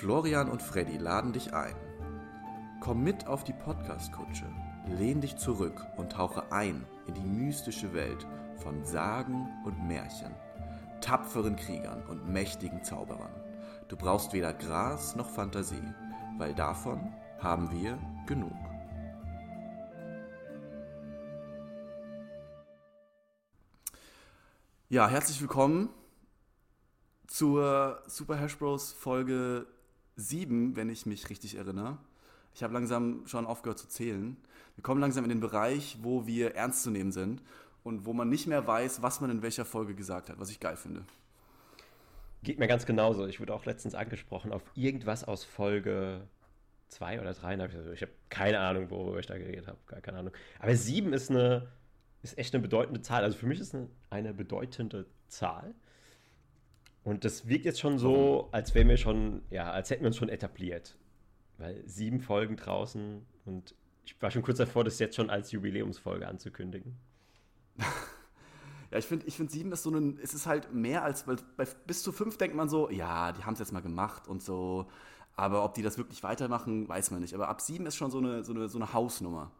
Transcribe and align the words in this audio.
Florian 0.00 0.48
und 0.48 0.62
Freddy 0.62 0.96
laden 0.96 1.34
dich 1.34 1.52
ein. 1.52 1.76
Komm 2.80 3.04
mit 3.04 3.26
auf 3.26 3.44
die 3.44 3.52
Podcast-Kutsche, 3.52 4.46
lehn 4.86 5.20
dich 5.20 5.36
zurück 5.36 5.86
und 5.98 6.12
tauche 6.12 6.50
ein 6.50 6.86
in 7.06 7.12
die 7.12 7.20
mystische 7.20 7.92
Welt 7.92 8.26
von 8.62 8.82
Sagen 8.82 9.46
und 9.66 9.86
Märchen, 9.86 10.34
tapferen 11.02 11.54
Kriegern 11.54 12.02
und 12.06 12.26
mächtigen 12.26 12.82
Zauberern. 12.82 13.30
Du 13.88 13.96
brauchst 13.98 14.32
weder 14.32 14.54
Gras 14.54 15.16
noch 15.16 15.28
Fantasie, 15.28 15.92
weil 16.38 16.54
davon 16.54 17.12
haben 17.38 17.70
wir 17.70 17.98
genug. 18.26 18.56
Ja, 24.88 25.08
herzlich 25.08 25.42
willkommen 25.42 25.90
zur 27.26 28.02
Super 28.06 28.38
Hash 28.38 28.56
Bros 28.56 28.92
Folge 28.94 29.66
7, 30.16 30.76
wenn 30.76 30.90
ich 30.90 31.06
mich 31.06 31.28
richtig 31.30 31.56
erinnere. 31.56 31.98
Ich 32.54 32.62
habe 32.62 32.74
langsam 32.74 33.26
schon 33.26 33.46
aufgehört 33.46 33.78
zu 33.78 33.88
zählen. 33.88 34.36
Wir 34.76 34.82
kommen 34.82 35.00
langsam 35.00 35.24
in 35.24 35.30
den 35.30 35.40
Bereich, 35.40 35.98
wo 36.02 36.26
wir 36.26 36.54
ernst 36.54 36.82
zu 36.82 36.90
nehmen 36.90 37.12
sind 37.12 37.42
und 37.84 38.04
wo 38.06 38.12
man 38.12 38.28
nicht 38.28 38.46
mehr 38.46 38.66
weiß, 38.66 39.02
was 39.02 39.20
man 39.20 39.30
in 39.30 39.42
welcher 39.42 39.64
Folge 39.64 39.94
gesagt 39.94 40.30
hat, 40.30 40.38
was 40.40 40.50
ich 40.50 40.60
geil 40.60 40.76
finde. 40.76 41.04
Geht 42.42 42.58
mir 42.58 42.68
ganz 42.68 42.86
genauso. 42.86 43.26
Ich 43.26 43.40
wurde 43.40 43.54
auch 43.54 43.66
letztens 43.66 43.94
angesprochen 43.94 44.52
auf 44.52 44.62
irgendwas 44.74 45.24
aus 45.24 45.44
Folge 45.44 46.22
2 46.88 47.20
oder 47.20 47.34
3. 47.34 47.54
Ich 47.92 48.02
habe 48.02 48.12
keine 48.30 48.58
Ahnung, 48.60 48.90
worüber 48.90 49.20
ich 49.20 49.26
da 49.26 49.36
geredet 49.38 49.68
habe. 49.68 49.78
Gar 49.86 50.00
keine 50.00 50.18
Ahnung. 50.18 50.32
Aber 50.58 50.74
7 50.74 51.12
ist 51.12 51.30
eine 51.30 51.68
ist 52.22 52.36
echt 52.38 52.54
eine 52.54 52.62
bedeutende 52.62 53.00
Zahl. 53.00 53.24
Also 53.24 53.36
für 53.36 53.46
mich 53.46 53.60
ist 53.60 53.74
eine, 53.74 53.88
eine 54.10 54.34
bedeutende 54.34 55.06
Zahl. 55.28 55.74
Und 57.04 57.24
das 57.24 57.48
wirkt 57.48 57.64
jetzt 57.64 57.80
schon 57.80 57.98
so, 57.98 58.48
als 58.52 58.74
wären 58.74 58.88
wir 58.88 58.96
schon, 58.96 59.42
ja, 59.50 59.70
als 59.70 59.90
hätten 59.90 60.02
wir 60.02 60.08
uns 60.08 60.16
schon 60.16 60.28
etabliert. 60.28 60.96
Weil 61.58 61.82
sieben 61.86 62.20
Folgen 62.20 62.56
draußen 62.56 63.24
und 63.44 63.74
ich 64.04 64.20
war 64.20 64.30
schon 64.30 64.42
kurz 64.42 64.58
davor, 64.58 64.84
das 64.84 64.98
jetzt 64.98 65.16
schon 65.16 65.30
als 65.30 65.52
Jubiläumsfolge 65.52 66.26
anzukündigen. 66.26 66.96
ja, 68.90 68.98
ich 68.98 69.04
finde, 69.04 69.26
ich 69.26 69.36
find 69.36 69.50
sieben 69.50 69.72
ist 69.72 69.82
so 69.82 69.90
ein, 69.90 70.18
es 70.22 70.34
ist 70.34 70.46
halt 70.46 70.72
mehr 70.74 71.04
als, 71.04 71.26
weil 71.26 71.36
bei, 71.56 71.66
bis 71.86 72.02
zu 72.02 72.12
fünf 72.12 72.36
denkt 72.36 72.56
man 72.56 72.68
so, 72.68 72.90
ja, 72.90 73.32
die 73.32 73.44
haben 73.44 73.54
es 73.54 73.60
jetzt 73.60 73.72
mal 73.72 73.82
gemacht 73.82 74.28
und 74.28 74.42
so. 74.42 74.90
Aber 75.36 75.64
ob 75.64 75.74
die 75.74 75.82
das 75.82 75.96
wirklich 75.96 76.22
weitermachen, 76.22 76.88
weiß 76.88 77.12
man 77.12 77.20
nicht. 77.20 77.34
Aber 77.34 77.48
ab 77.48 77.60
sieben 77.60 77.86
ist 77.86 77.96
schon 77.96 78.10
so 78.10 78.18
eine, 78.18 78.44
so 78.44 78.52
eine, 78.52 78.68
so 78.68 78.78
eine 78.78 78.92
Hausnummer. 78.92 79.50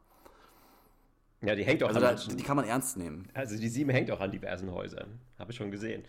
Ja, 1.42 1.54
die 1.54 1.64
hängt 1.64 1.82
auch 1.82 1.88
also 1.88 2.00
an. 2.00 2.16
Da, 2.16 2.34
die 2.34 2.42
kann 2.42 2.56
man 2.56 2.66
ernst 2.66 2.98
nehmen. 2.98 3.28
Also 3.32 3.56
die 3.56 3.68
sieben 3.68 3.90
hängt 3.90 4.10
auch 4.10 4.20
an 4.20 4.30
diversen 4.30 4.70
Häusern. 4.72 5.20
Habe 5.38 5.52
ich 5.52 5.56
schon 5.56 5.70
gesehen. 5.70 6.04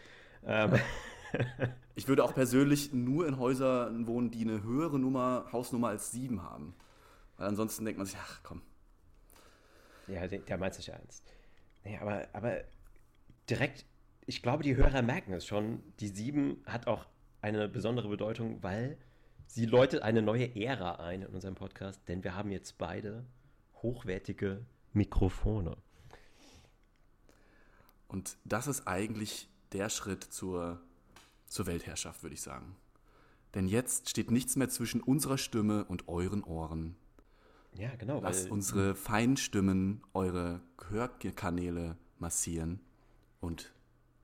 Ähm. 0.45 0.73
ich 1.95 2.07
würde 2.07 2.23
auch 2.23 2.33
persönlich 2.33 2.93
nur 2.93 3.27
in 3.27 3.37
Häusern 3.37 4.07
wohnen, 4.07 4.31
die 4.31 4.41
eine 4.41 4.63
höhere 4.63 4.99
Nummer, 4.99 5.45
Hausnummer 5.51 5.89
als 5.89 6.11
sieben 6.11 6.43
haben. 6.43 6.75
Weil 7.37 7.47
ansonsten 7.47 7.85
denkt 7.85 7.97
man 7.97 8.05
sich, 8.05 8.17
ach 8.19 8.39
komm. 8.43 8.61
Ja, 10.07 10.27
der, 10.27 10.57
meint 10.57 10.73
sich 10.73 10.89
ernst. 10.89 11.23
Nee, 11.83 11.97
aber, 11.97 12.27
aber 12.33 12.61
direkt, 13.49 13.85
ich 14.25 14.41
glaube, 14.41 14.63
die 14.63 14.75
Hörer 14.75 15.01
merken 15.01 15.33
es 15.33 15.45
schon. 15.45 15.81
Die 15.99 16.07
sieben 16.07 16.63
hat 16.65 16.87
auch 16.87 17.05
eine 17.41 17.67
besondere 17.67 18.09
Bedeutung, 18.09 18.61
weil 18.61 18.97
sie 19.47 19.65
läutet 19.65 20.03
eine 20.03 20.21
neue 20.21 20.55
Ära 20.55 20.95
ein 20.95 21.23
in 21.23 21.33
unserem 21.33 21.55
Podcast, 21.55 22.01
denn 22.07 22.23
wir 22.23 22.35
haben 22.35 22.51
jetzt 22.51 22.77
beide 22.77 23.25
hochwertige 23.81 24.65
Mikrofone. 24.93 25.77
Und 28.07 28.35
das 28.43 28.67
ist 28.67 28.87
eigentlich 28.87 29.47
der 29.71 29.89
Schritt 29.89 30.23
zur, 30.23 30.81
zur 31.51 31.67
Weltherrschaft, 31.67 32.23
würde 32.23 32.33
ich 32.33 32.41
sagen. 32.41 32.75
Denn 33.53 33.67
jetzt 33.67 34.09
steht 34.09 34.31
nichts 34.31 34.55
mehr 34.55 34.69
zwischen 34.69 35.01
unserer 35.01 35.37
Stimme 35.37 35.85
und 35.85 36.07
euren 36.07 36.43
Ohren. 36.43 36.95
Ja, 37.73 37.93
genau. 37.97 38.21
Lasst 38.21 38.49
unsere 38.49 38.95
feinen 38.95 39.37
Stimmen 39.37 40.01
eure 40.13 40.61
Hörkanäle 40.89 41.97
massieren 42.17 42.79
und 43.39 43.73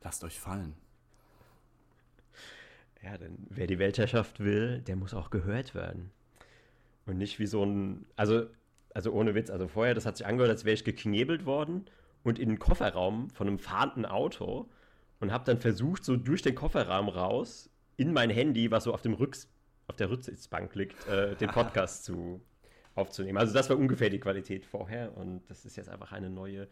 lasst 0.02 0.24
euch 0.24 0.40
fallen. 0.40 0.74
Ja, 3.04 3.18
denn 3.18 3.46
wer 3.50 3.68
die 3.68 3.80
Weltherrschaft 3.80 4.40
will, 4.40 4.82
der 4.82 4.96
muss 4.96 5.14
auch 5.14 5.30
gehört 5.30 5.76
werden. 5.76 6.12
Und 7.06 7.18
nicht 7.18 7.40
wie 7.40 7.46
so 7.46 7.64
ein, 7.64 8.06
also 8.16 8.48
also 8.98 9.12
ohne 9.12 9.36
Witz, 9.36 9.52
also 9.52 9.68
vorher, 9.68 9.94
das 9.94 10.08
hat 10.08 10.18
sich 10.18 10.26
angehört, 10.26 10.50
als 10.50 10.66
wäre 10.66 10.74
ich 10.74 10.84
geknebelt 10.84 11.46
worden 11.46 11.86
und 12.24 12.40
in 12.40 12.50
den 12.50 12.58
Kofferraum 12.58 13.30
von 13.30 13.46
einem 13.46 13.60
fahrenden 13.60 14.08
Auto 14.08 14.68
und 15.20 15.32
habe 15.32 15.46
dann 15.46 15.60
versucht, 15.60 16.04
so 16.04 16.16
durch 16.16 16.42
den 16.42 16.56
Kofferraum 16.56 17.10
raus 17.10 17.70
in 17.96 18.14
mein 18.14 18.30
Handy, 18.30 18.72
was 18.72 18.84
so 18.84 18.94
auf 18.94 19.02
dem 19.02 19.14
Rücks 19.14 19.50
auf 19.88 19.96
der 19.96 20.10
Rücksitzbank 20.10 20.76
liegt, 20.76 21.08
äh, 21.08 21.36
den 21.36 21.50
Podcast 21.54 22.04
zu 22.04 22.42
aufzunehmen. 22.96 23.38
Also 23.38 23.54
das 23.54 23.70
war 23.70 23.78
ungefähr 23.78 24.10
die 24.10 24.20
Qualität 24.20 24.66
vorher 24.66 25.16
und 25.16 25.42
das 25.50 25.66
ist 25.66 25.76
jetzt 25.78 25.90
einfach 25.90 26.12
eine 26.12 26.30
neue 26.30 26.68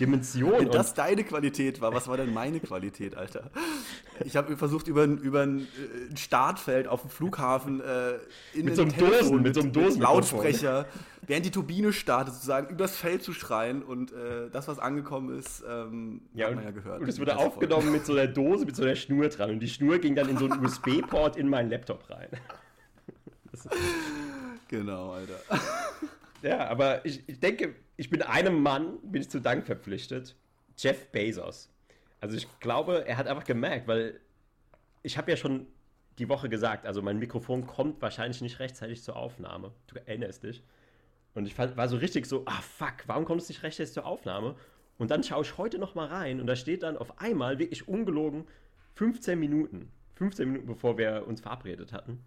Dimension. 0.00 0.52
Wenn 0.58 0.70
das 0.70 0.94
deine 0.94 1.24
Qualität 1.24 1.80
war, 1.80 1.92
was 1.92 2.08
war 2.08 2.16
denn 2.16 2.32
meine 2.32 2.58
Qualität, 2.58 3.16
Alter? 3.16 3.50
Ich 4.24 4.36
habe 4.36 4.56
versucht, 4.56 4.88
über, 4.88 5.04
über 5.04 5.42
ein 5.42 5.60
äh, 5.60 6.16
Startfeld 6.16 6.88
auf 6.88 7.02
dem 7.02 7.10
Flughafen 7.10 7.80
äh, 7.80 8.14
in 8.54 8.64
mit 8.64 8.76
so 8.76 8.82
einem 8.82 8.92
Telefon, 8.92 9.18
Dosen, 9.18 9.36
mit, 9.36 9.42
mit 9.44 9.54
so 9.54 9.60
einem 9.60 9.72
Dosen 9.72 10.02
Lautsprecher, 10.02 10.86
während 11.22 11.46
die 11.46 11.50
Turbine 11.50 11.92
startet, 11.92 12.34
sozusagen 12.34 12.68
übers 12.68 12.96
Feld 12.96 13.22
zu 13.22 13.32
schreien 13.32 13.82
und 13.82 14.12
äh, 14.12 14.50
das, 14.50 14.68
was 14.68 14.78
angekommen 14.78 15.38
ist, 15.38 15.62
ähm, 15.68 16.22
ja, 16.34 16.46
hat 16.46 16.56
man 16.56 16.64
ja 16.64 16.70
gehört. 16.70 17.00
Und 17.00 17.08
es 17.08 17.20
wurde 17.20 17.36
aufgenommen 17.36 17.92
mit 17.92 18.04
so 18.06 18.12
einer 18.12 18.26
Dose, 18.26 18.64
mit 18.64 18.74
so 18.74 18.82
einer 18.82 18.96
Schnur 18.96 19.28
dran 19.28 19.50
und 19.50 19.60
die 19.60 19.68
Schnur 19.68 19.98
ging 19.98 20.14
dann 20.14 20.28
in 20.28 20.38
so 20.38 20.46
einen 20.46 20.64
USB-Port 20.64 21.36
in 21.36 21.48
meinen 21.48 21.70
Laptop 21.70 22.08
rein. 22.10 22.28
genau, 24.68 25.12
Alter. 25.12 25.40
Ja, 26.44 26.68
aber 26.68 27.06
ich, 27.06 27.26
ich 27.26 27.40
denke, 27.40 27.74
ich 27.96 28.10
bin 28.10 28.20
einem 28.20 28.62
Mann, 28.62 28.98
bin 29.02 29.22
ich 29.22 29.30
zu 29.30 29.40
Dank 29.40 29.64
verpflichtet. 29.64 30.36
Jeff 30.76 31.06
Bezos. 31.10 31.70
Also 32.20 32.36
ich 32.36 32.46
glaube, 32.60 33.06
er 33.06 33.16
hat 33.16 33.26
einfach 33.26 33.44
gemerkt, 33.44 33.88
weil 33.88 34.20
ich 35.02 35.16
habe 35.16 35.30
ja 35.30 35.38
schon 35.38 35.66
die 36.18 36.28
Woche 36.28 36.50
gesagt, 36.50 36.84
also 36.84 37.00
mein 37.00 37.18
Mikrofon 37.18 37.66
kommt 37.66 38.02
wahrscheinlich 38.02 38.42
nicht 38.42 38.60
rechtzeitig 38.60 39.02
zur 39.02 39.16
Aufnahme. 39.16 39.72
Du 39.86 39.96
erinnerst 39.96 40.42
dich. 40.42 40.62
Und 41.34 41.46
ich 41.46 41.56
war 41.58 41.88
so 41.88 41.96
richtig 41.96 42.26
so, 42.26 42.42
ah 42.44 42.60
fuck, 42.60 43.04
warum 43.06 43.24
kommt 43.24 43.40
es 43.40 43.48
nicht 43.48 43.62
rechtzeitig 43.62 43.94
zur 43.94 44.04
Aufnahme? 44.04 44.54
Und 44.98 45.10
dann 45.10 45.24
schaue 45.24 45.42
ich 45.42 45.56
heute 45.56 45.78
noch 45.78 45.94
mal 45.94 46.08
rein 46.08 46.40
und 46.40 46.46
da 46.46 46.56
steht 46.56 46.82
dann 46.82 46.98
auf 46.98 47.20
einmal 47.20 47.58
wirklich 47.58 47.88
ungelogen 47.88 48.46
15 48.96 49.40
Minuten, 49.40 49.90
15 50.16 50.46
Minuten 50.46 50.66
bevor 50.66 50.98
wir 50.98 51.26
uns 51.26 51.40
verabredet 51.40 51.92
hatten, 51.92 52.22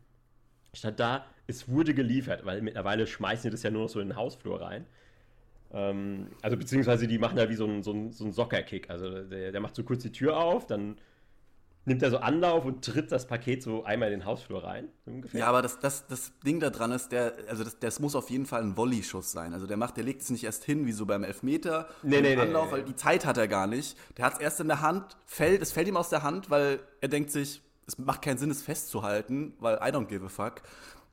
stand 0.73 0.99
da, 0.99 1.25
es 1.47 1.69
wurde 1.69 1.93
geliefert, 1.93 2.45
weil 2.45 2.61
mittlerweile 2.61 3.07
schmeißen 3.07 3.43
die 3.43 3.49
das 3.49 3.63
ja 3.63 3.71
nur 3.71 3.83
noch 3.83 3.89
so 3.89 3.99
in 3.99 4.09
den 4.09 4.17
Hausflur 4.17 4.61
rein. 4.61 4.85
Ähm, 5.71 6.27
also 6.41 6.57
beziehungsweise 6.57 7.07
die 7.07 7.17
machen 7.17 7.37
da 7.37 7.49
wie 7.49 7.55
so 7.55 7.65
ein, 7.65 7.83
so 7.83 7.91
ein, 7.91 8.11
so 8.11 8.25
ein 8.25 8.33
Soccer-Kick. 8.33 8.89
Also 8.89 9.23
der, 9.23 9.51
der 9.51 9.61
macht 9.61 9.75
so 9.75 9.83
kurz 9.83 10.03
die 10.03 10.11
Tür 10.11 10.37
auf, 10.37 10.67
dann 10.67 10.97
nimmt 11.87 12.03
er 12.03 12.11
so 12.11 12.17
Anlauf 12.17 12.65
und 12.65 12.83
tritt 12.83 13.11
das 13.13 13.27
Paket 13.27 13.63
so 13.63 13.85
einmal 13.85 14.11
in 14.11 14.19
den 14.19 14.25
Hausflur 14.25 14.63
rein. 14.63 14.89
Ungefähr. 15.05 15.39
Ja, 15.39 15.47
aber 15.47 15.61
das, 15.61 15.79
das, 15.79 16.05
das 16.07 16.33
Ding 16.45 16.59
da 16.59 16.69
dran 16.69 16.91
ist, 16.91 17.13
der, 17.13 17.33
also 17.47 17.63
das, 17.63 17.79
das 17.79 17.99
muss 18.01 18.13
auf 18.13 18.29
jeden 18.29 18.45
Fall 18.45 18.61
ein 18.61 18.75
Volley-Schuss 18.75 19.31
sein. 19.31 19.53
Also 19.53 19.67
der 19.67 19.77
macht, 19.77 19.95
der 19.95 20.03
legt 20.03 20.21
es 20.21 20.29
nicht 20.29 20.43
erst 20.43 20.65
hin, 20.65 20.85
wie 20.85 20.91
so 20.91 21.05
beim 21.05 21.23
Elfmeter. 21.23 21.87
Nee, 22.03 22.21
nee, 22.21 22.35
Anlauf, 22.35 22.65
nee, 22.65 22.71
nee. 22.71 22.77
weil 22.79 22.83
die 22.83 22.95
Zeit 22.95 23.25
hat 23.25 23.37
er 23.37 23.47
gar 23.47 23.67
nicht. 23.67 23.97
Der 24.17 24.25
hat 24.25 24.33
es 24.33 24.39
erst 24.39 24.59
in 24.59 24.67
der 24.67 24.81
Hand, 24.81 25.15
fällt, 25.25 25.61
es 25.61 25.71
fällt 25.71 25.87
ihm 25.87 25.95
aus 25.95 26.09
der 26.09 26.23
Hand, 26.23 26.49
weil 26.49 26.79
er 26.99 27.07
denkt 27.07 27.31
sich, 27.31 27.61
es 27.87 27.97
macht 27.97 28.21
keinen 28.21 28.37
Sinn, 28.37 28.51
es 28.51 28.61
festzuhalten, 28.61 29.53
weil 29.59 29.75
I 29.75 29.91
don't 29.93 30.07
give 30.07 30.25
a 30.25 30.29
fuck. 30.29 30.61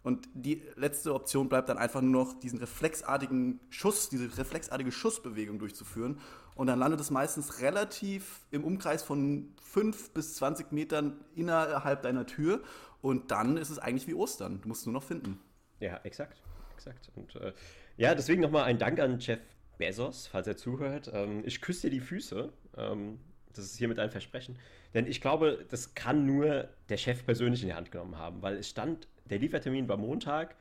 Und 0.02 0.28
die 0.34 0.62
letzte 0.76 1.14
Option 1.14 1.48
bleibt 1.48 1.70
dann 1.70 1.78
einfach 1.78 2.02
nur 2.02 2.24
noch, 2.24 2.38
diesen 2.38 2.58
reflexartigen 2.58 3.60
Schuss, 3.70 4.10
diese 4.10 4.36
reflexartige 4.36 4.92
Schussbewegung 4.92 5.58
durchzuführen. 5.58 6.20
Und 6.54 6.66
dann 6.66 6.78
landet 6.78 7.00
es 7.00 7.10
meistens 7.10 7.60
relativ 7.60 8.40
im 8.50 8.64
Umkreis 8.64 9.02
von 9.02 9.54
5 9.62 10.10
bis 10.10 10.34
20 10.34 10.72
Metern 10.72 11.24
innerhalb 11.34 12.02
deiner 12.02 12.26
Tür. 12.26 12.62
Und 13.00 13.30
dann 13.30 13.56
ist 13.56 13.70
es 13.70 13.78
eigentlich 13.78 14.06
wie 14.06 14.14
Ostern. 14.14 14.60
Du 14.60 14.68
musst 14.68 14.82
es 14.82 14.86
nur 14.86 14.92
noch 14.92 15.02
finden. 15.02 15.40
Ja, 15.80 15.98
exakt. 16.04 16.42
exakt. 16.76 17.10
Und 17.14 17.34
äh, 17.36 17.54
ja, 17.96 18.14
deswegen 18.14 18.42
nochmal 18.42 18.64
ein 18.64 18.78
Dank 18.78 19.00
an 19.00 19.20
Jeff 19.20 19.40
Bezos, 19.78 20.26
falls 20.26 20.46
er 20.46 20.56
zuhört. 20.56 21.10
Ähm, 21.14 21.42
ich 21.46 21.62
küsse 21.62 21.82
dir 21.82 21.90
die 21.90 22.00
Füße. 22.00 22.52
Ähm, 22.76 23.20
das 23.54 23.64
ist 23.64 23.76
hiermit 23.76 23.98
ein 23.98 24.10
Versprechen. 24.10 24.58
Denn 24.94 25.06
ich 25.06 25.20
glaube, 25.20 25.66
das 25.68 25.94
kann 25.94 26.24
nur 26.24 26.68
der 26.88 26.96
Chef 26.96 27.24
persönlich 27.24 27.62
in 27.62 27.68
die 27.68 27.74
Hand 27.74 27.90
genommen 27.90 28.16
haben, 28.16 28.40
weil 28.42 28.56
es 28.56 28.70
stand 28.70 29.08
der 29.26 29.38
Liefertermin 29.38 29.88
war 29.88 29.96
Montag 29.96 30.54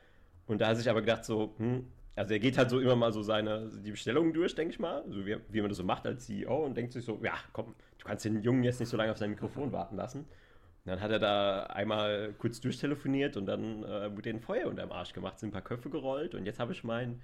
und 0.47 0.61
da 0.61 0.67
hat 0.67 0.77
sich 0.77 0.89
aber 0.89 1.01
gedacht 1.01 1.25
so, 1.25 1.53
hm, 1.57 1.87
also 2.15 2.33
er 2.33 2.39
geht 2.39 2.57
halt 2.57 2.69
so 2.69 2.79
immer 2.79 2.95
mal 2.95 3.11
so 3.11 3.21
seine, 3.21 3.69
die 3.83 3.91
Bestellungen 3.91 4.33
durch, 4.33 4.55
denke 4.55 4.73
ich 4.73 4.79
mal, 4.79 5.03
so 5.09 5.25
wie, 5.25 5.37
wie 5.49 5.61
man 5.61 5.69
das 5.69 5.77
so 5.77 5.83
macht 5.83 6.05
als 6.05 6.25
CEO 6.25 6.65
und 6.65 6.75
denkt 6.75 6.93
sich 6.93 7.05
so, 7.05 7.19
ja, 7.23 7.33
komm, 7.51 7.75
du 7.97 8.05
kannst 8.05 8.25
den 8.25 8.41
Jungen 8.41 8.63
jetzt 8.63 8.79
nicht 8.79 8.89
so 8.89 8.97
lange 8.97 9.11
auf 9.11 9.17
sein 9.17 9.31
Mikrofon 9.31 9.71
warten 9.71 9.95
lassen. 9.95 10.19
Und 10.19 10.91
dann 10.91 11.01
hat 11.01 11.11
er 11.11 11.19
da 11.19 11.63
einmal 11.63 12.33
kurz 12.37 12.59
durchtelefoniert 12.59 13.37
und 13.37 13.45
dann 13.45 13.83
äh, 13.83 14.15
wurde 14.15 14.29
ein 14.29 14.41
Feuer 14.41 14.67
unterm 14.67 14.91
Arsch 14.91 15.13
gemacht, 15.13 15.39
sind 15.39 15.49
ein 15.49 15.53
paar 15.53 15.61
Köpfe 15.61 15.89
gerollt 15.89 16.35
und 16.35 16.45
jetzt 16.45 16.59
habe 16.59 16.73
ich 16.73 16.83
mein 16.83 17.21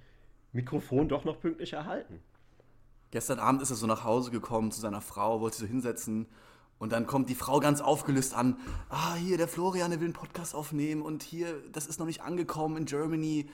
Mikrofon 0.52 1.08
doch 1.08 1.24
noch 1.24 1.40
pünktlich 1.40 1.72
erhalten. 1.72 2.20
Gestern 3.12 3.38
Abend 3.38 3.62
ist 3.62 3.70
er 3.70 3.76
so 3.76 3.86
nach 3.86 4.04
Hause 4.04 4.30
gekommen 4.30 4.72
zu 4.72 4.80
seiner 4.80 5.00
Frau, 5.00 5.40
wollte 5.40 5.58
sich 5.58 5.68
so 5.68 5.72
hinsetzen 5.72 6.26
Und 6.80 6.92
dann 6.92 7.06
kommt 7.06 7.28
die 7.28 7.34
Frau 7.34 7.60
ganz 7.60 7.82
aufgelöst 7.82 8.32
an. 8.32 8.56
Ah, 8.88 9.14
hier, 9.14 9.36
der 9.36 9.48
Florian, 9.48 9.90
der 9.90 10.00
will 10.00 10.06
einen 10.06 10.14
Podcast 10.14 10.54
aufnehmen 10.54 11.02
und 11.02 11.22
hier, 11.22 11.62
das 11.72 11.86
ist 11.86 12.00
noch 12.00 12.06
nicht 12.06 12.22
angekommen 12.22 12.78
in 12.78 12.86
Germany. 12.86 13.50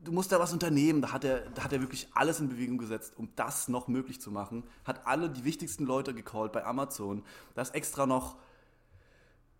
Du 0.00 0.12
musst 0.12 0.32
da 0.32 0.40
was 0.40 0.54
unternehmen. 0.54 1.02
Da 1.02 1.12
hat 1.12 1.24
er, 1.24 1.40
da 1.50 1.62
hat 1.62 1.74
er 1.74 1.82
wirklich 1.82 2.08
alles 2.14 2.40
in 2.40 2.48
Bewegung 2.48 2.78
gesetzt, 2.78 3.12
um 3.18 3.28
das 3.36 3.68
noch 3.68 3.86
möglich 3.86 4.18
zu 4.18 4.30
machen. 4.30 4.64
Hat 4.86 5.06
alle 5.06 5.28
die 5.28 5.44
wichtigsten 5.44 5.84
Leute 5.84 6.14
gecallt 6.14 6.52
bei 6.52 6.64
Amazon. 6.64 7.22
Da 7.54 7.60
ist 7.60 7.74
extra 7.74 8.06
noch 8.06 8.36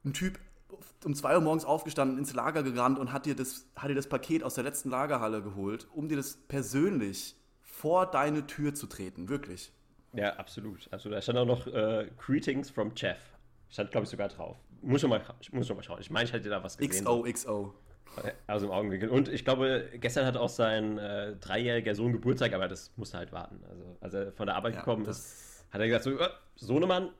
ein 0.02 0.14
Typ 0.14 0.38
um 1.04 1.14
2 1.14 1.34
Uhr 1.34 1.42
morgens 1.42 1.66
aufgestanden, 1.66 2.16
ins 2.16 2.32
Lager 2.32 2.62
gerannt 2.62 2.98
und 2.98 3.12
hat 3.12 3.26
dir, 3.26 3.36
das, 3.36 3.66
hat 3.76 3.90
dir 3.90 3.94
das 3.94 4.08
Paket 4.08 4.42
aus 4.42 4.54
der 4.54 4.64
letzten 4.64 4.88
Lagerhalle 4.88 5.42
geholt, 5.42 5.86
um 5.92 6.08
dir 6.08 6.16
das 6.16 6.38
persönlich 6.48 7.36
vor 7.60 8.06
deine 8.06 8.46
Tür 8.46 8.74
zu 8.74 8.86
treten. 8.86 9.28
Wirklich. 9.28 9.72
Ja, 10.14 10.36
absolut. 10.36 10.88
Also 10.90 11.10
da 11.10 11.20
stand 11.20 11.38
auch 11.38 11.46
noch 11.46 11.66
äh, 11.66 12.08
Greetings 12.18 12.70
from 12.70 12.92
Jeff. 12.96 13.18
Stand, 13.68 13.90
glaube 13.90 14.04
ich, 14.04 14.10
sogar 14.10 14.28
drauf. 14.28 14.56
Muss 14.82 15.00
schon 15.00 15.10
mal, 15.10 15.22
muss 15.52 15.66
schon 15.66 15.76
mal 15.76 15.82
schauen. 15.82 16.00
Ich 16.00 16.10
meine, 16.10 16.26
ich 16.26 16.32
hätte 16.32 16.48
da 16.48 16.62
was 16.62 16.76
gesehen. 16.76 17.04
XO, 17.04 17.26
Aus 18.46 18.62
dem 18.62 18.70
Augenwinkel. 18.70 19.08
Und 19.08 19.28
ich 19.28 19.44
glaube, 19.44 19.88
gestern 19.94 20.26
hat 20.26 20.36
auch 20.36 20.48
sein 20.48 20.98
äh, 20.98 21.34
dreijähriger 21.36 21.94
Sohn 21.94 22.12
Geburtstag, 22.12 22.52
aber 22.52 22.68
das 22.68 22.92
musste 22.96 23.18
halt 23.18 23.32
warten. 23.32 23.60
Also, 23.68 23.96
als 24.00 24.14
er 24.14 24.32
von 24.32 24.46
der 24.46 24.56
Arbeit 24.56 24.74
ja, 24.74 24.80
gekommen 24.80 25.04
ist, 25.06 25.64
hat 25.70 25.80
er 25.80 25.88
gesagt: 25.88 26.04
so, 26.04 26.12
oh, 26.12 26.28
Sohnemann, 26.54 27.10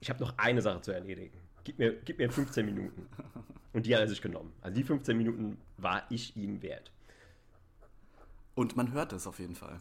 ich 0.00 0.10
habe 0.10 0.20
noch 0.20 0.36
eine 0.36 0.60
Sache 0.60 0.82
zu 0.82 0.92
erledigen. 0.92 1.38
Gib 1.62 1.78
mir, 1.78 1.94
gib 1.94 2.18
mir 2.18 2.30
15 2.30 2.66
Minuten. 2.66 3.06
Und 3.72 3.86
die 3.86 3.94
hat 3.94 4.02
er 4.02 4.08
sich 4.08 4.20
genommen. 4.20 4.52
Also 4.60 4.76
die 4.76 4.84
15 4.84 5.16
Minuten 5.16 5.58
war 5.78 6.02
ich 6.10 6.36
ihm 6.36 6.62
wert. 6.62 6.92
Und 8.54 8.76
man 8.76 8.92
hört 8.92 9.12
es 9.12 9.26
auf 9.26 9.38
jeden 9.40 9.56
Fall. 9.56 9.80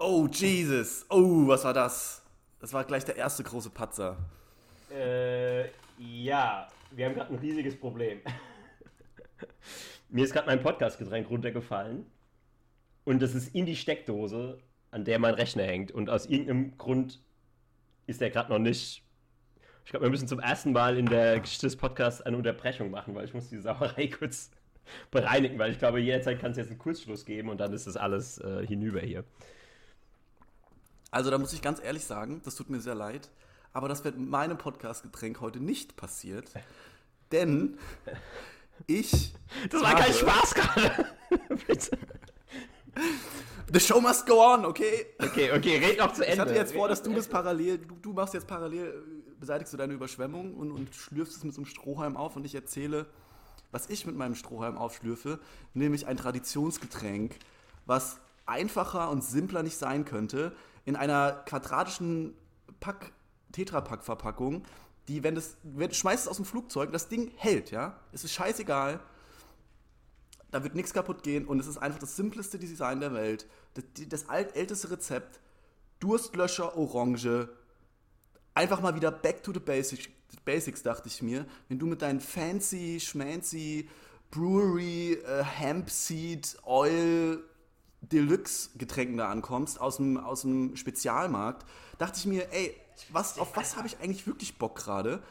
Oh, 0.00 0.28
Jesus. 0.30 1.04
Oh, 1.10 1.48
was 1.48 1.64
war 1.64 1.74
das? 1.74 2.22
Das 2.60 2.72
war 2.72 2.84
gleich 2.84 3.04
der 3.04 3.16
erste 3.16 3.42
große 3.42 3.70
Patzer. 3.70 4.16
Äh, 4.94 5.70
ja. 5.98 6.68
Wir 6.92 7.06
haben 7.06 7.14
gerade 7.14 7.32
ein 7.32 7.38
riesiges 7.40 7.76
Problem. 7.76 8.20
Mir 10.08 10.24
ist 10.24 10.32
gerade 10.32 10.46
mein 10.46 10.62
Podcastgetränk 10.62 11.28
runtergefallen. 11.28 12.06
Und 13.04 13.20
das 13.20 13.34
ist 13.34 13.56
in 13.56 13.66
die 13.66 13.74
Steckdose, 13.74 14.58
an 14.92 15.04
der 15.04 15.18
mein 15.18 15.34
Rechner 15.34 15.64
hängt. 15.64 15.90
Und 15.90 16.10
aus 16.10 16.26
irgendeinem 16.26 16.78
Grund 16.78 17.20
ist 18.06 18.20
der 18.20 18.30
gerade 18.30 18.52
noch 18.52 18.60
nicht. 18.60 19.02
Ich 19.84 19.90
glaube, 19.90 20.06
wir 20.06 20.10
müssen 20.10 20.28
zum 20.28 20.38
ersten 20.38 20.70
Mal 20.70 20.96
in 20.96 21.06
der 21.06 21.40
Geschichte 21.40 21.66
des 21.66 21.74
Podcasts 21.74 22.22
eine 22.22 22.36
Unterbrechung 22.36 22.92
machen, 22.92 23.16
weil 23.16 23.24
ich 23.24 23.34
muss 23.34 23.48
die 23.48 23.58
Sauerei 23.58 24.06
kurz 24.18 24.52
bereinigen, 25.10 25.58
weil 25.58 25.72
ich 25.72 25.78
glaube, 25.78 25.98
jederzeit 25.98 26.38
kann 26.38 26.52
es 26.52 26.56
jetzt 26.56 26.70
einen 26.70 26.78
Kurzschluss 26.78 27.24
geben 27.24 27.48
und 27.48 27.58
dann 27.58 27.72
ist 27.72 27.88
das 27.88 27.96
alles 27.96 28.38
äh, 28.38 28.64
hinüber 28.64 29.00
hier. 29.00 29.24
Also 31.10 31.30
da 31.30 31.38
muss 31.38 31.52
ich 31.52 31.62
ganz 31.62 31.82
ehrlich 31.82 32.04
sagen, 32.04 32.42
das 32.44 32.54
tut 32.54 32.68
mir 32.70 32.80
sehr 32.80 32.94
leid, 32.94 33.30
aber 33.72 33.88
das 33.88 34.04
wird 34.04 34.18
mit 34.18 34.28
meinem 34.28 34.58
Podcast-Getränk 34.58 35.40
heute 35.40 35.60
nicht 35.60 35.96
passiert, 35.96 36.50
denn 37.32 37.78
ich... 38.86 39.34
Das 39.70 39.82
war 39.82 39.94
kein 39.96 40.12
Spaß 40.12 40.54
gerade. 40.54 41.06
Bitte. 41.66 41.98
The 43.72 43.80
show 43.80 44.00
must 44.00 44.26
go 44.26 44.42
on, 44.42 44.64
okay? 44.64 45.06
Okay, 45.18 45.50
okay, 45.52 45.78
red 45.78 45.98
noch 45.98 46.12
zu 46.12 46.22
Ende. 46.22 46.34
Ich 46.34 46.40
hatte 46.40 46.54
jetzt 46.54 46.74
vor, 46.74 46.88
dass 46.88 47.02
du 47.02 47.12
das 47.12 47.28
parallel, 47.28 47.78
du, 47.78 47.96
du 47.96 48.12
machst 48.12 48.34
jetzt 48.34 48.46
parallel, 48.46 49.02
beseitigst 49.40 49.72
du 49.72 49.76
deine 49.76 49.94
Überschwemmung 49.94 50.54
und, 50.54 50.70
und 50.70 50.94
schlürfst 50.94 51.36
es 51.36 51.44
mit 51.44 51.54
so 51.54 51.60
einem 51.60 51.66
Strohhalm 51.66 52.16
auf 52.16 52.36
und 52.36 52.44
ich 52.44 52.54
erzähle, 52.54 53.06
was 53.70 53.90
ich 53.90 54.06
mit 54.06 54.16
meinem 54.16 54.34
Strohhalm 54.34 54.78
aufschlürfe, 54.78 55.38
nämlich 55.74 56.06
ein 56.06 56.16
Traditionsgetränk, 56.16 57.36
was 57.84 58.18
einfacher 58.46 59.10
und 59.10 59.22
simpler 59.22 59.62
nicht 59.62 59.76
sein 59.76 60.04
könnte, 60.04 60.52
in 60.88 60.96
einer 60.96 61.32
quadratischen 61.46 62.34
Pack, 62.80 63.12
Tetrapack-Verpackung, 63.52 64.64
die, 65.06 65.22
wenn 65.22 65.34
das, 65.34 65.56
wenn, 65.62 65.92
schmeißt 65.92 66.24
es 66.24 66.28
aus 66.28 66.36
dem 66.36 66.44
Flugzeug, 66.44 66.92
das 66.92 67.08
Ding 67.08 67.30
hält, 67.36 67.70
ja? 67.70 67.98
Es 68.12 68.24
ist 68.24 68.32
scheißegal 68.32 69.00
da 70.50 70.62
wird 70.64 70.74
nichts 70.74 70.92
kaputt 70.92 71.22
gehen 71.22 71.46
und 71.46 71.60
es 71.60 71.66
ist 71.66 71.78
einfach 71.78 71.98
das 71.98 72.16
simpleste 72.16 72.58
Design 72.58 73.00
der 73.00 73.12
Welt. 73.12 73.46
Das, 73.74 73.84
das 74.08 74.28
alt, 74.28 74.56
älteste 74.56 74.90
Rezept, 74.90 75.40
Durstlöscher 76.00 76.76
Orange. 76.76 77.48
Einfach 78.54 78.80
mal 78.80 78.94
wieder 78.94 79.10
back 79.10 79.42
to 79.42 79.52
the 79.52 79.60
basics, 79.60 80.08
basics, 80.44 80.82
dachte 80.82 81.08
ich 81.08 81.22
mir. 81.22 81.46
Wenn 81.68 81.78
du 81.78 81.86
mit 81.86 82.02
deinen 82.02 82.20
fancy, 82.20 82.98
schmancy 83.00 83.88
Brewery, 84.30 85.14
äh, 85.14 85.42
Hemp 85.42 85.90
Oil, 86.64 87.42
Deluxe 88.00 88.70
Getränken 88.78 89.16
da 89.16 89.28
ankommst 89.28 89.80
aus 89.80 89.96
dem, 89.96 90.18
aus 90.18 90.42
dem 90.42 90.76
Spezialmarkt, 90.76 91.66
dachte 91.98 92.18
ich 92.18 92.26
mir, 92.26 92.52
ey, 92.52 92.74
was, 93.10 93.38
auf 93.38 93.56
was 93.56 93.76
habe 93.76 93.86
ich 93.86 93.98
eigentlich 94.00 94.26
wirklich 94.26 94.58
Bock 94.58 94.76
gerade? 94.76 95.22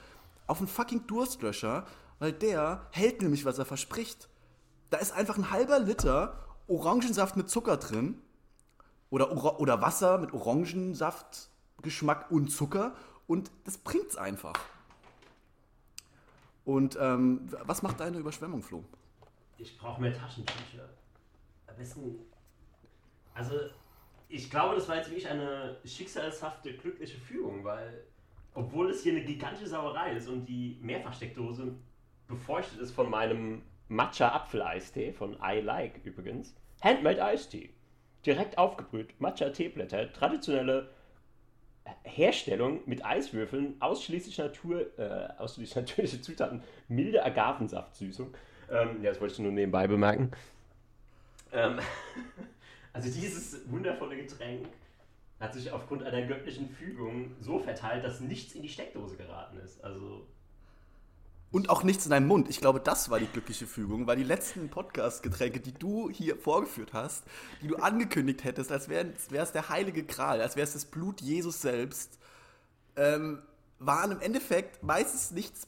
Auf 0.47 0.59
einen 0.59 0.67
fucking 0.67 1.07
Durstlöscher, 1.07 1.85
weil 2.19 2.33
der 2.33 2.87
hält 2.91 3.21
nämlich, 3.21 3.45
was 3.45 3.57
er 3.57 3.65
verspricht. 3.65 4.29
Da 4.89 4.97
ist 4.97 5.11
einfach 5.11 5.37
ein 5.37 5.51
halber 5.51 5.79
Liter 5.79 6.43
Orangensaft 6.67 7.37
mit 7.37 7.49
Zucker 7.49 7.77
drin. 7.77 8.21
Oder, 9.09 9.59
oder 9.59 9.81
Wasser 9.81 10.17
mit 10.17 10.33
Orangensaft, 10.33 11.49
Geschmack 11.81 12.29
und 12.31 12.49
Zucker. 12.49 12.93
Und 13.25 13.51
das 13.63 13.77
bringt's 13.77 14.17
einfach. 14.17 14.53
Und 16.65 16.97
ähm, 16.99 17.47
was 17.63 17.81
macht 17.81 18.01
deine 18.01 18.17
Überschwemmung, 18.17 18.61
Flo? 18.61 18.83
Ich 19.57 19.77
brauche 19.77 20.01
mehr 20.01 20.13
Taschentücher. 20.13 20.89
Am 21.67 21.75
besten. 21.77 22.19
Also, 23.37 23.53
ich 24.29 24.49
glaube, 24.49 24.75
das 24.75 24.89
war 24.89 24.97
jetzt 24.97 25.09
wirklich 25.09 25.29
eine 25.29 25.77
schicksalshafte, 25.85 26.73
glückliche 26.73 27.17
Fügung, 27.17 27.63
weil, 27.63 28.03
obwohl 28.53 28.89
es 28.89 29.03
hier 29.03 29.11
eine 29.11 29.23
gigantische 29.23 29.67
Sauerei 29.67 30.13
ist 30.13 30.27
und 30.27 30.45
die 30.45 30.79
Mehrfachsteckdose 30.81 31.75
befeuchtet 32.27 32.79
ist 32.79 32.91
von 32.91 33.09
meinem 33.09 33.61
Matcha 33.89 34.29
Apfeleistee 34.29 35.13
von 35.13 35.37
I 35.41 35.59
Like 35.61 36.03
übrigens. 36.03 36.55
Handmade 36.81 37.23
Eistee. 37.23 37.69
Direkt 38.25 38.57
aufgebrüht. 38.57 39.19
Matcha 39.21 39.49
Teeblätter. 39.49 40.11
Traditionelle 40.11 40.89
Herstellung 42.03 42.81
mit 42.85 43.05
Eiswürfeln, 43.05 43.75
ausschließlich, 43.79 44.37
Natur, 44.39 44.87
äh, 44.99 45.29
ausschließlich 45.37 45.75
natürliche 45.87 46.21
Zutaten, 46.21 46.63
milde 46.89 47.23
Agavensaftsüßung. 47.23 48.33
Ähm, 48.69 49.01
ja, 49.01 49.11
das 49.11 49.21
wollte 49.21 49.35
ich 49.35 49.39
nur 49.39 49.51
nebenbei 49.51 49.87
bemerken. 49.87 50.31
Ähm, 51.53 51.79
also 52.93 53.09
dieses 53.09 53.69
wundervolle 53.69 54.17
Getränk 54.17 54.67
hat 55.39 55.53
sich 55.53 55.71
aufgrund 55.71 56.03
einer 56.03 56.25
göttlichen 56.25 56.69
Fügung 56.69 57.35
so 57.41 57.59
verteilt, 57.59 58.03
dass 58.03 58.19
nichts 58.19 58.55
in 58.55 58.63
die 58.63 58.69
Steckdose 58.69 59.17
geraten 59.17 59.57
ist. 59.59 59.83
Also 59.83 60.25
und 61.49 61.69
auch 61.69 61.83
nichts 61.83 62.05
in 62.05 62.11
deinem 62.11 62.27
Mund. 62.27 62.49
Ich 62.49 62.59
glaube, 62.59 62.81
das 62.81 63.09
war 63.09 63.19
die 63.19 63.27
glückliche 63.27 63.67
Fügung, 63.67 64.05
weil 64.05 64.17
die 64.17 64.23
letzten 64.23 64.69
Podcast-Getränke, 64.69 65.61
die 65.61 65.71
du 65.71 66.09
hier 66.09 66.35
vorgeführt 66.35 66.91
hast, 66.91 67.23
die 67.61 67.67
du 67.67 67.77
angekündigt 67.77 68.43
hättest, 68.43 68.71
als 68.71 68.89
wäre 68.89 69.13
es 69.31 69.51
der 69.53 69.69
heilige 69.69 70.03
Kral, 70.03 70.41
als 70.41 70.57
wäre 70.57 70.65
es 70.65 70.73
das 70.73 70.85
Blut 70.85 71.21
Jesus 71.21 71.61
selbst, 71.61 72.19
ähm, 72.97 73.41
waren 73.79 74.11
im 74.11 74.19
Endeffekt 74.19 74.83
meistens 74.83 75.31
nichts 75.31 75.67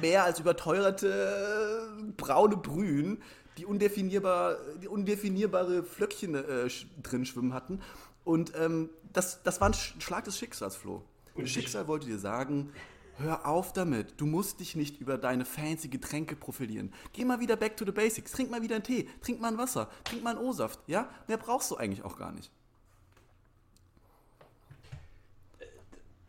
mehr 0.00 0.24
als 0.24 0.38
überteuerte 0.38 1.88
braune 2.16 2.56
Brühen, 2.56 3.22
die, 3.58 3.66
undefinierbar, 3.66 4.56
die 4.82 4.88
undefinierbare 4.88 5.82
Flöckchen 5.82 6.34
äh, 6.34 6.68
drin 7.02 7.24
schwimmen 7.24 7.54
hatten. 7.54 7.80
Und 8.24 8.52
ähm, 8.56 8.90
das, 9.12 9.42
das 9.42 9.60
war 9.60 9.70
ein 9.70 9.74
Schlag 9.74 10.24
des 10.24 10.38
Schicksals, 10.38 10.76
Flo. 10.76 11.02
Und 11.34 11.48
Schicksal 11.48 11.88
wollte 11.88 12.06
dir 12.06 12.18
sagen, 12.18 12.72
Hör 13.16 13.46
auf 13.46 13.72
damit. 13.72 14.14
Du 14.16 14.26
musst 14.26 14.60
dich 14.60 14.74
nicht 14.74 15.00
über 15.00 15.18
deine 15.18 15.44
fancy 15.44 15.88
Getränke 15.88 16.34
profilieren. 16.34 16.92
Geh 17.12 17.24
mal 17.24 17.40
wieder 17.40 17.56
back 17.56 17.76
to 17.76 17.84
the 17.84 17.92
basics. 17.92 18.32
Trink 18.32 18.50
mal 18.50 18.62
wieder 18.62 18.76
einen 18.76 18.84
Tee. 18.84 19.08
Trink 19.20 19.40
mal 19.40 19.48
ein 19.48 19.58
Wasser. 19.58 19.90
Trink 20.04 20.22
mal 20.22 20.36
einen 20.36 20.44
O-Saft. 20.44 20.80
Ja? 20.86 21.10
Mehr 21.28 21.36
brauchst 21.36 21.70
du 21.70 21.76
eigentlich 21.76 22.04
auch 22.04 22.16
gar 22.16 22.32
nicht. 22.32 22.50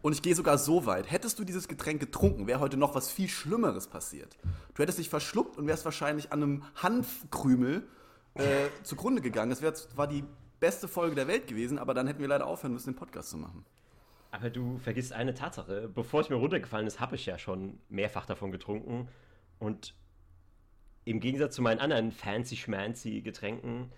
Und 0.04 0.12
ich 0.12 0.22
gehe 0.22 0.36
sogar 0.36 0.58
so 0.58 0.86
weit. 0.86 1.10
Hättest 1.10 1.40
du 1.40 1.46
dieses 1.46 1.70
Getränk 1.70 2.02
getrunken, 2.02 2.46
wäre 2.46 2.60
heute 2.60 2.76
noch 2.76 2.94
was 2.94 3.10
viel 3.10 3.30
Schlimmeres 3.30 3.88
passiert. 3.88 4.38
Du 4.74 4.84
hättest 4.84 5.00
dich 5.00 5.08
verschluckt 5.08 5.58
und 5.58 5.66
wärst 5.66 5.86
wahrscheinlich 5.86 6.34
an 6.34 6.44
einem 6.44 6.64
Hanfkrümel 6.76 7.88
äh, 8.34 8.68
zugrunde 8.84 9.22
gegangen. 9.22 9.50
Das 9.50 9.62
wär, 9.62 9.74
war 9.96 10.08
die 10.08 10.26
beste 10.60 10.90
Folge 10.90 11.16
der 11.16 11.30
Welt 11.30 11.48
gewesen, 11.48 11.80
aber 11.80 11.94
dann 11.94 12.06
hätten 12.08 12.20
wir 12.20 12.28
leider 12.28 12.48
aufhören 12.48 12.74
müssen, 12.74 12.92
den 12.92 12.98
Podcast 12.98 13.30
zu 13.30 13.38
machen. 13.38 13.66
Aber 14.30 14.50
du 14.50 14.78
vergisst 14.80 15.14
eine 15.14 15.36
Tatsache. 15.36 15.88
Bevor 15.88 16.20
es 16.20 16.30
mir 16.30 16.36
runtergefallen 16.36 16.86
ist, 16.86 17.00
habe 17.00 17.16
ich 17.16 17.26
ja 17.26 17.40
schon 17.40 17.80
mehrfach 17.88 18.26
davon 18.26 18.52
getrunken. 18.52 19.08
Und 19.58 19.96
im 21.06 21.22
Gegensatz 21.22 21.56
zu 21.56 21.62
meinen 21.62 21.80
anderen 21.80 22.12
fancy-schmancy 22.12 23.22
Getränken 23.22 23.90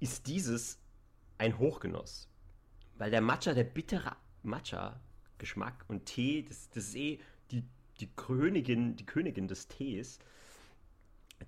ist 0.00 0.26
dieses 0.26 0.80
ein 1.38 1.60
Hochgenuss. 1.60 2.28
Weil 2.98 3.12
der 3.12 3.20
Matcha, 3.20 3.54
der 3.54 3.62
bittere 3.62 4.16
Matcha-Geschmack 5.42 5.84
und 5.88 6.06
Tee, 6.06 6.44
das, 6.48 6.70
das 6.70 6.84
ist 6.88 6.96
eh 6.96 7.18
die, 7.50 7.64
die, 8.00 8.08
Königin, 8.14 8.96
die 8.96 9.04
Königin 9.04 9.48
des 9.48 9.68
Tees, 9.68 10.18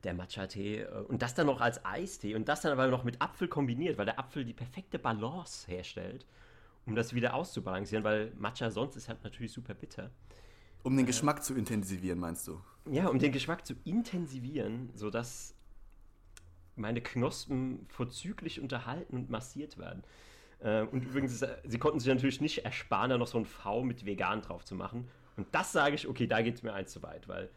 der 0.02 0.14
Matcha-Tee. 0.14 0.82
Äh, 0.82 1.04
und 1.08 1.22
das 1.22 1.34
dann 1.34 1.46
noch 1.46 1.60
als 1.60 1.84
Eistee 1.84 2.34
und 2.34 2.48
das 2.48 2.62
dann 2.62 2.72
aber 2.72 2.88
noch 2.88 3.04
mit 3.04 3.22
Apfel 3.22 3.48
kombiniert, 3.48 3.96
weil 3.98 4.06
der 4.06 4.18
Apfel 4.18 4.44
die 4.44 4.54
perfekte 4.54 4.98
Balance 4.98 5.70
herstellt 5.70 6.26
um 6.86 6.94
das 6.94 7.14
wieder 7.14 7.32
auszubalancieren, 7.32 8.04
weil 8.04 8.30
Matcha 8.36 8.70
sonst 8.70 8.94
ist 8.94 9.08
halt 9.08 9.24
natürlich 9.24 9.52
super 9.52 9.72
bitter. 9.72 10.10
Um 10.82 10.94
den 10.94 11.06
Geschmack 11.06 11.42
zu 11.42 11.54
intensivieren, 11.54 12.18
meinst 12.18 12.46
du? 12.46 12.60
Ja, 12.90 13.08
um 13.08 13.18
den 13.18 13.32
Geschmack 13.32 13.64
zu 13.64 13.72
intensivieren, 13.84 14.90
sodass 14.94 15.54
meine 16.76 17.00
Knospen 17.00 17.86
vorzüglich 17.88 18.60
unterhalten 18.60 19.16
und 19.16 19.30
massiert 19.30 19.78
werden. 19.78 20.02
Äh, 20.61 20.82
und 20.82 21.04
übrigens, 21.04 21.42
äh, 21.42 21.56
sie 21.64 21.78
konnten 21.78 22.00
sich 22.00 22.12
natürlich 22.12 22.40
nicht 22.40 22.64
ersparen, 22.64 23.11
da 23.11 23.18
noch 23.18 23.26
so 23.26 23.38
ein 23.38 23.44
V 23.44 23.82
mit 23.82 24.06
vegan 24.06 24.42
drauf 24.42 24.64
zu 24.64 24.75
machen. 24.75 25.08
Und 25.37 25.46
das 25.52 25.73
sage 25.73 25.94
ich, 25.94 26.06
okay, 26.06 26.26
da 26.26 26.42
geht 26.42 26.54
es 26.54 26.62
mir 26.62 26.73
eins 26.73 26.92
zu 26.92 27.02
weit, 27.02 27.28
weil 27.28 27.50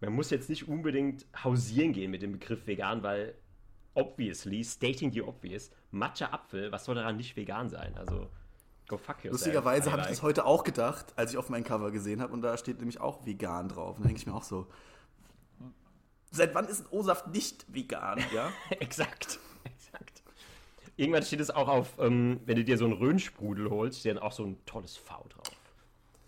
man 0.00 0.12
muss 0.12 0.30
jetzt 0.30 0.48
nicht 0.48 0.68
unbedingt 0.68 1.26
hausieren 1.44 1.92
gehen 1.92 2.10
mit 2.10 2.22
dem 2.22 2.32
Begriff 2.32 2.66
vegan, 2.66 3.02
weil 3.02 3.34
obviously, 3.94 4.64
stating 4.64 5.12
the 5.12 5.22
obvious, 5.22 5.70
Matcha-Apfel, 5.92 6.72
was 6.72 6.84
soll 6.84 6.94
daran 6.94 7.16
nicht 7.16 7.36
vegan 7.36 7.68
sein? 7.68 7.94
Also, 7.96 8.28
go 8.88 8.96
fuck 8.96 9.16
yourself. 9.16 9.32
Lustigerweise 9.32 9.92
habe 9.92 10.02
ich 10.02 10.08
das 10.08 10.22
heute 10.22 10.44
auch 10.44 10.64
gedacht, 10.64 11.12
als 11.16 11.32
ich 11.32 11.38
auf 11.38 11.48
mein 11.50 11.64
Cover 11.64 11.90
gesehen 11.90 12.20
habe 12.20 12.32
und 12.32 12.42
da 12.42 12.56
steht 12.56 12.78
nämlich 12.78 13.00
auch 13.00 13.26
vegan 13.26 13.68
drauf. 13.68 13.96
Und 13.96 14.04
da 14.04 14.08
denke 14.08 14.20
ich 14.20 14.26
mir 14.26 14.34
auch 14.34 14.42
so, 14.42 14.66
seit 16.30 16.54
wann 16.54 16.66
ist 16.66 16.80
ein 16.80 16.86
O-Saft 16.90 17.28
nicht 17.28 17.66
vegan, 17.72 18.20
ja? 18.34 18.50
Exakt, 18.70 19.38
exakt. 19.64 20.21
Irgendwann 20.96 21.22
steht 21.22 21.40
es 21.40 21.50
auch 21.50 21.68
auf, 21.68 21.94
ähm, 21.98 22.40
wenn 22.44 22.56
du 22.56 22.64
dir 22.64 22.76
so 22.76 22.84
einen 22.84 22.94
Röhnsprudel 22.94 23.70
holst, 23.70 24.00
steht 24.00 24.16
dann 24.16 24.22
auch 24.22 24.32
so 24.32 24.44
ein 24.44 24.58
tolles 24.66 24.96
V 24.96 25.26
drauf. 25.28 25.56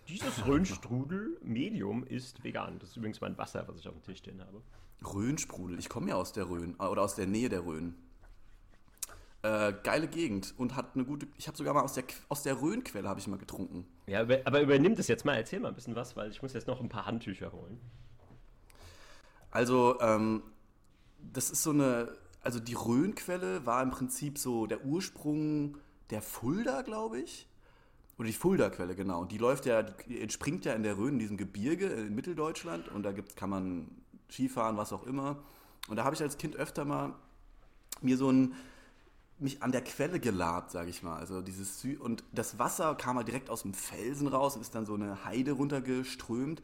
Dieses 0.08 0.46
Röhnstrudel 0.46 1.38
Medium 1.42 2.04
ist 2.04 2.42
vegan. 2.44 2.78
Das 2.78 2.90
ist 2.90 2.96
übrigens 2.96 3.20
mein 3.20 3.36
Wasser, 3.36 3.64
was 3.68 3.78
ich 3.78 3.88
auf 3.88 3.94
dem 3.94 4.02
Tisch 4.02 4.18
stehen 4.18 4.40
habe. 4.40 4.62
Röhnsprudel. 5.04 5.78
Ich 5.78 5.88
komme 5.88 6.10
ja 6.10 6.16
aus 6.16 6.32
der 6.32 6.48
Rhön 6.48 6.74
oder 6.76 7.02
aus 7.02 7.14
der 7.14 7.26
Nähe 7.26 7.48
der 7.48 7.64
Rhön. 7.64 7.94
Äh, 9.42 9.74
geile 9.82 10.08
Gegend 10.08 10.54
und 10.56 10.74
hat 10.74 10.94
eine 10.94 11.04
gute. 11.04 11.26
Ich 11.36 11.46
habe 11.48 11.56
sogar 11.56 11.74
mal 11.74 11.82
aus 11.82 11.92
der 11.92 12.04
aus 12.30 12.42
der 12.42 12.62
Rhönquelle 12.62 13.06
habe 13.06 13.20
ich 13.20 13.26
mal 13.26 13.36
getrunken. 13.36 13.86
Ja, 14.06 14.20
aber 14.20 14.62
übernimm 14.62 14.94
das 14.94 15.06
jetzt 15.06 15.26
mal. 15.26 15.34
Erzähl 15.34 15.60
mal 15.60 15.68
ein 15.68 15.74
bisschen 15.74 15.94
was, 15.94 16.16
weil 16.16 16.30
ich 16.30 16.40
muss 16.40 16.54
jetzt 16.54 16.66
noch 16.66 16.80
ein 16.80 16.88
paar 16.88 17.04
Handtücher 17.04 17.52
holen. 17.52 17.78
Also 19.50 20.00
ähm, 20.00 20.42
das 21.20 21.50
ist 21.50 21.62
so 21.62 21.70
eine. 21.70 22.08
Also 22.44 22.60
die 22.60 22.74
Rhönquelle 22.74 23.64
war 23.64 23.82
im 23.82 23.90
Prinzip 23.90 24.38
so 24.38 24.66
der 24.66 24.84
Ursprung 24.84 25.78
der 26.10 26.20
Fulda, 26.20 26.82
glaube 26.82 27.20
ich. 27.20 27.48
Oder 28.18 28.28
die 28.28 28.34
Fulda-Quelle, 28.34 28.94
genau. 28.94 29.24
Die 29.24 29.38
läuft 29.38 29.66
ja, 29.66 29.82
die 29.82 30.20
entspringt 30.20 30.64
ja 30.64 30.74
in 30.74 30.82
der 30.82 30.96
Rhön, 30.96 31.14
in 31.14 31.18
diesem 31.18 31.36
Gebirge 31.36 31.86
in 31.86 32.14
Mitteldeutschland. 32.14 32.88
Und 32.88 33.02
da 33.02 33.12
gibt's, 33.12 33.34
kann 33.34 33.50
man 33.50 33.90
Skifahren, 34.30 34.76
was 34.76 34.92
auch 34.92 35.04
immer. 35.04 35.42
Und 35.88 35.96
da 35.96 36.04
habe 36.04 36.14
ich 36.14 36.22
als 36.22 36.38
Kind 36.38 36.54
öfter 36.56 36.84
mal 36.84 37.14
mir 38.02 38.16
so 38.16 38.30
ein, 38.30 38.54
mich 39.38 39.62
an 39.62 39.72
der 39.72 39.82
Quelle 39.82 40.20
gelabt, 40.20 40.70
sage 40.70 40.90
ich 40.90 41.02
mal. 41.02 41.16
Also 41.16 41.40
dieses 41.40 41.80
Sü 41.80 41.96
und 41.98 42.22
das 42.32 42.58
Wasser 42.58 42.94
kam 42.94 43.16
halt 43.16 43.26
direkt 43.26 43.50
aus 43.50 43.62
dem 43.62 43.74
Felsen 43.74 44.28
raus 44.28 44.54
und 44.54 44.62
ist 44.62 44.74
dann 44.74 44.86
so 44.86 44.94
eine 44.94 45.24
Heide 45.24 45.52
runtergeströmt. 45.52 46.62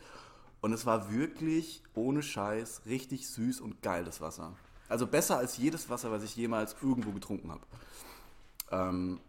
Und 0.61 0.73
es 0.73 0.85
war 0.85 1.11
wirklich 1.11 1.83
ohne 1.95 2.23
Scheiß 2.23 2.83
richtig 2.87 3.27
süß 3.29 3.61
und 3.61 3.83
geil, 3.83 4.05
das 4.05 4.21
Wasser. 4.21 4.55
Also 4.91 5.07
besser 5.07 5.39
als 5.39 5.57
jedes 5.57 5.89
Wasser, 5.89 6.11
was 6.11 6.25
ich 6.25 6.35
jemals 6.35 6.75
irgendwo 6.83 7.13
getrunken 7.13 7.51
habe. 7.53 7.63
Ähm, 8.73 9.21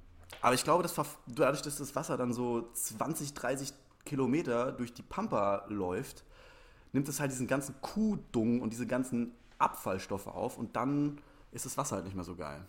aber 0.41 0.55
ich 0.55 0.63
glaube, 0.63 0.81
dass 0.81 0.95
dadurch, 1.27 1.61
dass 1.61 1.77
das 1.77 1.95
Wasser 1.95 2.17
dann 2.17 2.33
so 2.33 2.71
20, 2.73 3.35
30 3.35 3.71
Kilometer 4.03 4.71
durch 4.71 4.91
die 4.91 5.03
Pampa 5.03 5.65
läuft, 5.69 6.23
nimmt 6.93 7.07
es 7.07 7.19
halt 7.19 7.31
diesen 7.31 7.45
ganzen 7.45 7.79
Kuhdung 7.79 8.61
und 8.61 8.73
diese 8.73 8.87
ganzen 8.87 9.33
Abfallstoffe 9.59 10.25
auf 10.25 10.57
und 10.57 10.75
dann 10.75 11.19
ist 11.51 11.65
das 11.67 11.77
Wasser 11.77 11.97
halt 11.97 12.05
nicht 12.05 12.15
mehr 12.15 12.23
so 12.23 12.35
geil. 12.35 12.65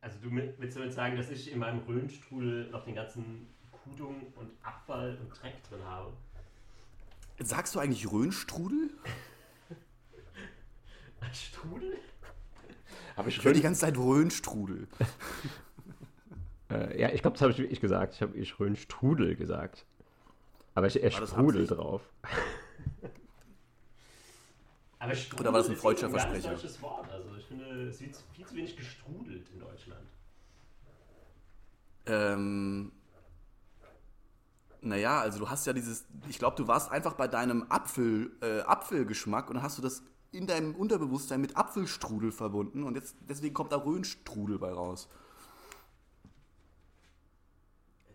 Also 0.00 0.16
du 0.22 0.30
willst 0.30 0.76
damit 0.76 0.92
sagen, 0.92 1.16
dass 1.16 1.28
ich 1.28 1.50
in 1.50 1.58
meinem 1.58 1.80
Röhnstrudel 1.80 2.70
noch 2.70 2.84
den 2.84 2.94
ganzen 2.94 3.48
Kudung 3.82 4.14
und 4.36 4.50
Abfall 4.62 5.18
und 5.20 5.30
Dreck 5.30 5.60
drin 5.68 5.82
habe? 5.84 6.12
Sagst 7.40 7.74
du 7.74 7.80
eigentlich 7.80 8.10
Röhnstrudel? 8.12 8.90
Strudel? 11.32 11.98
Habe 13.16 13.28
ich 13.28 13.42
höre 13.42 13.52
die 13.52 13.62
ganze 13.62 13.80
Zeit 13.80 13.96
Röhnstrudel. 13.96 14.86
äh, 16.70 17.00
ja, 17.00 17.10
ich 17.10 17.22
glaube, 17.22 17.34
das 17.34 17.42
habe 17.42 17.52
ich 17.52 17.58
wirklich 17.58 17.80
gesagt. 17.80 18.14
Ich 18.14 18.22
habe 18.22 18.36
ich 18.36 18.58
Röhnstrudel 18.60 19.34
gesagt. 19.36 19.84
Aber 20.74 20.86
ich, 20.86 21.02
er 21.02 21.10
sprudelt 21.10 21.72
drauf. 21.72 22.02
Aber 25.00 25.14
Strudel 25.14 25.46
Oder 25.46 25.52
war 25.52 25.60
das 25.60 25.70
ein 25.70 25.76
freudscher 25.76 26.10
Versprecher? 26.10 26.50
Das 26.50 26.64
ist 26.64 26.78
ein 26.78 26.82
Wort. 26.82 27.10
Also 27.10 27.36
ich 27.36 27.44
finde, 27.46 27.88
es 27.88 28.00
wird 28.00 28.16
viel 28.34 28.46
zu 28.46 28.54
wenig 28.54 28.76
gestrudelt 28.76 29.48
in 29.52 29.60
Deutschland. 29.60 30.08
Ähm, 32.06 32.92
naja, 34.80 35.20
also 35.20 35.38
du 35.38 35.48
hast 35.48 35.66
ja 35.66 35.72
dieses, 35.72 36.04
ich 36.28 36.38
glaube, 36.38 36.56
du 36.56 36.66
warst 36.66 36.90
einfach 36.90 37.14
bei 37.14 37.28
deinem 37.28 37.66
Apfel, 37.68 38.32
äh, 38.40 38.60
Apfelgeschmack 38.60 39.48
und 39.48 39.56
dann 39.56 39.62
hast 39.62 39.78
du 39.78 39.82
das 39.82 40.02
in 40.32 40.46
deinem 40.46 40.74
Unterbewusstsein 40.74 41.40
mit 41.40 41.56
Apfelstrudel 41.56 42.32
verbunden 42.32 42.82
und 42.84 42.94
jetzt 42.94 43.16
deswegen 43.28 43.54
kommt 43.54 43.72
da 43.72 43.76
Röhnstrudel 43.76 44.58
bei 44.58 44.72
raus. 44.72 45.08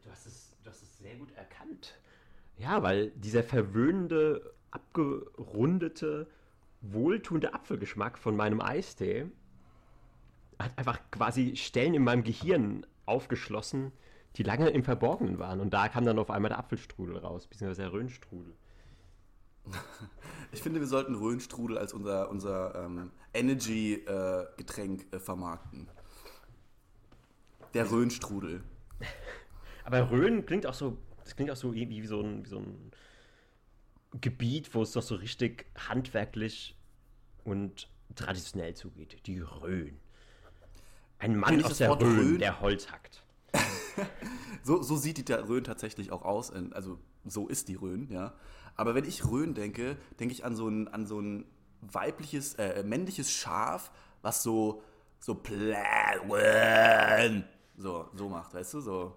Du 0.03 0.12
hast 0.12 0.25
es, 0.27 0.55
du 0.63 0.70
hast 0.70 0.84
es 0.84 0.98
sehr 1.00 1.15
gut 1.15 1.32
erkannt. 1.36 1.96
Ja, 2.58 2.84
weil 2.84 3.12
dieser 3.12 3.43
verwöhnende, 3.43 4.53
abgerundete, 4.70 6.27
wohltuende 6.82 7.53
Apfelgeschmack 7.53 8.17
von 8.17 8.36
meinem 8.36 8.62
Eistee 8.62 9.25
hat 10.60 10.77
einfach 10.77 11.00
quasi 11.10 11.55
Stellen 11.55 11.96
in 11.96 12.03
meinem 12.03 12.24
Gehirn 12.24 12.86
aufgeschlossen, 13.05 13.91
die 14.36 14.43
lange 14.43 14.70
im 14.70 14.84
Verborgenen 14.84 15.39
waren. 15.39 15.60
Und 15.60 15.74
da 15.74 15.89
kam 15.89 16.05
dann 16.05 16.20
auf 16.20 16.29
einmal 16.29 16.50
der 16.50 16.60
Apfelstrudel 16.60 17.17
raus, 17.17 17.48
beziehungsweise 17.48 17.84
der 17.84 17.93
Röhnstrudel. 17.93 18.53
Ich 20.51 20.62
finde, 20.62 20.79
wir 20.79 20.88
sollten 20.88 21.15
Röhnstrudel 21.15 21.77
als 21.77 21.93
unser, 21.93 22.29
unser 22.29 22.75
ähm, 22.75 23.12
Energy-Getränk 23.34 25.08
äh, 25.12 25.15
äh, 25.15 25.20
vermarkten. 25.20 25.88
Der 27.74 27.89
Röhnstrudel. 27.89 28.63
Aber 29.84 30.12
Rhön 30.12 30.46
klingt 30.46 30.67
auch 30.67 30.75
so, 30.75 30.98
das 31.24 31.36
klingt 31.36 31.50
auch 31.50 31.55
so 31.55 31.74
irgendwie 31.74 32.03
wie 32.03 32.08
so 32.08 32.22
ein, 32.22 32.46
wie 32.46 32.50
so 32.50 32.60
ein 32.60 32.91
Gebiet, 34.22 34.74
wo 34.75 34.84
es 34.84 34.91
doch 34.91 35.01
so 35.01 35.15
richtig 35.15 35.65
handwerklich 35.75 36.77
und 37.43 37.89
traditionell 38.15 38.75
zugeht. 38.75 39.25
Die 39.25 39.39
Rhön. 39.39 40.00
Ein 41.17 41.36
Mann 41.38 41.63
aus 41.63 41.79
der 41.79 41.89
Rhön, 42.00 42.20
Rhön, 42.20 42.39
der 42.39 42.62
Holz 42.62 42.91
hackt. 42.91 43.24
so, 44.63 44.82
so 44.82 44.96
sieht 44.98 45.27
die 45.27 45.34
Rhön 45.34 45.63
tatsächlich 45.63 46.12
auch 46.12 46.22
aus. 46.22 46.51
Also 46.51 47.00
so 47.25 47.48
ist 47.48 47.70
die 47.70 47.75
Rhön, 47.75 48.10
ja. 48.12 48.34
Aber 48.75 48.96
wenn 48.96 49.06
ich 49.06 49.25
Rhön 49.25 49.53
denke, 49.53 49.98
denke 50.20 50.34
ich 50.34 50.46
an 50.46 50.56
so 50.56 50.68
ein, 50.68 50.88
an 50.88 51.06
so 51.06 51.20
ein 51.20 51.46
weibliches, 51.82 52.56
äh, 52.56 52.84
männliches 52.84 53.32
Schaf, 53.32 53.92
was 54.22 54.44
so, 54.44 54.82
so 55.20 55.42
so, 57.75 58.10
so 58.13 58.30
macht, 58.30 58.53
weißt 58.53 58.74
du? 58.75 58.80
So, 58.82 59.15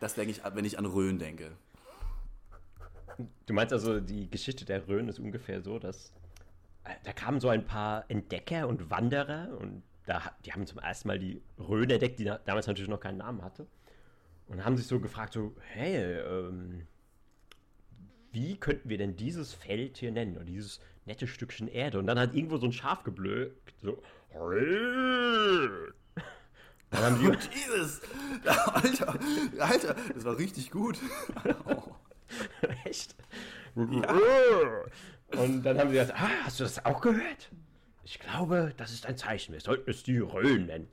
das 0.00 0.14
denke 0.14 0.30
ich, 0.30 0.42
wenn 0.54 0.64
ich 0.64 0.78
an 0.78 0.86
Rhön 0.86 1.18
denke. 1.18 1.52
Du 3.46 3.52
meinst 3.52 3.72
also, 3.72 4.00
die 4.00 4.30
Geschichte 4.30 4.64
der 4.64 4.86
Rhön 4.86 5.08
ist 5.08 5.18
ungefähr 5.18 5.60
so, 5.60 5.78
dass 5.78 6.12
äh, 6.84 6.94
da 7.04 7.12
kamen 7.12 7.40
so 7.40 7.48
ein 7.48 7.64
paar 7.64 8.04
Entdecker 8.08 8.68
und 8.68 8.90
Wanderer 8.90 9.56
und 9.58 9.82
da, 10.06 10.22
die 10.44 10.52
haben 10.52 10.66
zum 10.66 10.78
ersten 10.78 11.08
Mal 11.08 11.18
die 11.18 11.42
Rhön 11.58 11.90
entdeckt, 11.90 12.18
die 12.18 12.24
damals 12.24 12.66
natürlich 12.66 12.88
noch 12.88 13.00
keinen 13.00 13.18
Namen 13.18 13.42
hatte. 13.42 13.66
Und 14.46 14.64
haben 14.64 14.78
sich 14.78 14.86
so 14.86 14.98
gefragt, 14.98 15.34
so, 15.34 15.54
hey, 15.74 16.20
ähm, 16.20 16.86
wie 18.32 18.56
könnten 18.56 18.88
wir 18.88 18.98
denn 18.98 19.16
dieses 19.16 19.54
Feld 19.54 19.98
hier 19.98 20.12
nennen 20.12 20.36
oder 20.36 20.44
dieses 20.44 20.80
nette 21.06 21.26
Stückchen 21.26 21.68
Erde? 21.68 21.98
Und 21.98 22.06
dann 22.06 22.18
hat 22.18 22.34
irgendwo 22.34 22.58
so 22.58 22.66
ein 22.66 22.72
Schaf 22.72 23.04
geblökt, 23.04 23.74
so. 23.82 24.02
Dann 26.90 27.02
haben 27.02 27.18
die, 27.20 27.28
oh, 27.28 27.32
Jesus! 27.54 28.00
Alter, 28.44 29.18
Alter, 29.58 29.96
das 30.14 30.24
war 30.24 30.38
richtig 30.38 30.70
gut. 30.70 30.98
Oh. 31.66 31.82
Echt? 32.84 33.14
Ja. 33.76 34.18
Und 35.38 35.62
dann 35.62 35.78
haben 35.78 35.90
sie 35.90 35.96
gesagt, 35.96 36.18
ah, 36.18 36.30
hast 36.44 36.58
du 36.58 36.64
das 36.64 36.84
auch 36.84 37.00
gehört? 37.00 37.50
Ich 38.04 38.18
glaube, 38.18 38.72
das 38.76 38.92
ist 38.92 39.06
ein 39.06 39.16
Zeichen. 39.16 39.52
Wir 39.52 39.60
sollten 39.60 39.90
es 39.90 40.02
die 40.02 40.18
Rhön 40.18 40.66
nennen. 40.66 40.88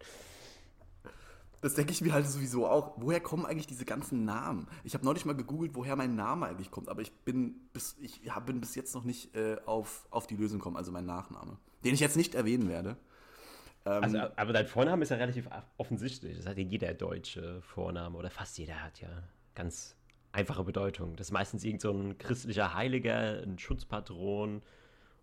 Das 1.66 1.74
denke 1.74 1.94
ich 1.94 2.02
mir 2.02 2.14
halt 2.14 2.28
sowieso 2.28 2.68
auch. 2.68 2.94
Woher 2.98 3.20
kommen 3.20 3.44
eigentlich 3.44 3.66
diese 3.66 3.86
ganzen 3.86 4.24
Namen? 4.24 4.68
Ich 4.84 4.94
habe 4.94 5.04
neulich 5.04 5.26
mal 5.26 5.36
gegoogelt, 5.36 5.74
woher 5.74 5.96
mein 5.96 6.16
Name 6.16 6.46
eigentlich 6.46 6.70
kommt, 6.70 6.90
aber 6.90 7.02
ich 7.02 7.12
bin 7.12 7.56
bis, 7.74 7.98
ich 8.00 8.22
bin 8.46 8.62
bis 8.62 8.76
jetzt 8.76 8.94
noch 8.94 9.04
nicht 9.04 9.36
äh, 9.36 9.58
auf, 9.66 10.06
auf 10.12 10.28
die 10.28 10.36
Lösung 10.36 10.60
gekommen, 10.60 10.78
also 10.78 10.92
mein 10.92 11.08
Nachname. 11.08 11.58
Den 11.84 11.96
ich 11.96 12.02
jetzt 12.02 12.18
nicht 12.18 12.36
erwähnen 12.36 12.70
werde. 12.70 12.98
Ähm, 13.84 14.04
also, 14.04 14.20
aber 14.36 14.54
dein 14.54 14.68
Vorname 14.68 15.02
ist 15.02 15.10
ja 15.10 15.18
relativ 15.18 15.50
offensichtlich. 15.78 16.38
Das 16.38 16.46
hat 16.46 16.60
ja 16.60 16.64
jeder 16.64 16.94
deutsche 16.94 17.64
Vorname 17.64 18.16
oder 18.16 18.30
fast 18.30 18.60
jeder 18.60 18.84
hat 18.84 19.02
ja 19.02 19.10
ganz 19.56 19.96
einfache 20.34 20.64
Bedeutung. 20.66 21.16
Das 21.16 21.30
ist 21.30 21.32
meistens 21.32 21.64
irgend 21.64 21.82
so 21.82 21.92
ein 21.92 22.20
christlicher 22.20 22.76
Heiliger, 22.76 23.42
ein 23.42 23.58
Schutzpatron 23.58 24.62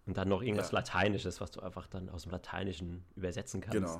und 0.06 0.16
dann 0.16 0.28
noch 0.28 0.42
irgendwas 0.42 0.72
ja. 0.72 0.78
Lateinisches, 0.78 1.40
was 1.40 1.52
du 1.52 1.60
einfach 1.60 1.86
dann 1.86 2.08
aus 2.08 2.24
dem 2.24 2.32
Lateinischen 2.32 3.04
übersetzen 3.14 3.60
kannst. 3.60 3.78
Genau. 3.78 3.98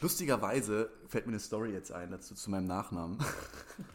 Lustigerweise 0.00 0.90
fällt 1.08 1.26
mir 1.26 1.32
eine 1.32 1.40
Story 1.40 1.72
jetzt 1.72 1.92
ein 1.92 2.10
dazu 2.10 2.34
zu 2.34 2.50
meinem 2.50 2.66
Nachnamen. 2.66 3.18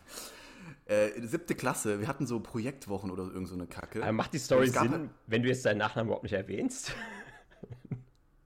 äh, 0.85 1.09
siebte 1.21 1.55
Klasse, 1.55 1.99
wir 1.99 2.07
hatten 2.07 2.27
so 2.27 2.39
Projektwochen 2.39 3.09
oder 3.09 3.23
irgend 3.23 3.47
so 3.47 3.55
eine 3.55 3.67
Kacke. 3.67 4.03
Aber 4.03 4.11
macht 4.11 4.33
die 4.33 4.39
Story 4.39 4.69
Sinn, 4.69 4.91
halt 4.91 5.09
wenn 5.27 5.41
du 5.41 5.49
jetzt 5.49 5.65
deinen 5.65 5.79
Nachnamen 5.79 6.07
überhaupt 6.07 6.23
nicht 6.23 6.33
erwähnst? 6.33 6.91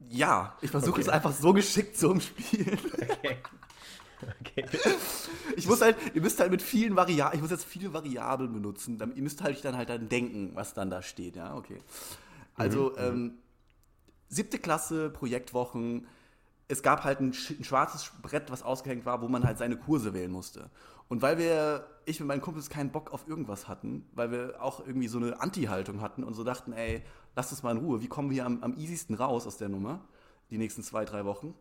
Ja, 0.10 0.58
ich 0.62 0.72
versuche 0.72 0.94
okay. 0.94 1.02
es 1.02 1.10
einfach 1.10 1.34
so 1.34 1.54
geschickt 1.54 1.98
zu 1.98 2.10
umspielen. 2.10 2.80
Okay. 3.02 3.38
Okay. 4.42 4.66
Ich 5.56 5.68
muss 5.68 5.82
halt, 5.82 5.96
ihr 6.14 6.22
müsst 6.22 6.40
halt 6.40 6.52
mit 6.52 6.62
vielen 6.62 6.96
Variablen, 6.96 7.36
ich 7.36 7.42
muss 7.42 7.52
jetzt 7.52 7.66
viele 7.66 7.94
Variablen 7.94 8.52
benutzen, 8.52 8.98
damit, 8.98 9.16
ihr 9.16 9.24
müsst 9.24 9.42
halt 9.42 9.64
dann 9.64 9.78
halt 9.78 9.90
dann 9.90 10.10
denken, 10.10 10.52
was 10.56 10.74
dann 10.74 10.90
da 10.90 11.02
steht, 11.02 11.36
ja, 11.36 11.56
okay. 11.56 11.78
Also, 12.56 12.92
mhm. 12.92 12.98
ähm, 12.98 13.34
siebte 14.28 14.60
Klasse, 14.60 15.10
Projektwochen, 15.10 16.08
es 16.70 16.84
gab 16.84 17.04
halt 17.04 17.20
ein, 17.20 17.30
ein, 17.30 17.64
schwarzes 17.64 18.12
Brett, 18.22 18.52
was 18.52 18.64
ausgehängt 18.64 19.06
war, 19.06 19.22
wo 19.22 19.28
man 19.28 19.44
halt 19.44 19.58
seine 19.58 19.76
Kurse 19.76 20.14
wählen 20.14 20.32
musste. 20.32 20.70
Und 21.08 21.24
weil 21.24 21.40
wir, 21.40 21.88
ich 22.06 22.20
mit 22.20 22.28
meinen 22.28 22.42
Kumpels 22.42 22.70
keinen 22.70 22.92
Bock 22.92 23.12
auf 23.12 23.28
irgendwas 23.28 23.68
hatten, 23.68 24.08
weil 24.14 24.32
wir 24.32 24.62
auch 24.62 24.86
irgendwie 24.86 25.08
so 25.08 25.18
eine 25.18 25.42
Anti-Haltung 25.42 26.00
hatten 26.00 26.24
und 26.24 26.36
so 26.36 26.44
dachten, 26.44 26.72
ey, 26.72 27.02
lass 27.36 27.52
uns 27.52 27.64
mal 27.64 27.72
in 27.72 27.80
Ruhe, 27.80 28.02
wie 28.02 28.08
kommen 28.08 28.30
wir 28.30 28.46
am, 28.46 28.62
am 28.62 28.78
easiesten 28.78 29.16
raus 29.16 29.48
aus 29.48 29.58
der 29.58 29.68
Nummer, 29.68 30.00
die 30.52 30.60
nächsten 30.60 30.84
zwei, 30.84 31.06
drei 31.06 31.26
Wochen, 31.26 31.56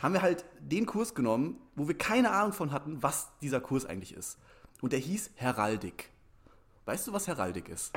haben 0.00 0.14
wir 0.14 0.22
halt 0.22 0.46
den 0.58 0.86
Kurs 0.86 1.14
genommen, 1.14 1.60
wo 1.74 1.86
wir 1.86 1.98
keine 1.98 2.30
Ahnung 2.30 2.54
von 2.54 2.72
hatten, 2.72 3.02
was 3.02 3.30
dieser 3.42 3.60
Kurs 3.60 3.84
eigentlich 3.84 4.14
ist. 4.16 4.38
Und 4.80 4.94
der 4.94 4.98
hieß 5.00 5.32
Heraldik. 5.34 6.08
Weißt 6.86 7.06
du, 7.06 7.12
was 7.12 7.28
Heraldik 7.28 7.68
ist? 7.68 7.92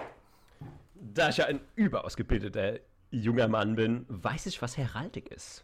Da 0.96 1.30
ich 1.30 1.38
ja 1.38 1.46
ein 1.46 1.62
überausgebildeter 1.76 2.80
junger 3.10 3.48
Mann 3.48 3.76
bin, 3.76 4.06
weiß 4.10 4.48
ich, 4.48 4.62
was 4.62 4.76
Heraldik 4.76 5.32
ist. 5.32 5.64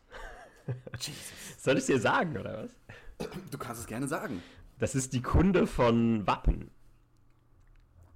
Jesus. 1.00 1.64
Soll 1.64 1.76
ich 1.76 1.82
es 1.82 1.86
dir 1.88 2.00
sagen, 2.00 2.38
oder 2.38 2.64
was? 2.64 3.30
Du 3.52 3.58
kannst 3.58 3.82
es 3.82 3.88
gerne 3.88 4.08
sagen. 4.08 4.42
Das 4.80 4.96
ist 4.96 5.14
die 5.14 5.22
Kunde 5.22 5.68
von 5.68 6.26
Wappen. 6.26 6.72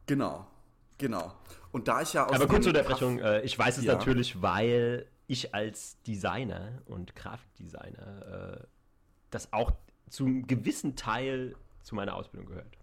Genau, 0.07 0.47
genau. 0.97 1.33
Und 1.71 1.87
da 1.87 2.01
ich 2.01 2.13
ja 2.13 2.25
aus 2.25 2.35
Aber 2.35 2.47
kurze 2.47 2.69
Unterbrechung, 2.69 3.19
äh, 3.19 3.41
ich 3.41 3.57
weiß 3.57 3.77
es 3.77 3.85
ja. 3.85 3.93
natürlich, 3.93 4.41
weil 4.41 5.07
ich 5.27 5.53
als 5.53 6.01
Designer 6.03 6.81
und 6.85 7.15
Grafikdesigner 7.15 8.61
äh, 8.61 8.67
das 9.31 9.51
auch 9.51 9.71
zum 10.09 10.47
gewissen 10.47 10.95
Teil 10.95 11.55
zu 11.83 11.95
meiner 11.95 12.15
Ausbildung 12.15 12.47
gehört. 12.47 12.77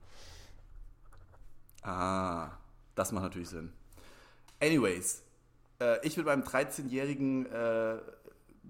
Ah, 1.82 2.50
das 2.94 3.12
macht 3.12 3.24
natürlich 3.24 3.48
Sinn. 3.48 3.72
Anyways, 4.60 5.24
äh, 5.80 6.06
ich 6.06 6.16
mit 6.16 6.26
meinem 6.26 6.42
13-jährigen, 6.42 7.46
äh, 7.46 7.98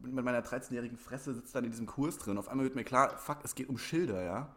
mit 0.03 0.25
meiner 0.25 0.41
13-jährigen 0.41 0.99
Fresse 0.99 1.35
sitze 1.35 1.55
dann 1.55 1.65
in 1.65 1.71
diesem 1.71 1.87
Kurs 1.87 2.19
drin. 2.19 2.39
Auf 2.39 2.49
einmal 2.49 2.65
wird 2.65 2.75
mir 2.75 2.85
klar, 2.85 3.17
fuck, 3.19 3.39
es 3.45 3.55
geht 3.55 3.69
um 3.69 3.79
Schilder, 3.79 4.23
ja. 4.23 4.55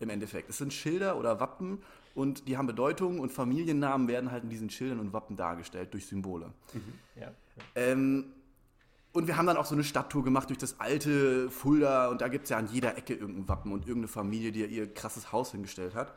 Im 0.00 0.10
Endeffekt. 0.10 0.50
Es 0.50 0.58
sind 0.58 0.72
Schilder 0.72 1.18
oder 1.18 1.40
Wappen 1.40 1.78
und 2.14 2.48
die 2.48 2.56
haben 2.56 2.66
Bedeutung 2.66 3.18
und 3.18 3.32
Familiennamen 3.32 4.08
werden 4.08 4.30
halt 4.30 4.44
in 4.44 4.50
diesen 4.50 4.70
Schildern 4.70 5.00
und 5.00 5.12
Wappen 5.12 5.36
dargestellt 5.36 5.92
durch 5.92 6.06
Symbole. 6.06 6.52
Mhm. 6.72 7.20
Ja. 7.20 7.30
Ähm, 7.74 8.26
und 9.12 9.26
wir 9.26 9.36
haben 9.36 9.46
dann 9.46 9.56
auch 9.56 9.64
so 9.64 9.74
eine 9.74 9.84
Stadttour 9.84 10.24
gemacht 10.24 10.48
durch 10.48 10.58
das 10.58 10.80
alte 10.80 11.48
Fulda 11.50 12.08
und 12.08 12.20
da 12.20 12.28
gibt 12.28 12.44
es 12.44 12.50
ja 12.50 12.58
an 12.58 12.66
jeder 12.66 12.98
Ecke 12.98 13.14
irgendein 13.14 13.48
Wappen 13.48 13.72
und 13.72 13.82
irgendeine 13.82 14.08
Familie, 14.08 14.52
die 14.52 14.64
ihr 14.64 14.92
krasses 14.92 15.32
Haus 15.32 15.52
hingestellt 15.52 15.94
hat. 15.94 16.14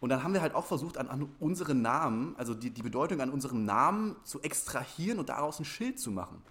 Und 0.00 0.10
dann 0.10 0.22
haben 0.22 0.34
wir 0.34 0.42
halt 0.42 0.54
auch 0.54 0.66
versucht, 0.66 0.98
an, 0.98 1.08
an 1.08 1.28
unseren 1.40 1.82
Namen, 1.82 2.34
also 2.36 2.54
die, 2.54 2.70
die 2.70 2.82
Bedeutung 2.82 3.20
an 3.20 3.30
unserem 3.30 3.64
Namen 3.64 4.14
zu 4.24 4.40
extrahieren 4.42 5.18
und 5.18 5.28
daraus 5.28 5.58
ein 5.58 5.64
Schild 5.64 5.98
zu 5.98 6.10
machen. 6.10 6.42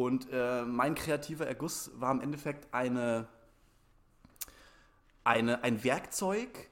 Und 0.00 0.28
äh, 0.32 0.62
mein 0.64 0.94
kreativer 0.94 1.46
Erguss 1.46 1.90
war 1.96 2.10
im 2.10 2.22
Endeffekt 2.22 2.72
eine, 2.72 3.28
eine, 5.24 5.62
ein 5.62 5.84
Werkzeug, 5.84 6.70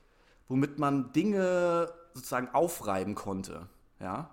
womit 0.49 0.79
man 0.79 1.13
Dinge 1.13 1.93
sozusagen 2.15 2.49
aufreiben 2.55 3.15
konnte. 3.15 3.69
Ja? 4.01 4.31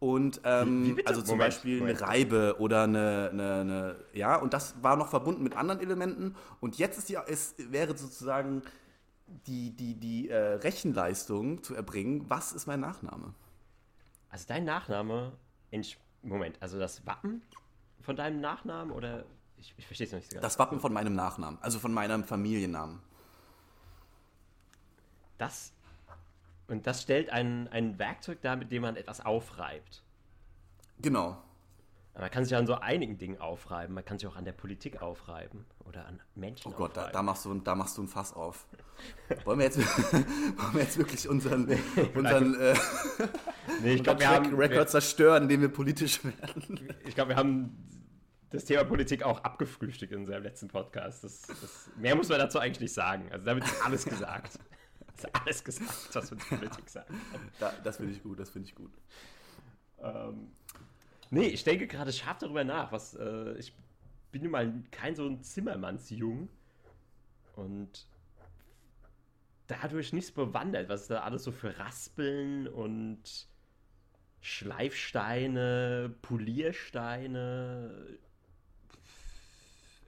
Und 0.00 0.42
ähm, 0.44 1.00
also 1.06 1.22
zum 1.22 1.38
Moment, 1.38 1.54
Beispiel 1.54 1.78
Moment. 1.78 2.02
eine 2.02 2.10
Reibe 2.10 2.56
oder 2.58 2.82
eine, 2.82 3.30
eine, 3.32 3.54
eine, 3.54 3.96
ja, 4.12 4.36
und 4.36 4.52
das 4.52 4.74
war 4.82 4.96
noch 4.96 5.08
verbunden 5.08 5.42
mit 5.42 5.56
anderen 5.56 5.80
Elementen. 5.80 6.36
Und 6.60 6.76
jetzt 6.76 6.98
ist 6.98 7.08
die, 7.08 7.16
es 7.26 7.54
wäre 7.56 7.96
sozusagen 7.96 8.60
die, 9.46 9.74
die, 9.74 9.94
die 9.94 10.28
äh, 10.28 10.36
Rechenleistung 10.36 11.62
zu 11.62 11.74
erbringen, 11.74 12.26
was 12.28 12.52
ist 12.52 12.66
mein 12.66 12.80
Nachname? 12.80 13.32
Also 14.28 14.44
dein 14.46 14.64
Nachname, 14.66 15.32
Moment, 16.22 16.58
also 16.60 16.78
das 16.78 17.06
Wappen 17.06 17.40
von 18.10 18.16
deinem 18.16 18.40
Nachnamen 18.40 18.92
oder 18.92 19.24
ich, 19.56 19.72
ich 19.76 19.86
verstehe 19.86 20.04
es 20.04 20.12
noch 20.12 20.18
nicht 20.18 20.32
so 20.32 20.34
ganz. 20.34 20.42
Das 20.42 20.58
Wappen 20.58 20.80
von 20.80 20.92
meinem 20.92 21.14
Nachnamen, 21.14 21.60
also 21.62 21.78
von 21.78 21.94
meinem 21.94 22.24
Familiennamen. 22.24 22.98
Das 25.38 25.72
und 26.66 26.88
das 26.88 27.02
stellt 27.02 27.30
ein, 27.30 27.68
ein 27.68 28.00
Werkzeug 28.00 28.42
dar, 28.42 28.56
mit 28.56 28.72
dem 28.72 28.82
man 28.82 28.96
etwas 28.96 29.24
aufreibt. 29.24 30.02
Genau. 30.98 31.40
Man 32.18 32.30
kann 32.32 32.44
sich 32.44 32.56
an 32.56 32.66
so 32.66 32.74
einigen 32.74 33.16
Dingen 33.16 33.40
aufreiben. 33.40 33.94
Man 33.94 34.04
kann 34.04 34.18
sich 34.18 34.26
auch 34.26 34.34
an 34.34 34.44
der 34.44 34.52
Politik 34.52 35.00
aufreiben 35.00 35.64
oder 35.84 36.04
an 36.06 36.20
Menschen. 36.34 36.72
Oh 36.72 36.76
Gott, 36.76 36.96
da, 36.96 37.10
da, 37.10 37.22
machst 37.22 37.44
du, 37.44 37.54
da 37.54 37.76
machst 37.76 37.96
du 37.96 38.02
ein 38.02 38.08
Fass 38.08 38.32
auf. 38.32 38.66
wollen, 39.44 39.60
wir 39.60 39.66
jetzt, 39.66 39.78
wollen 40.12 40.74
wir 40.74 40.82
jetzt 40.82 40.98
wirklich 40.98 41.28
unseren, 41.28 41.64
nee, 41.66 41.78
unseren 42.12 42.60
äh, 42.60 42.74
nee, 43.82 43.94
ich 43.94 44.02
glaub, 44.04 44.18
wir 44.18 44.28
haben, 44.28 44.52
Record 44.56 44.78
wir, 44.78 44.86
zerstören, 44.88 45.44
indem 45.44 45.60
wir 45.60 45.68
politisch 45.68 46.24
werden? 46.24 46.88
Ich 47.04 47.14
glaube, 47.14 47.30
wir 47.30 47.36
haben 47.36 47.99
das 48.50 48.64
Thema 48.64 48.84
Politik 48.84 49.22
auch 49.22 49.42
abgefrühstückt 49.44 50.12
in 50.12 50.20
unserem 50.20 50.42
letzten 50.42 50.68
Podcast. 50.68 51.24
Das, 51.24 51.42
das, 51.42 51.90
mehr 51.96 52.16
muss 52.16 52.28
man 52.28 52.38
dazu 52.38 52.58
eigentlich 52.58 52.80
nicht 52.80 52.92
sagen. 52.92 53.30
Also 53.30 53.44
damit 53.44 53.64
ist 53.64 53.84
alles 53.84 54.04
gesagt. 54.04 54.58
Ist 55.16 55.34
alles 55.34 55.64
gesagt, 55.64 56.14
was 56.14 56.30
wir 56.30 56.38
zur 56.38 56.58
Politik 56.58 56.88
sagen. 56.88 57.20
Da, 57.58 57.74
das 57.84 57.98
finde 57.98 58.12
ich 58.12 58.22
gut, 58.22 58.40
das 58.40 58.48
finde 58.48 58.68
ich 58.68 58.74
gut. 58.74 58.90
Ähm, 59.98 60.50
nee, 61.28 61.48
ich 61.48 61.62
denke 61.62 61.86
gerade 61.86 62.10
scharf 62.10 62.38
darüber 62.38 62.64
nach, 62.64 62.90
was 62.90 63.16
äh, 63.16 63.52
ich 63.58 63.74
bin 64.32 64.44
nun 64.44 64.52
mal 64.52 64.72
kein 64.90 65.14
so 65.14 65.26
ein 65.26 65.42
Zimmermannsjung 65.42 66.48
und 67.56 68.06
dadurch 69.66 70.14
nichts 70.14 70.32
bewandert, 70.32 70.88
was 70.88 71.06
da 71.06 71.20
alles 71.20 71.44
so 71.44 71.52
für 71.52 71.78
Raspeln 71.78 72.66
und 72.66 73.46
Schleifsteine, 74.40 76.14
Poliersteine, 76.22 78.18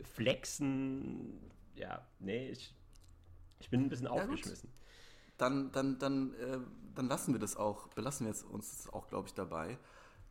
Flexen. 0.02 1.50
Ja, 1.74 2.06
nee, 2.18 2.50
ich, 2.50 2.74
ich 3.60 3.70
bin 3.70 3.82
ein 3.82 3.88
bisschen 3.88 4.06
ja, 4.06 4.12
aufgeschmissen. 4.12 4.70
Gut 4.70 4.82
dann, 5.42 5.72
dann, 5.72 5.98
dann, 5.98 6.34
äh, 6.34 6.58
dann 6.94 7.08
lassen 7.08 7.32
wir 7.32 7.40
das 7.40 7.56
auch, 7.56 7.88
belassen 7.88 8.26
wir 8.26 8.32
jetzt 8.32 8.44
uns 8.44 8.76
das 8.76 8.92
auch, 8.92 9.08
glaube 9.08 9.26
ich, 9.26 9.34
dabei. 9.34 9.76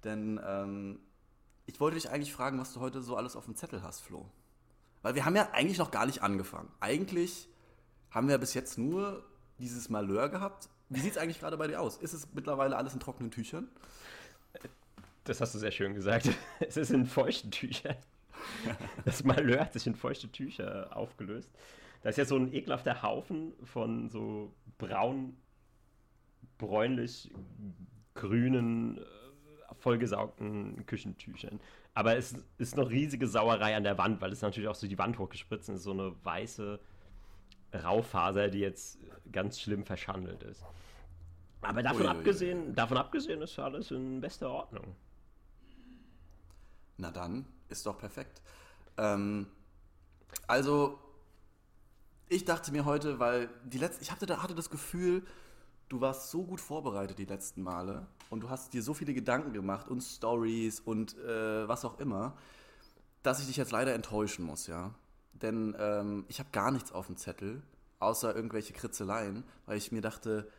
Denn 0.03 0.39
ähm, 0.43 0.99
ich 1.65 1.79
wollte 1.79 1.95
dich 1.95 2.09
eigentlich 2.09 2.33
fragen, 2.33 2.59
was 2.59 2.73
du 2.73 2.79
heute 2.79 3.01
so 3.01 3.17
alles 3.17 3.35
auf 3.35 3.45
dem 3.45 3.55
Zettel 3.55 3.83
hast, 3.83 3.99
Flo. 3.99 4.29
Weil 5.01 5.15
wir 5.15 5.25
haben 5.25 5.35
ja 5.35 5.49
eigentlich 5.51 5.77
noch 5.77 5.91
gar 5.91 6.05
nicht 6.05 6.23
angefangen. 6.23 6.71
Eigentlich 6.79 7.49
haben 8.09 8.29
wir 8.29 8.37
bis 8.37 8.53
jetzt 8.53 8.77
nur 8.77 9.23
dieses 9.59 9.89
Malheur 9.89 10.29
gehabt. 10.29 10.69
Wie 10.89 10.99
sieht 10.99 11.11
es 11.11 11.17
eigentlich 11.17 11.39
gerade 11.39 11.57
bei 11.57 11.67
dir 11.67 11.81
aus? 11.81 11.97
Ist 11.97 12.13
es 12.13 12.27
mittlerweile 12.33 12.77
alles 12.77 12.93
in 12.93 12.99
trockenen 12.99 13.31
Tüchern? 13.31 13.69
Das 15.23 15.41
hast 15.41 15.53
du 15.55 15.59
sehr 15.59 15.71
schön 15.71 15.93
gesagt. 15.93 16.29
Es 16.59 16.77
ist 16.77 16.91
in 16.91 17.05
feuchten 17.05 17.51
Tüchern. 17.51 17.97
Das 19.05 19.23
Malheur 19.23 19.61
hat 19.61 19.73
sich 19.73 19.87
in 19.87 19.95
feuchte 19.95 20.31
Tücher 20.31 20.95
aufgelöst. 20.95 21.51
Da 22.01 22.09
ist 22.09 22.17
ja 22.17 22.25
so 22.25 22.35
ein 22.35 22.53
ekelhafter 22.53 23.03
Haufen 23.03 23.53
von 23.63 24.09
so 24.09 24.53
braun, 24.77 25.37
bräunlich 26.57 27.31
grünen, 28.15 28.97
äh, 28.97 29.01
vollgesaugten 29.75 30.85
Küchentüchern. 30.85 31.59
Aber 31.93 32.15
es 32.17 32.35
ist 32.57 32.77
noch 32.77 32.89
riesige 32.89 33.27
Sauerei 33.27 33.75
an 33.75 33.83
der 33.83 33.97
Wand, 33.97 34.21
weil 34.21 34.31
es 34.31 34.41
natürlich 34.41 34.69
auch 34.69 34.75
so 34.75 34.87
die 34.87 34.97
Wand 34.97 35.17
hochgespritzt 35.19 35.69
ist. 35.69 35.83
So 35.83 35.91
eine 35.91 36.13
weiße 36.23 36.79
Raufaser, 37.73 38.49
die 38.49 38.59
jetzt 38.59 38.99
ganz 39.31 39.59
schlimm 39.59 39.83
verschandelt 39.83 40.43
ist. 40.43 40.65
Aber 41.61 41.83
davon, 41.83 42.01
Uiuiui. 42.01 42.17
abgesehen, 42.17 42.75
davon 42.75 42.97
abgesehen 42.97 43.41
ist 43.41 43.59
alles 43.59 43.91
in 43.91 44.19
bester 44.19 44.49
Ordnung. 44.49 44.95
Na 46.97 47.11
dann, 47.11 47.45
ist 47.71 47.85
doch 47.85 47.97
perfekt. 47.97 48.41
Ähm, 48.97 49.47
also, 50.47 50.99
ich 52.29 52.45
dachte 52.45 52.71
mir 52.71 52.85
heute, 52.85 53.19
weil 53.19 53.49
die 53.65 53.77
letzte, 53.77 54.01
ich 54.01 54.11
hatte, 54.11 54.41
hatte 54.41 54.55
das 54.55 54.69
Gefühl, 54.69 55.23
du 55.89 55.99
warst 55.99 56.31
so 56.31 56.43
gut 56.43 56.61
vorbereitet 56.61 57.17
die 57.17 57.25
letzten 57.25 57.63
Male 57.63 58.07
und 58.29 58.41
du 58.41 58.49
hast 58.49 58.73
dir 58.73 58.81
so 58.81 58.93
viele 58.93 59.13
Gedanken 59.13 59.51
gemacht 59.53 59.89
und 59.89 60.01
Stories 60.01 60.79
und 60.79 61.17
äh, 61.17 61.67
was 61.67 61.83
auch 61.83 61.99
immer, 61.99 62.37
dass 63.23 63.39
ich 63.39 63.47
dich 63.47 63.57
jetzt 63.57 63.71
leider 63.71 63.93
enttäuschen 63.93 64.45
muss, 64.45 64.67
ja. 64.67 64.93
Denn 65.33 65.75
ähm, 65.77 66.25
ich 66.27 66.39
habe 66.39 66.49
gar 66.51 66.71
nichts 66.71 66.91
auf 66.91 67.07
dem 67.07 67.17
Zettel, 67.17 67.61
außer 67.99 68.35
irgendwelche 68.35 68.73
Kritzeleien, 68.73 69.43
weil 69.65 69.77
ich 69.77 69.91
mir 69.91 70.01
dachte, 70.01 70.49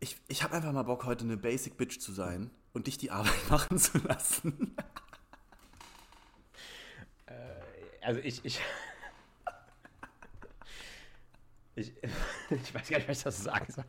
ich, 0.00 0.20
ich 0.28 0.42
habe 0.42 0.54
einfach 0.54 0.72
mal 0.72 0.82
Bock, 0.82 1.04
heute 1.04 1.24
eine 1.24 1.36
Basic 1.36 1.76
Bitch 1.76 2.00
zu 2.00 2.12
sein 2.12 2.50
und 2.72 2.86
dich 2.86 2.98
die 2.98 3.10
Arbeit 3.10 3.32
machen 3.50 3.78
zu 3.78 3.98
lassen. 3.98 4.74
Also 8.02 8.20
ich, 8.20 8.44
ich 8.44 8.60
Ich, 11.74 11.92
ich 12.50 12.74
weiß 12.74 12.88
gar 12.88 12.98
nicht, 12.98 13.08
was 13.08 13.18
ich 13.18 13.24
dazu 13.24 13.42
sagen 13.42 13.72
soll. 13.72 13.84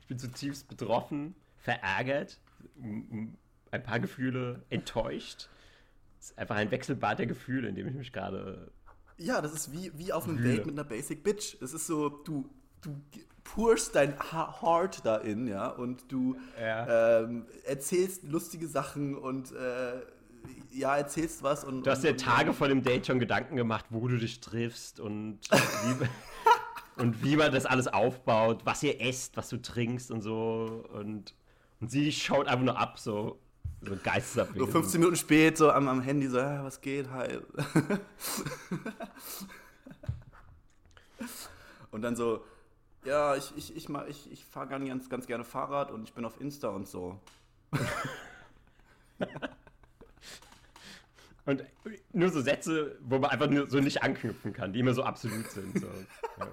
Ich 0.00 0.06
bin 0.08 0.18
zutiefst 0.18 0.68
betroffen, 0.68 1.34
verärgert, 1.58 2.40
ein 2.76 3.82
paar 3.82 4.00
Gefühle 4.00 4.64
enttäuscht. 4.68 5.48
Es 6.18 6.30
ist 6.30 6.38
einfach 6.38 6.56
ein 6.56 6.70
Wechselbad 6.70 7.18
der 7.18 7.26
Gefühle, 7.26 7.68
in 7.68 7.74
dem 7.74 7.86
ich 7.88 7.94
mich 7.94 8.12
gerade. 8.12 8.72
Ja, 9.16 9.40
das 9.40 9.52
ist 9.52 9.72
wie, 9.72 9.96
wie 9.96 10.12
auf 10.12 10.28
einem 10.28 10.42
Date 10.42 10.66
mit 10.66 10.74
einer 10.74 10.84
Basic 10.84 11.22
Bitch. 11.22 11.56
Es 11.62 11.72
ist 11.72 11.86
so, 11.86 12.08
du, 12.08 12.50
du 12.80 13.00
purst 13.44 13.94
dein 13.94 14.18
Heart 14.18 15.04
da 15.06 15.16
in, 15.16 15.46
ja, 15.46 15.68
und 15.68 16.10
du 16.10 16.36
ja. 16.60 17.20
Ähm, 17.20 17.46
erzählst 17.64 18.24
lustige 18.24 18.66
Sachen 18.66 19.16
und 19.16 19.52
äh, 19.52 20.00
ja, 20.70 20.96
erzählst 20.96 21.42
was 21.42 21.64
und. 21.64 21.86
Du 21.86 21.90
hast 21.90 22.02
dir 22.02 22.16
Tage 22.16 22.52
vor 22.52 22.68
dem 22.68 22.82
Date 22.82 23.06
schon 23.06 23.18
Gedanken 23.18 23.56
gemacht, 23.56 23.86
wo 23.90 24.06
du 24.08 24.18
dich 24.18 24.40
triffst 24.40 25.00
und 25.00 25.38
wie, 25.50 26.06
und 27.02 27.24
wie 27.24 27.36
man 27.36 27.52
das 27.52 27.66
alles 27.66 27.88
aufbaut, 27.88 28.62
was 28.64 28.82
ihr 28.82 29.00
esst, 29.00 29.36
was 29.36 29.48
du 29.48 29.60
trinkst 29.60 30.10
und 30.10 30.22
so. 30.22 30.84
Und, 30.92 31.34
und 31.80 31.90
sie 31.90 32.12
schaut 32.12 32.46
einfach 32.46 32.64
nur 32.64 32.78
ab, 32.78 32.98
so, 32.98 33.38
so 33.82 33.96
geistesabwesend. 34.02 34.66
So 34.66 34.78
15 34.78 35.00
Minuten 35.00 35.16
spät, 35.16 35.56
so 35.58 35.70
am, 35.70 35.88
am 35.88 36.00
Handy, 36.00 36.28
so, 36.28 36.38
ja, 36.38 36.64
was 36.64 36.80
geht, 36.80 37.10
hi. 37.10 37.38
und 41.90 42.02
dann 42.02 42.16
so, 42.16 42.44
ja, 43.04 43.34
ich, 43.36 43.52
ich, 43.56 43.76
ich, 43.76 43.88
ich, 44.08 44.32
ich 44.32 44.44
fahre 44.44 44.68
ganz, 44.68 45.08
ganz 45.08 45.26
gerne 45.26 45.44
Fahrrad 45.44 45.90
und 45.90 46.04
ich 46.04 46.12
bin 46.14 46.24
auf 46.24 46.40
Insta 46.40 46.68
und 46.68 46.86
so. 46.86 47.18
Und 51.46 51.64
nur 52.12 52.28
so 52.28 52.40
Sätze, 52.40 52.98
wo 53.00 53.18
man 53.18 53.30
einfach 53.30 53.48
nur 53.48 53.68
so 53.68 53.80
nicht 53.80 54.02
anknüpfen 54.02 54.52
kann, 54.52 54.72
die 54.72 54.80
immer 54.80 54.94
so 54.94 55.02
absolut 55.02 55.50
sind. 55.50 55.78
So. 55.78 55.88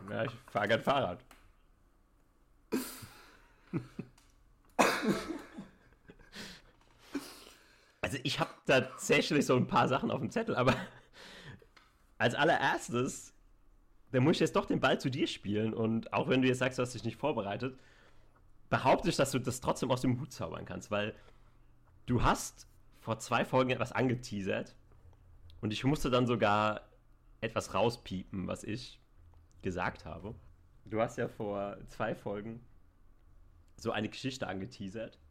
Ja, 0.10 0.24
ich 0.24 0.32
fahre 0.52 0.68
gerade 0.68 0.84
Fahrrad. 0.84 1.20
Also 8.02 8.18
ich 8.24 8.40
habe 8.40 8.52
tatsächlich 8.66 9.46
so 9.46 9.56
ein 9.58 9.68
paar 9.68 9.88
Sachen 9.90 10.12
auf 10.12 10.22
dem 10.22 10.32
Zettel, 10.32 10.56
aber 10.56 10.74
als 12.18 12.36
allererstes, 12.36 13.34
da 14.12 14.22
muss 14.22 14.38
ich 14.38 14.40
jetzt 14.40 14.56
doch 14.56 14.66
den 14.66 14.80
Ball 14.80 15.00
zu 15.00 15.10
dir 15.10 15.28
spielen 15.28 15.74
und 15.74 16.14
auch 16.14 16.30
wenn 16.30 16.42
du 16.42 16.48
jetzt 16.48 16.60
sagst, 16.60 16.80
du 16.80 16.84
hast 16.84 16.94
dich 16.94 17.04
nicht 17.04 17.18
vorbereitet, 17.18 17.78
behaupte 18.70 19.10
ich, 19.10 19.18
dass 19.18 19.32
du 19.32 19.40
das 19.40 19.60
trotzdem 19.60 19.92
aus 19.92 20.02
dem 20.02 20.20
Hut 20.22 20.32
zaubern 20.32 20.66
kannst, 20.66 20.90
weil 20.90 21.14
du 22.06 22.24
hast 22.24 22.68
vor 23.08 23.20
zwei 23.20 23.46
Folgen 23.46 23.70
etwas 23.70 23.94
angeteasert 23.94 24.76
und 25.62 25.72
ich 25.72 25.86
musste 25.86 26.10
dann 26.10 26.28
sogar 26.28 26.82
etwas 27.40 27.74
rauspiepen, 27.74 28.48
was 28.48 28.66
ich 28.66 29.00
gesagt 29.62 30.04
habe. 30.04 30.36
Du 30.84 31.00
hast 31.00 31.18
ja 31.18 31.30
vor 31.30 31.78
zwei 31.88 32.16
Folgen 32.16 32.60
so 33.78 33.92
eine 33.94 34.10
Geschichte 34.10 34.46
angeteasert, 34.46 35.22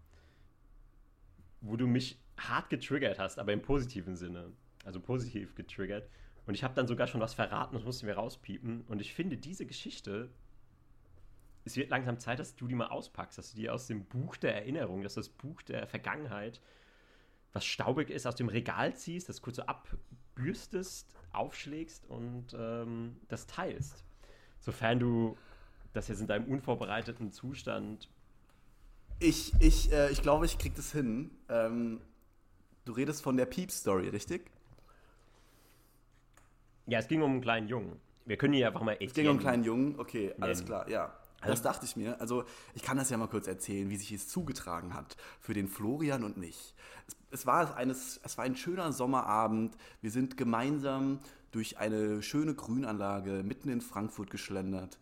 wo 1.60 1.76
du 1.76 1.86
mich 1.86 2.18
hart 2.38 2.70
getriggert 2.70 3.18
hast, 3.18 3.38
aber 3.38 3.52
im 3.52 3.60
positiven 3.60 4.16
Sinne. 4.16 4.54
Also 4.86 4.98
positiv 4.98 5.54
getriggert. 5.54 6.08
Und 6.46 6.54
ich 6.54 6.64
habe 6.64 6.72
dann 6.72 6.86
sogar 6.86 7.08
schon 7.08 7.20
was 7.20 7.34
verraten, 7.34 7.74
das 7.74 7.84
mussten 7.84 8.06
wir 8.06 8.14
rauspiepen. 8.14 8.86
Und 8.88 9.02
ich 9.02 9.12
finde, 9.12 9.36
diese 9.36 9.66
Geschichte, 9.66 10.30
es 11.66 11.76
wird 11.76 11.90
langsam 11.90 12.18
Zeit, 12.20 12.38
dass 12.38 12.56
du 12.56 12.68
die 12.68 12.74
mal 12.74 12.88
auspackst, 12.88 13.36
dass 13.36 13.50
du 13.50 13.58
die 13.58 13.68
aus 13.68 13.86
dem 13.86 14.06
Buch 14.06 14.38
der 14.38 14.54
Erinnerung, 14.54 15.02
dass 15.02 15.12
das 15.12 15.28
Buch 15.28 15.60
der 15.60 15.86
Vergangenheit 15.86 16.62
was 17.56 17.64
staubig 17.64 18.10
ist, 18.10 18.26
aus 18.26 18.36
dem 18.36 18.48
Regal 18.48 18.94
ziehst, 18.94 19.30
das 19.30 19.40
kurz 19.40 19.56
so 19.56 19.62
abbürstest, 19.62 21.08
aufschlägst 21.32 22.04
und 22.06 22.54
ähm, 22.54 23.16
das 23.28 23.46
teilst. 23.46 24.04
Sofern 24.60 24.98
du 24.98 25.38
das 25.94 26.08
jetzt 26.08 26.20
in 26.20 26.26
deinem 26.26 26.44
unvorbereiteten 26.52 27.32
Zustand. 27.32 28.10
Ich, 29.20 29.54
ich, 29.58 29.90
äh, 29.90 30.10
ich 30.10 30.20
glaube, 30.20 30.44
ich 30.44 30.58
krieg 30.58 30.74
das 30.74 30.92
hin. 30.92 31.30
Ähm, 31.48 32.02
du 32.84 32.92
redest 32.92 33.22
von 33.22 33.38
der 33.38 33.46
Piep-Story, 33.46 34.10
richtig? 34.10 34.50
Ja, 36.86 36.98
es 36.98 37.08
ging 37.08 37.22
um 37.22 37.30
einen 37.32 37.40
kleinen 37.40 37.68
Jungen. 37.68 37.98
Wir 38.26 38.36
können 38.36 38.52
hier 38.52 38.66
einfach 38.66 38.82
mal 38.82 38.92
Etienne 38.92 39.08
Es 39.08 39.14
ging 39.14 39.26
um 39.28 39.30
einen 39.30 39.40
kleinen 39.40 39.64
Jungen, 39.64 39.98
okay, 39.98 40.34
alles 40.40 40.58
nennen. 40.58 40.68
klar, 40.68 40.88
ja. 40.90 41.16
Das 41.44 41.62
dachte 41.62 41.84
ich 41.84 41.96
mir. 41.96 42.20
Also, 42.20 42.44
ich 42.74 42.82
kann 42.82 42.96
das 42.96 43.10
ja 43.10 43.16
mal 43.16 43.28
kurz 43.28 43.46
erzählen, 43.46 43.88
wie 43.90 43.96
sich 43.96 44.12
es 44.12 44.28
zugetragen 44.28 44.94
hat 44.94 45.16
für 45.40 45.54
den 45.54 45.68
Florian 45.68 46.24
und 46.24 46.36
mich. 46.36 46.74
Es, 47.06 47.16
es, 47.30 47.46
war, 47.46 47.76
eines, 47.76 48.20
es 48.22 48.38
war 48.38 48.44
ein 48.44 48.56
schöner 48.56 48.92
Sommerabend. 48.92 49.76
Wir 50.00 50.10
sind 50.10 50.36
gemeinsam 50.36 51.20
durch 51.52 51.78
eine 51.78 52.22
schöne 52.22 52.54
Grünanlage 52.54 53.42
mitten 53.44 53.68
in 53.68 53.80
Frankfurt 53.80 54.30
geschlendert. 54.30 54.98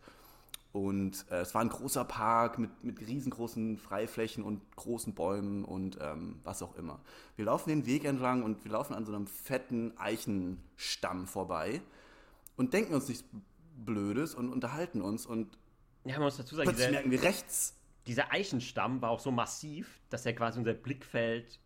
Und 0.75 1.25
äh, 1.31 1.37
es 1.37 1.55
war 1.55 1.61
ein 1.61 1.69
großer 1.69 2.03
Park 2.03 2.59
mit, 2.59 2.83
mit 2.83 2.99
riesengroßen 2.99 3.77
Freiflächen 3.77 4.43
und 4.43 4.61
großen 4.75 5.13
Bäumen 5.13 5.63
und 5.63 5.97
ähm, 6.01 6.41
was 6.43 6.61
auch 6.61 6.75
immer. 6.75 6.99
Wir 7.37 7.45
laufen 7.45 7.69
den 7.69 7.85
Weg 7.85 8.03
entlang 8.03 8.43
und 8.43 8.65
wir 8.65 8.73
laufen 8.73 8.93
an 8.93 9.05
so 9.05 9.13
einem 9.13 9.25
fetten 9.25 9.93
Eichenstamm 9.97 11.27
vorbei 11.27 11.81
und 12.57 12.73
denken 12.73 12.93
uns 12.93 13.07
nichts 13.07 13.23
Blödes 13.77 14.35
und 14.35 14.49
unterhalten 14.51 15.01
uns. 15.01 15.25
Und 15.25 15.57
ja, 16.05 16.13
man 16.13 16.23
muss 16.23 16.37
dazu 16.37 16.55
sagen, 16.55 16.67
Plötzlich 16.67 16.87
dieser, 16.87 16.91
merken 16.91 17.11
wir 17.11 17.23
rechts. 17.23 17.75
Dieser 18.07 18.31
Eichenstamm 18.31 19.01
war 19.01 19.09
auch 19.09 19.19
so 19.19 19.31
massiv, 19.31 19.99
dass 20.09 20.25
er 20.25 20.33
quasi 20.33 20.59
unser 20.59 20.73
Blickfeld 20.73 21.59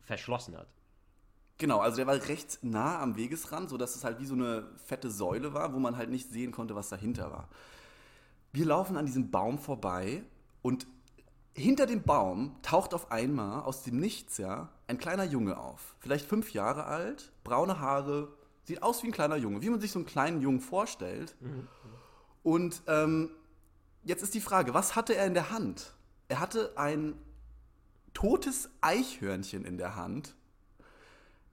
verschlossen 0.00 0.56
hat. 0.56 0.68
Genau, 1.58 1.80
also 1.80 1.96
der 1.96 2.06
war 2.06 2.14
recht 2.14 2.58
nah 2.62 3.00
am 3.00 3.16
Wegesrand, 3.16 3.70
sodass 3.70 3.96
es 3.96 4.04
halt 4.04 4.20
wie 4.20 4.26
so 4.26 4.34
eine 4.34 4.68
fette 4.84 5.10
Säule 5.10 5.54
war, 5.54 5.74
wo 5.74 5.78
man 5.78 5.96
halt 5.96 6.10
nicht 6.10 6.30
sehen 6.30 6.52
konnte, 6.52 6.74
was 6.74 6.88
dahinter 6.88 7.30
war. 7.32 7.48
Wir 8.52 8.64
laufen 8.64 8.96
an 8.96 9.06
diesem 9.06 9.30
Baum 9.30 9.58
vorbei 9.58 10.22
und 10.62 10.86
hinter 11.54 11.86
dem 11.86 12.02
Baum 12.02 12.56
taucht 12.62 12.94
auf 12.94 13.10
einmal 13.10 13.62
aus 13.62 13.82
dem 13.82 13.98
Nichts 13.98 14.38
ja 14.38 14.68
ein 14.86 14.98
kleiner 14.98 15.24
Junge 15.24 15.58
auf. 15.58 15.96
Vielleicht 15.98 16.26
fünf 16.26 16.52
Jahre 16.52 16.84
alt, 16.84 17.32
braune 17.42 17.80
Haare, 17.80 18.32
sieht 18.62 18.82
aus 18.82 19.02
wie 19.02 19.08
ein 19.08 19.12
kleiner 19.12 19.36
Junge, 19.36 19.60
wie 19.62 19.70
man 19.70 19.80
sich 19.80 19.90
so 19.90 19.98
einen 19.98 20.06
kleinen 20.06 20.40
Jungen 20.40 20.60
vorstellt. 20.60 21.34
Mhm. 21.40 21.66
Und 22.48 22.80
ähm, 22.86 23.28
jetzt 24.04 24.22
ist 24.22 24.32
die 24.32 24.40
Frage, 24.40 24.72
was 24.72 24.96
hatte 24.96 25.14
er 25.14 25.26
in 25.26 25.34
der 25.34 25.50
Hand? 25.50 25.92
Er 26.28 26.40
hatte 26.40 26.72
ein 26.78 27.12
totes 28.14 28.70
Eichhörnchen 28.80 29.66
in 29.66 29.76
der 29.76 29.96
Hand, 29.96 30.34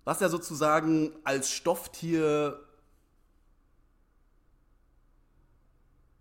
was 0.06 0.22
er 0.22 0.30
sozusagen 0.30 1.12
als 1.26 1.52
Stofftier 1.52 2.66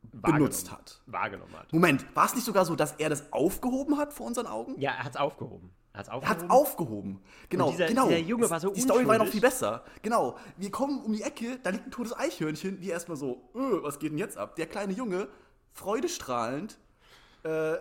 benutzt 0.02 0.72
hat. 0.72 1.02
Wahrgenommen 1.06 1.56
hat. 1.56 1.72
Moment, 1.72 2.04
war 2.16 2.26
es 2.26 2.34
nicht 2.34 2.44
sogar 2.44 2.64
so, 2.64 2.74
dass 2.74 2.94
er 2.94 3.10
das 3.10 3.32
aufgehoben 3.32 3.96
hat 3.96 4.12
vor 4.12 4.26
unseren 4.26 4.48
Augen? 4.48 4.74
Ja, 4.80 4.90
er 4.90 5.04
hat 5.04 5.14
es 5.14 5.20
aufgehoben. 5.20 5.70
Er 5.94 5.98
hat 5.98 6.07
es 6.09 6.12
aufgehoben. 6.12 6.50
aufgehoben. 6.50 7.20
Genau, 7.48 7.70
dieser, 7.70 7.87
genau. 7.87 8.09
Dieser 8.09 8.18
Junge 8.18 8.50
war 8.50 8.59
so 8.59 8.70
Die 8.70 8.80
Story 8.80 9.07
war 9.07 9.16
noch 9.16 9.28
viel 9.28 9.40
besser. 9.40 9.85
Genau. 10.02 10.37
Wir 10.57 10.72
kommen 10.72 11.00
um 11.00 11.12
die 11.12 11.22
Ecke, 11.22 11.61
da 11.62 11.70
liegt 11.70 11.87
ein 11.87 11.90
totes 11.92 12.16
Eichhörnchen. 12.16 12.80
Wir 12.80 12.92
erstmal 12.92 13.16
so, 13.16 13.48
öh, 13.54 13.83
was 13.83 14.00
geht 14.00 14.11
denn 14.11 14.18
jetzt 14.18 14.37
ab? 14.37 14.57
Der 14.57 14.66
kleine 14.66 14.92
Junge, 14.92 15.28
freudestrahlend, 15.72 16.78
äh, 17.44 17.76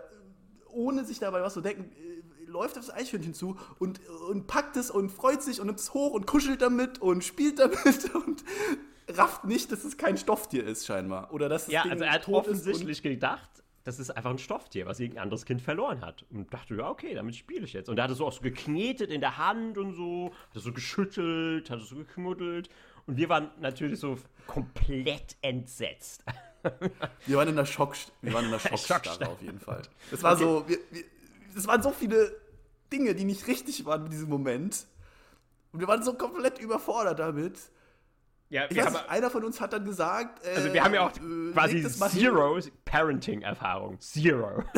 ohne 0.69 1.06
sich 1.06 1.17
dabei 1.17 1.41
was 1.41 1.56
zu 1.56 1.62
denken, 1.62 1.91
äh, 1.91 2.45
läuft 2.45 2.78
auf 2.78 2.86
das 2.86 2.95
Eichhörnchen 2.95 3.34
zu 3.34 3.58
und, 3.80 3.99
und 4.30 4.45
packt 4.45 4.78
es 4.78 4.91
und 4.91 5.10
freut 5.10 5.41
sich 5.41 5.60
und 5.60 5.65
nimmt 5.65 5.80
es 5.80 5.95
hoch 5.95 6.13
und 6.13 6.28
kuschelt 6.28 6.62
damit 6.62 7.02
und 7.02 7.23
spielt 7.23 7.58
damit 7.58 8.13
und 8.28 8.43
rafft 9.10 9.45
nicht, 9.45 9.71
dass 9.71 9.84
es 9.84 9.97
kein 9.97 10.17
Stofftier 10.17 10.67
ist, 10.67 10.86
scheinbar. 10.86 11.34
Oder 11.34 11.49
dass 11.49 11.65
ja, 11.65 11.82
also 11.82 12.04
er 12.04 12.12
hat 12.12 12.28
offensichtlich 12.28 13.02
gedacht, 13.02 13.62
das 13.84 14.00
ist 14.00 14.12
einfach 14.12 14.30
ein 14.30 14.38
Stofftier, 14.38 14.86
was 14.86 15.00
irgendein 15.00 15.24
anderes 15.24 15.46
Kind 15.46 15.62
verloren 15.62 16.02
hat. 16.02 16.26
Und 16.32 16.54
dachte, 16.54 16.76
ja, 16.76 16.89
okay, 16.89 17.13
damit 17.13 17.36
spiele 17.36 17.65
ich 17.65 17.74
jetzt. 17.74 17.89
Und 17.89 17.98
er 17.98 18.06
hat 18.06 18.12
es 18.12 18.17
so 18.17 18.26
auch 18.26 18.32
so 18.32 18.41
geknetet 18.41 19.12
in 19.12 19.19
der 19.19 19.38
Hand 19.38 19.78
und 19.78 19.93
so, 19.93 20.34
hat 20.50 20.56
es 20.56 20.63
so 20.63 20.72
geschüttelt, 20.72 21.69
hat 21.69 21.80
es 21.80 21.89
so 21.89 21.98
geknuddelt. 21.98 22.69
Und 23.06 23.17
wir 23.17 23.28
waren 23.28 23.52
natürlich 23.60 24.00
so 24.00 24.17
komplett 24.48 25.36
entsetzt. 25.41 26.24
Wir 27.26 27.36
waren 27.36 27.50
in 27.50 27.58
der, 27.58 27.65
Schock, 27.65 27.93
wir 28.22 28.32
waren 28.32 28.46
in 28.46 28.52
der 28.52 28.60
Schockstarre 28.78 29.28
auf 29.28 29.41
jeden 29.41 29.60
Fall. 29.60 29.82
Es 30.13 30.24
war 30.24 30.32
okay. 30.32 30.43
so, 30.43 30.63
wir, 30.65 30.78
wir, 30.91 31.04
es 31.54 31.67
waren 31.67 31.84
so 31.84 31.91
viele 31.91 32.34
Dinge, 32.89 33.13
die 33.15 33.26
nicht 33.26 33.48
richtig 33.48 33.84
waren 33.84 34.06
in 34.06 34.12
diesem 34.12 34.30
Moment. 34.30 34.88
Und 35.74 35.82
wir 35.82 35.89
waren 35.89 36.04
so 36.04 36.13
komplett 36.13 36.60
überfordert 36.60 37.19
damit. 37.19 37.60
Ja, 38.54 38.68
ich 38.70 38.78
weiß, 38.78 38.86
haben, 38.86 39.10
einer 39.10 39.30
von 39.32 39.44
uns 39.44 39.60
hat 39.60 39.74
dann 39.74 39.84
gesagt. 39.84 40.46
Äh, 40.46 40.56
also 40.56 40.72
wir 40.72 40.84
haben 40.84 40.94
ja 40.94 41.08
auch 41.08 41.12
äh, 41.18 41.52
quasi 41.54 41.84
Zero 41.88 42.60
Parenting-Erfahrung. 42.86 44.00
Zero. 44.00 44.63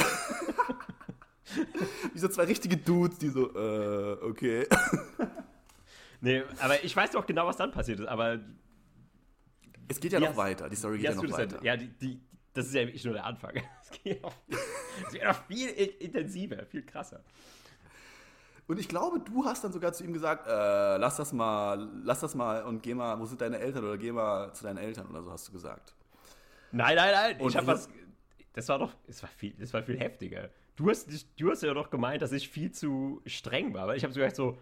Wie 2.13 2.19
so 2.19 2.29
zwei 2.29 2.45
richtige 2.45 2.77
Dudes, 2.77 3.17
die 3.17 3.27
so, 3.27 3.53
äh, 3.53 4.13
okay. 4.23 4.65
nee, 6.21 6.41
aber 6.61 6.81
ich 6.85 6.95
weiß 6.95 7.11
doch 7.11 7.25
genau, 7.25 7.47
was 7.47 7.57
dann 7.57 7.71
passiert 7.71 7.99
ist, 7.99 8.07
aber. 8.07 8.39
Es 9.89 9.99
geht 9.99 10.13
ja 10.13 10.21
noch 10.21 10.29
hast, 10.29 10.37
weiter, 10.37 10.69
die 10.69 10.77
Story 10.77 10.99
geht 10.99 11.09
ja 11.09 11.15
noch 11.15 11.29
weiter. 11.29 11.61
ja, 11.61 11.75
die, 11.75 11.89
die, 11.89 12.21
das 12.53 12.67
ist 12.67 12.75
ja 12.75 12.83
wirklich 12.83 13.03
nur 13.03 13.15
der 13.15 13.25
Anfang. 13.25 13.61
Es 13.81 13.91
geht 14.01 14.23
noch, 14.23 14.35
es 15.05 15.11
geht 15.11 15.25
noch 15.25 15.43
viel 15.47 15.67
intensiver, 15.67 16.65
viel 16.65 16.83
krasser. 16.83 17.25
Und 18.67 18.79
ich 18.79 18.87
glaube, 18.87 19.19
du 19.19 19.45
hast 19.45 19.63
dann 19.63 19.71
sogar 19.71 19.93
zu 19.93 20.03
ihm 20.03 20.13
gesagt, 20.13 20.47
äh, 20.47 20.97
lass 20.97 21.17
das 21.17 21.33
mal, 21.33 21.87
lass 22.03 22.19
das 22.21 22.33
mal 22.33 22.63
und 22.63 22.81
geh 22.81 22.95
mal, 22.95 23.19
wo 23.19 23.25
sind 23.25 23.39
deine 23.41 23.59
Eltern 23.59 23.83
oder 23.83 23.97
geh 23.97 24.11
mal 24.11 24.51
zu 24.53 24.63
deinen 24.63 24.77
Eltern 24.77 25.07
oder 25.07 25.21
so 25.21 25.31
hast 25.31 25.47
du 25.47 25.51
gesagt. 25.51 25.93
Nein, 26.71 26.95
nein, 26.95 27.11
nein. 27.13 27.39
Und 27.41 27.49
ich 27.49 27.55
habe 27.57 27.65
ich- 27.65 27.71
was. 27.71 27.89
Das 28.53 28.67
war 28.69 28.79
doch. 28.79 28.93
Das 29.05 29.21
war 29.21 29.29
viel, 29.29 29.53
das 29.59 29.73
war 29.73 29.83
viel 29.83 29.99
heftiger. 29.99 30.49
Du 30.77 30.89
hast, 30.89 31.07
du 31.39 31.51
hast 31.51 31.61
ja 31.61 31.73
doch 31.73 31.89
gemeint, 31.89 32.21
dass 32.21 32.31
ich 32.31 32.49
viel 32.49 32.71
zu 32.71 33.21
streng 33.25 33.73
war. 33.73 33.83
Aber 33.83 33.95
ich 33.95 34.03
habe 34.03 34.13
so 34.13 34.19
gesagt, 34.19 34.35
so. 34.35 34.57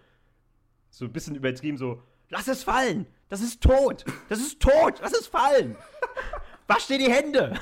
So 0.89 1.05
ein 1.05 1.13
bisschen 1.13 1.35
übertrieben, 1.35 1.77
so. 1.77 2.01
Lass 2.29 2.47
es 2.47 2.63
fallen! 2.63 3.05
Das 3.29 3.41
ist 3.41 3.61
tot! 3.61 4.05
Das 4.29 4.39
ist 4.39 4.59
tot! 4.61 4.99
Lass 5.01 5.13
es 5.13 5.27
fallen! 5.27 5.75
Wasch 6.67 6.87
dir 6.87 6.97
die 6.97 7.11
Hände! 7.11 7.53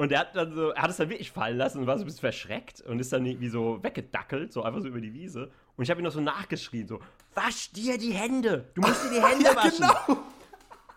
Und 0.00 0.12
er 0.12 0.20
hat 0.20 0.34
dann 0.34 0.54
so, 0.54 0.70
er 0.70 0.80
hat 0.80 0.88
es 0.90 0.96
dann 0.96 1.10
wirklich 1.10 1.30
fallen 1.30 1.58
lassen 1.58 1.78
und 1.78 1.86
war 1.86 1.98
so 1.98 2.04
ein 2.04 2.06
bisschen 2.06 2.20
verschreckt 2.20 2.80
und 2.80 2.98
ist 3.00 3.12
dann 3.12 3.26
irgendwie 3.26 3.50
so 3.50 3.82
weggedackelt, 3.82 4.50
so 4.50 4.62
einfach 4.62 4.80
so 4.80 4.88
über 4.88 4.98
die 5.02 5.12
Wiese. 5.12 5.50
Und 5.76 5.84
ich 5.84 5.90
habe 5.90 6.00
ihn 6.00 6.04
noch 6.04 6.12
so 6.12 6.22
nachgeschrien, 6.22 6.88
so, 6.88 7.00
wasch 7.34 7.70
dir 7.72 7.98
die 7.98 8.12
Hände! 8.12 8.70
Du 8.72 8.80
musst 8.80 9.04
dir 9.04 9.10
die 9.10 9.22
Hände 9.26 9.44
Ja, 9.44 9.56
waschen! 9.56 9.86
genau. 10.06 10.22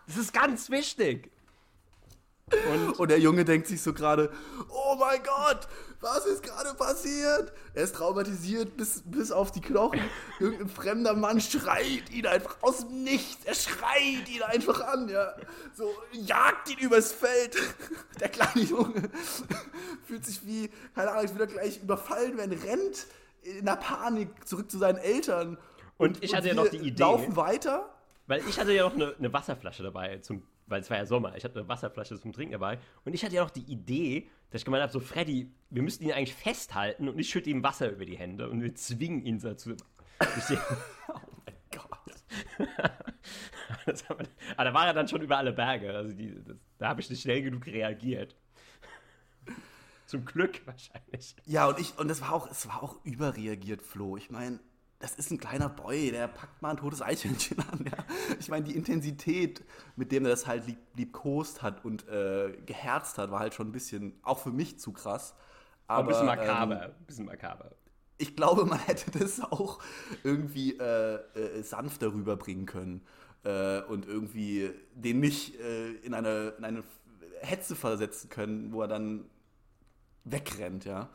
Das 0.06 0.16
ist 0.16 0.32
ganz 0.32 0.70
wichtig! 0.70 1.30
Und 2.72 2.98
Und 2.98 3.10
der 3.10 3.20
Junge 3.20 3.44
denkt 3.44 3.66
sich 3.66 3.82
so 3.82 3.92
gerade, 3.92 4.32
oh 4.70 4.96
mein 4.98 5.20
Gott, 5.22 5.68
was 6.04 6.26
ist 6.26 6.42
gerade 6.42 6.74
passiert? 6.74 7.52
Er 7.74 7.82
ist 7.84 7.94
traumatisiert 7.96 8.76
bis, 8.76 9.02
bis 9.06 9.32
auf 9.32 9.50
die 9.50 9.60
Knochen. 9.60 10.00
Irgendein 10.38 10.68
fremder 10.68 11.14
Mann 11.14 11.40
schreit 11.40 12.10
ihn 12.12 12.26
einfach 12.26 12.56
aus 12.60 12.80
dem 12.86 13.02
Nichts. 13.02 13.44
Er 13.44 13.54
schreit 13.54 14.28
ihn 14.28 14.42
einfach 14.42 14.80
an, 14.86 15.08
ja. 15.08 15.34
So, 15.74 15.92
jagt 16.12 16.70
ihn 16.70 16.78
übers 16.78 17.10
Feld. 17.12 17.56
Der 18.20 18.28
kleine 18.28 18.60
Junge 18.62 19.10
fühlt 20.06 20.24
sich 20.24 20.44
wie, 20.46 20.70
keine 20.94 21.08
Ahnung, 21.10 21.22
als 21.22 21.34
würde 21.34 21.52
gleich 21.52 21.82
überfallen 21.82 22.36
werden, 22.36 22.56
rennt 22.60 23.06
in 23.42 23.64
der 23.66 23.76
Panik 23.76 24.28
zurück 24.46 24.70
zu 24.70 24.78
seinen 24.78 24.98
Eltern. 24.98 25.58
Und 25.96 26.22
ich 26.22 26.34
hatte 26.34 26.48
ja 26.48 26.54
wir 26.54 26.62
noch 26.62 26.70
die 26.70 26.76
Idee- 26.78 27.02
laufen 27.02 27.34
weiter. 27.36 27.90
Weil 28.26 28.42
ich 28.48 28.58
hatte 28.58 28.72
ja 28.72 28.84
noch 28.84 28.94
eine, 28.94 29.14
eine 29.18 29.32
Wasserflasche 29.32 29.82
dabei, 29.82 30.18
zum, 30.18 30.42
weil 30.66 30.80
es 30.80 30.90
war 30.90 30.96
ja 30.96 31.06
Sommer. 31.06 31.36
Ich 31.36 31.44
hatte 31.44 31.58
eine 31.58 31.68
Wasserflasche 31.68 32.18
zum 32.20 32.32
Trinken 32.32 32.52
dabei. 32.52 32.78
Und 33.04 33.14
ich 33.14 33.24
hatte 33.24 33.34
ja 33.34 33.42
noch 33.42 33.50
die 33.50 33.64
Idee, 33.70 34.28
dass 34.50 34.62
ich 34.62 34.64
gemeint 34.64 34.82
habe, 34.82 34.92
so 34.92 35.00
Freddy, 35.00 35.52
wir 35.70 35.82
müssten 35.82 36.04
ihn 36.04 36.12
eigentlich 36.12 36.34
festhalten 36.34 37.08
und 37.08 37.18
ich 37.18 37.28
schütte 37.28 37.50
ihm 37.50 37.62
Wasser 37.62 37.90
über 37.90 38.04
die 38.04 38.16
Hände 38.16 38.48
und 38.48 38.62
wir 38.62 38.74
zwingen 38.74 39.24
ihn 39.24 39.38
dazu. 39.38 39.74
Oh 41.08 41.20
mein 41.44 41.56
Gott. 41.70 42.68
das 43.86 44.08
aber 44.08 44.24
da 44.56 44.74
war 44.74 44.86
er 44.86 44.94
dann 44.94 45.08
schon 45.08 45.22
über 45.22 45.36
alle 45.38 45.52
Berge. 45.52 45.94
Also 45.94 46.14
die, 46.14 46.42
das, 46.42 46.56
da 46.78 46.88
habe 46.88 47.00
ich 47.00 47.10
nicht 47.10 47.22
schnell 47.22 47.42
genug 47.42 47.66
reagiert. 47.66 48.36
Zum 50.06 50.24
Glück 50.24 50.66
wahrscheinlich. 50.66 51.34
Ja, 51.44 51.66
und 51.66 51.78
ich, 51.80 51.98
und 51.98 52.08
das 52.08 52.20
war 52.20 52.32
auch, 52.32 52.50
es 52.50 52.66
war 52.68 52.82
auch 52.82 53.04
überreagiert, 53.04 53.82
Flo. 53.82 54.16
Ich 54.16 54.30
meine, 54.30 54.60
das 55.04 55.16
ist 55.16 55.30
ein 55.30 55.36
kleiner 55.36 55.68
Boy, 55.68 56.10
der 56.10 56.28
packt 56.28 56.62
mal 56.62 56.70
ein 56.70 56.78
totes 56.78 57.02
Eichhörnchen 57.02 57.58
an, 57.70 57.84
ja. 57.84 58.04
Ich 58.40 58.48
meine, 58.48 58.64
die 58.64 58.74
Intensität, 58.74 59.62
mit 59.96 60.10
dem 60.12 60.24
er 60.24 60.30
das 60.30 60.46
halt 60.46 60.66
lieb, 60.66 60.78
liebkost 60.94 61.60
hat 61.60 61.84
und 61.84 62.08
äh, 62.08 62.56
geherzt 62.64 63.18
hat, 63.18 63.30
war 63.30 63.40
halt 63.40 63.52
schon 63.52 63.68
ein 63.68 63.72
bisschen, 63.72 64.18
auch 64.22 64.38
für 64.38 64.50
mich 64.50 64.78
zu 64.78 64.92
krass. 64.92 65.34
Aber 65.88 66.00
ein 66.00 66.06
bisschen 66.06 66.22
ähm, 66.22 66.26
makaber. 66.26 66.80
Ein 66.80 67.06
bisschen 67.06 67.26
makaber. 67.26 67.72
ich 68.16 68.34
glaube, 68.34 68.64
man 68.64 68.78
hätte 68.86 69.10
das 69.10 69.42
auch 69.42 69.78
irgendwie 70.22 70.78
äh, 70.78 71.16
äh, 71.16 71.62
sanfter 71.62 72.14
rüberbringen 72.14 72.64
können 72.64 73.02
äh, 73.42 73.82
und 73.82 74.06
irgendwie 74.06 74.70
den 74.94 75.20
nicht 75.20 75.60
äh, 75.60 75.92
in, 75.96 76.14
eine, 76.14 76.54
in 76.56 76.64
eine 76.64 76.82
Hetze 77.42 77.76
versetzen 77.76 78.30
können, 78.30 78.72
wo 78.72 78.80
er 78.80 78.88
dann 78.88 79.26
wegrennt, 80.24 80.86
ja. 80.86 81.10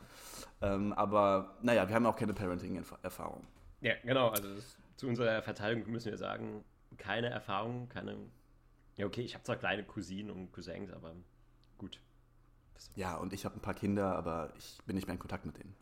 Ähm, 0.62 0.92
aber 0.92 1.56
naja, 1.60 1.88
wir 1.88 1.96
haben 1.96 2.06
auch 2.06 2.14
keine 2.14 2.34
Parenting-Erfahrung. 2.34 3.44
Ja, 3.80 3.94
genau. 4.04 4.28
Also 4.28 4.48
zu 4.96 5.06
unserer 5.08 5.42
Verteidigung 5.42 5.90
müssen 5.90 6.10
wir 6.10 6.18
sagen, 6.18 6.64
keine 6.98 7.28
Erfahrung, 7.30 7.88
keine. 7.88 8.16
Ja, 8.96 9.06
okay, 9.06 9.22
ich 9.22 9.34
habe 9.34 9.44
zwar 9.44 9.56
kleine 9.56 9.84
Cousinen 9.84 10.30
und 10.30 10.52
Cousins, 10.52 10.92
aber 10.92 11.14
gut. 11.78 11.98
Ja, 12.96 13.16
und 13.16 13.32
ich 13.32 13.44
habe 13.44 13.56
ein 13.56 13.60
paar 13.60 13.74
Kinder, 13.74 14.16
aber 14.16 14.52
ich 14.58 14.78
bin 14.86 14.96
nicht 14.96 15.06
mehr 15.06 15.14
in 15.14 15.18
Kontakt 15.20 15.44
mit 15.46 15.56
denen. 15.58 15.74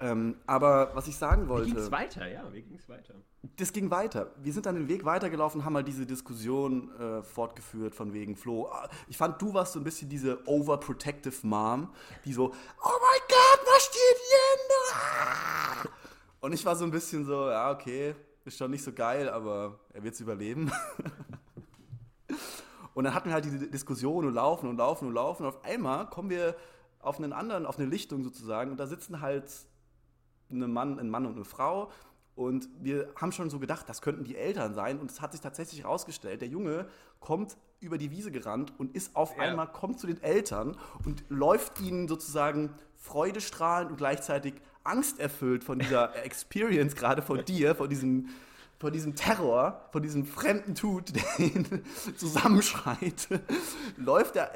Ähm, 0.00 0.36
aber 0.46 0.94
was 0.96 1.06
ich 1.06 1.16
sagen 1.16 1.44
Wie 1.44 1.48
wollte. 1.48 1.70
ging's 1.74 1.90
weiter? 1.92 2.26
Ja, 2.28 2.52
wie 2.52 2.62
ging's 2.62 2.88
weiter? 2.88 3.14
Das 3.56 3.72
ging 3.72 3.88
weiter. 3.90 4.32
Wir 4.38 4.52
sind 4.52 4.66
dann 4.66 4.74
den 4.74 4.88
Weg 4.88 5.04
weitergelaufen, 5.04 5.64
haben 5.64 5.72
mal 5.74 5.84
diese 5.84 6.04
Diskussion 6.06 6.90
äh, 6.98 7.22
fortgeführt 7.22 7.94
von 7.94 8.12
wegen 8.12 8.34
Flo. 8.36 8.66
ah, 8.68 8.88
Ich 9.06 9.16
fand, 9.16 9.40
du 9.40 9.54
warst 9.54 9.74
so 9.74 9.80
ein 9.80 9.84
bisschen 9.84 10.08
diese 10.08 10.44
overprotective 10.48 11.46
Mom, 11.46 11.92
die 12.24 12.32
so, 12.32 12.46
oh 12.46 12.52
mein 13.00 13.20
Gott, 13.28 13.66
was 13.66 13.82
steht 13.84 14.18
hier? 14.28 14.76
Ah! 14.94 15.84
Und 16.42 16.52
ich 16.52 16.64
war 16.66 16.74
so 16.74 16.84
ein 16.84 16.90
bisschen 16.90 17.24
so, 17.24 17.48
ja, 17.48 17.70
okay, 17.70 18.16
ist 18.44 18.58
schon 18.58 18.72
nicht 18.72 18.82
so 18.82 18.92
geil, 18.92 19.28
aber 19.28 19.78
er 19.92 20.02
wird 20.02 20.14
es 20.14 20.20
überleben. 20.20 20.72
Und 22.94 23.04
dann 23.04 23.14
hatten 23.14 23.28
wir 23.28 23.34
halt 23.34 23.44
diese 23.44 23.68
Diskussion 23.68 24.26
und 24.26 24.34
laufen 24.34 24.68
und 24.68 24.76
laufen 24.76 25.08
und 25.08 25.14
laufen. 25.14 25.44
Und 25.44 25.48
auf 25.48 25.64
einmal 25.64 26.10
kommen 26.10 26.28
wir 26.28 26.54
auf 26.98 27.16
einen 27.18 27.32
anderen, 27.32 27.64
auf 27.64 27.78
eine 27.78 27.88
Lichtung 27.88 28.22
sozusagen. 28.22 28.70
Und 28.70 28.76
da 28.76 28.86
sitzen 28.86 29.22
halt 29.22 29.50
eine 30.50 30.68
Mann, 30.68 30.98
ein 30.98 31.08
Mann 31.08 31.24
und 31.24 31.36
eine 31.36 31.46
Frau. 31.46 31.90
Und 32.34 32.68
wir 32.80 33.08
haben 33.16 33.32
schon 33.32 33.48
so 33.48 33.58
gedacht, 33.58 33.88
das 33.88 34.02
könnten 34.02 34.24
die 34.24 34.36
Eltern 34.36 34.74
sein. 34.74 34.98
Und 35.00 35.10
es 35.10 35.22
hat 35.22 35.32
sich 35.32 35.40
tatsächlich 35.40 35.84
herausgestellt, 35.84 36.42
der 36.42 36.48
Junge 36.48 36.86
kommt 37.18 37.56
über 37.80 37.96
die 37.96 38.10
Wiese 38.10 38.30
gerannt 38.30 38.74
und 38.76 38.94
ist 38.94 39.16
auf 39.16 39.34
Ja. 39.38 39.44
einmal, 39.44 39.72
kommt 39.72 39.98
zu 39.98 40.06
den 40.06 40.22
Eltern 40.22 40.76
und 41.06 41.24
läuft 41.30 41.80
ihnen 41.80 42.08
sozusagen 42.08 42.74
freudestrahlend 42.96 43.90
und 43.90 43.96
gleichzeitig 43.96 44.54
angsterfüllt 44.84 45.64
von 45.64 45.78
dieser 45.78 46.14
Experience 46.24 46.94
gerade 46.96 47.22
von 47.22 47.44
dir, 47.44 47.74
von 47.74 47.88
diesem, 47.88 48.28
von 48.78 48.92
diesem 48.92 49.14
Terror, 49.14 49.88
von 49.92 50.02
diesem 50.02 50.24
fremden 50.24 50.74
Tut, 50.74 51.14
der 51.14 51.46
ihn 51.46 51.66
zusammenschreit, 52.16 53.28
läuft 53.96 54.36
er 54.36 54.50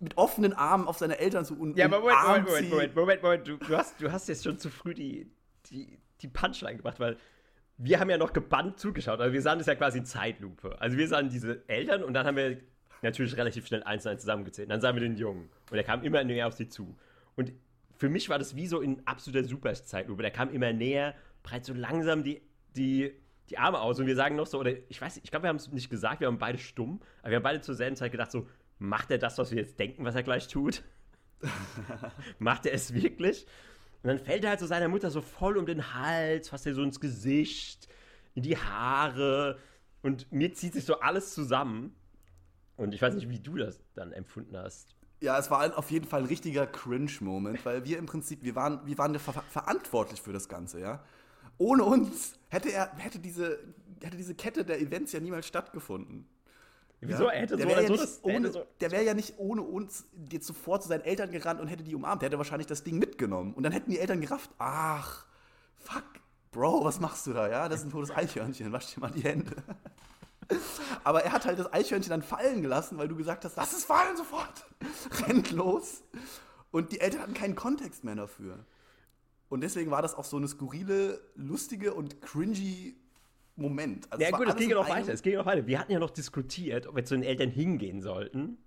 mit 0.00 0.16
offenen 0.16 0.54
Armen 0.54 0.88
auf 0.88 0.98
seine 0.98 1.18
Eltern 1.18 1.44
zu 1.44 1.58
und 1.58 1.76
Ja, 1.76 1.86
aber 1.86 2.00
Moment, 2.00 2.18
Moment. 2.22 2.46
Moment, 2.46 2.70
Moment, 2.70 2.94
Moment, 2.94 3.22
Moment. 3.22 3.48
Du, 3.48 3.56
du, 3.58 3.76
hast, 3.76 4.00
du 4.00 4.10
hast 4.10 4.28
jetzt 4.28 4.44
schon 4.44 4.58
zu 4.58 4.70
früh 4.70 4.94
die, 4.94 5.30
die, 5.66 5.98
die 6.22 6.28
Punchline 6.28 6.78
gemacht, 6.78 6.98
weil 6.98 7.18
wir 7.76 8.00
haben 8.00 8.10
ja 8.10 8.18
noch 8.18 8.32
gebannt 8.32 8.78
zugeschaut. 8.78 9.20
Also 9.20 9.32
wir 9.32 9.42
sahen 9.42 9.58
das 9.58 9.66
ja 9.66 9.74
quasi 9.74 9.98
in 9.98 10.04
Zeitlupe. 10.04 10.80
Also 10.80 10.96
wir 10.96 11.08
sahen 11.08 11.28
diese 11.28 11.62
Eltern 11.66 12.02
und 12.02 12.14
dann 12.14 12.26
haben 12.26 12.36
wir 12.36 12.58
natürlich 13.02 13.36
relativ 13.36 13.66
schnell 13.66 13.82
eins 13.82 14.04
und 14.04 14.12
eins 14.12 14.20
zusammengezählt. 14.22 14.66
Und 14.66 14.70
dann 14.70 14.80
sahen 14.80 14.96
wir 14.96 15.00
den 15.00 15.16
Jungen. 15.16 15.48
Und 15.70 15.76
er 15.76 15.84
kam 15.84 16.02
immer 16.02 16.22
näher 16.24 16.46
auf 16.46 16.54
sie 16.54 16.68
zu. 16.68 16.94
Und 17.36 17.52
für 18.00 18.08
mich 18.08 18.30
war 18.30 18.38
das 18.38 18.56
wie 18.56 18.66
so 18.66 18.80
in 18.80 19.06
absoluter 19.06 19.44
Super-Zeitlupe. 19.46 20.22
Der 20.22 20.30
kam 20.30 20.48
immer 20.48 20.72
näher, 20.72 21.14
breit 21.42 21.66
so 21.66 21.74
langsam 21.74 22.24
die, 22.24 22.40
die, 22.74 23.12
die 23.50 23.58
Arme 23.58 23.78
aus. 23.78 24.00
Und 24.00 24.06
wir 24.06 24.16
sagen 24.16 24.36
noch 24.36 24.46
so, 24.46 24.58
oder 24.58 24.72
ich 24.88 24.98
weiß 24.98 25.16
nicht, 25.16 25.24
ich 25.26 25.30
glaube, 25.30 25.44
wir 25.44 25.48
haben 25.50 25.56
es 25.56 25.70
nicht 25.70 25.90
gesagt, 25.90 26.20
wir 26.20 26.28
haben 26.28 26.38
beide 26.38 26.56
stumm, 26.56 27.02
aber 27.20 27.32
wir 27.32 27.36
haben 27.36 27.42
beide 27.42 27.60
zur 27.60 27.74
selben 27.74 27.96
Zeit 27.96 28.10
gedacht, 28.10 28.30
so, 28.30 28.48
macht 28.78 29.10
er 29.10 29.18
das, 29.18 29.36
was 29.36 29.50
wir 29.50 29.58
jetzt 29.58 29.78
denken, 29.78 30.06
was 30.06 30.14
er 30.14 30.22
gleich 30.22 30.48
tut? 30.48 30.82
macht 32.38 32.64
er 32.64 32.72
es 32.72 32.94
wirklich? 32.94 33.44
Und 34.02 34.08
dann 34.08 34.18
fällt 34.18 34.44
er 34.44 34.50
halt 34.50 34.60
so 34.60 34.66
seiner 34.66 34.88
Mutter 34.88 35.10
so 35.10 35.20
voll 35.20 35.58
um 35.58 35.66
den 35.66 35.92
Hals, 35.92 36.48
fasst 36.48 36.66
er 36.66 36.74
so 36.74 36.82
ins 36.82 37.00
Gesicht, 37.00 37.86
in 38.34 38.42
die 38.42 38.56
Haare. 38.56 39.58
Und 40.00 40.32
mir 40.32 40.54
zieht 40.54 40.72
sich 40.72 40.86
so 40.86 41.00
alles 41.00 41.34
zusammen. 41.34 41.94
Und 42.78 42.94
ich 42.94 43.02
weiß 43.02 43.14
nicht, 43.14 43.28
wie 43.28 43.40
du 43.40 43.56
das 43.56 43.78
dann 43.92 44.12
empfunden 44.12 44.56
hast. 44.56 44.96
Ja, 45.20 45.38
es 45.38 45.50
war 45.50 45.76
auf 45.76 45.90
jeden 45.90 46.06
Fall 46.06 46.20
ein 46.20 46.26
richtiger 46.26 46.66
Cringe-Moment, 46.66 47.64
weil 47.64 47.84
wir 47.84 47.98
im 47.98 48.06
Prinzip, 48.06 48.42
wir 48.42 48.54
waren, 48.54 48.80
wir 48.86 48.96
waren 48.96 49.18
ver 49.18 49.44
verantwortlich 49.50 50.20
für 50.20 50.32
das 50.32 50.48
Ganze, 50.48 50.80
ja. 50.80 51.02
Ohne 51.58 51.84
uns 51.84 52.34
hätte 52.48 52.72
er, 52.72 52.90
hätte 52.96 53.18
diese, 53.18 53.58
hätte 54.02 54.16
diese 54.16 54.34
Kette 54.34 54.64
der 54.64 54.80
Events 54.80 55.12
ja 55.12 55.20
niemals 55.20 55.46
stattgefunden. 55.46 56.26
Wieso? 57.00 57.24
Ja? 57.24 57.30
Er 57.30 57.40
hätte 57.42 57.56
der 57.56 57.66
so 57.66 57.72
ja, 57.72 57.82
so 57.82 57.92
nicht 57.92 58.02
das. 58.02 58.16
hätte 58.16 58.36
ohne, 58.36 58.52
so, 58.52 58.66
der 58.80 58.90
wäre 58.90 59.04
ja 59.04 59.14
nicht 59.14 59.34
ohne 59.38 59.62
uns 59.62 60.06
jetzt 60.30 60.46
sofort 60.46 60.82
zu 60.82 60.88
seinen 60.88 61.02
Eltern 61.02 61.30
gerannt 61.30 61.60
und 61.60 61.68
hätte 61.68 61.82
die 61.82 61.94
umarmt. 61.94 62.22
Der 62.22 62.28
hätte 62.28 62.38
wahrscheinlich 62.38 62.66
das 62.66 62.82
Ding 62.82 62.98
mitgenommen. 62.98 63.54
Und 63.54 63.62
dann 63.62 63.72
hätten 63.72 63.90
die 63.90 63.98
Eltern 63.98 64.20
gerafft, 64.20 64.50
ach, 64.58 65.26
fuck, 65.76 66.04
Bro, 66.50 66.84
was 66.84 66.98
machst 66.98 67.26
du 67.26 67.32
da, 67.32 67.48
ja? 67.48 67.68
Das 67.68 67.80
ist 67.80 67.86
ein 67.86 67.90
totes 67.90 68.10
Eichhörnchen, 68.10 68.72
wasch 68.72 68.94
dir 68.94 69.00
mal 69.00 69.10
die 69.10 69.22
Hände. 69.22 69.54
Aber 71.04 71.22
er 71.24 71.32
hat 71.32 71.46
halt 71.46 71.58
das 71.58 71.72
Eichhörnchen 71.72 72.10
dann 72.10 72.22
fallen 72.22 72.62
gelassen, 72.62 72.98
weil 72.98 73.08
du 73.08 73.16
gesagt 73.16 73.44
hast, 73.44 73.56
lass 73.56 73.72
es 73.72 73.84
fallen 73.84 74.16
sofort. 74.16 74.64
Rennt 75.26 75.50
los. 75.50 76.02
Und 76.70 76.92
die 76.92 77.00
Eltern 77.00 77.22
hatten 77.22 77.34
keinen 77.34 77.56
Kontext 77.56 78.04
mehr 78.04 78.14
dafür. 78.14 78.64
Und 79.48 79.62
deswegen 79.62 79.90
war 79.90 80.02
das 80.02 80.14
auch 80.14 80.24
so 80.24 80.36
eine 80.36 80.46
skurrile, 80.46 81.20
lustige 81.34 81.94
und 81.94 82.20
cringy 82.20 82.96
Moment. 83.56 84.10
Also 84.10 84.24
ja, 84.24 84.30
gut, 84.30 84.48
es 84.48 84.56
ging 84.56 84.70
ja 84.70 84.76
noch 84.76 84.88
weiter. 84.88 85.12
Es 85.12 85.22
ging 85.22 85.36
noch 85.36 85.46
weiter. 85.46 85.66
Wir 85.66 85.78
hatten 85.78 85.92
ja 85.92 85.98
noch 85.98 86.10
diskutiert, 86.10 86.86
ob 86.86 86.96
wir 86.96 87.04
zu 87.04 87.14
den 87.14 87.22
Eltern 87.22 87.50
hingehen 87.50 88.00
sollten 88.00 88.58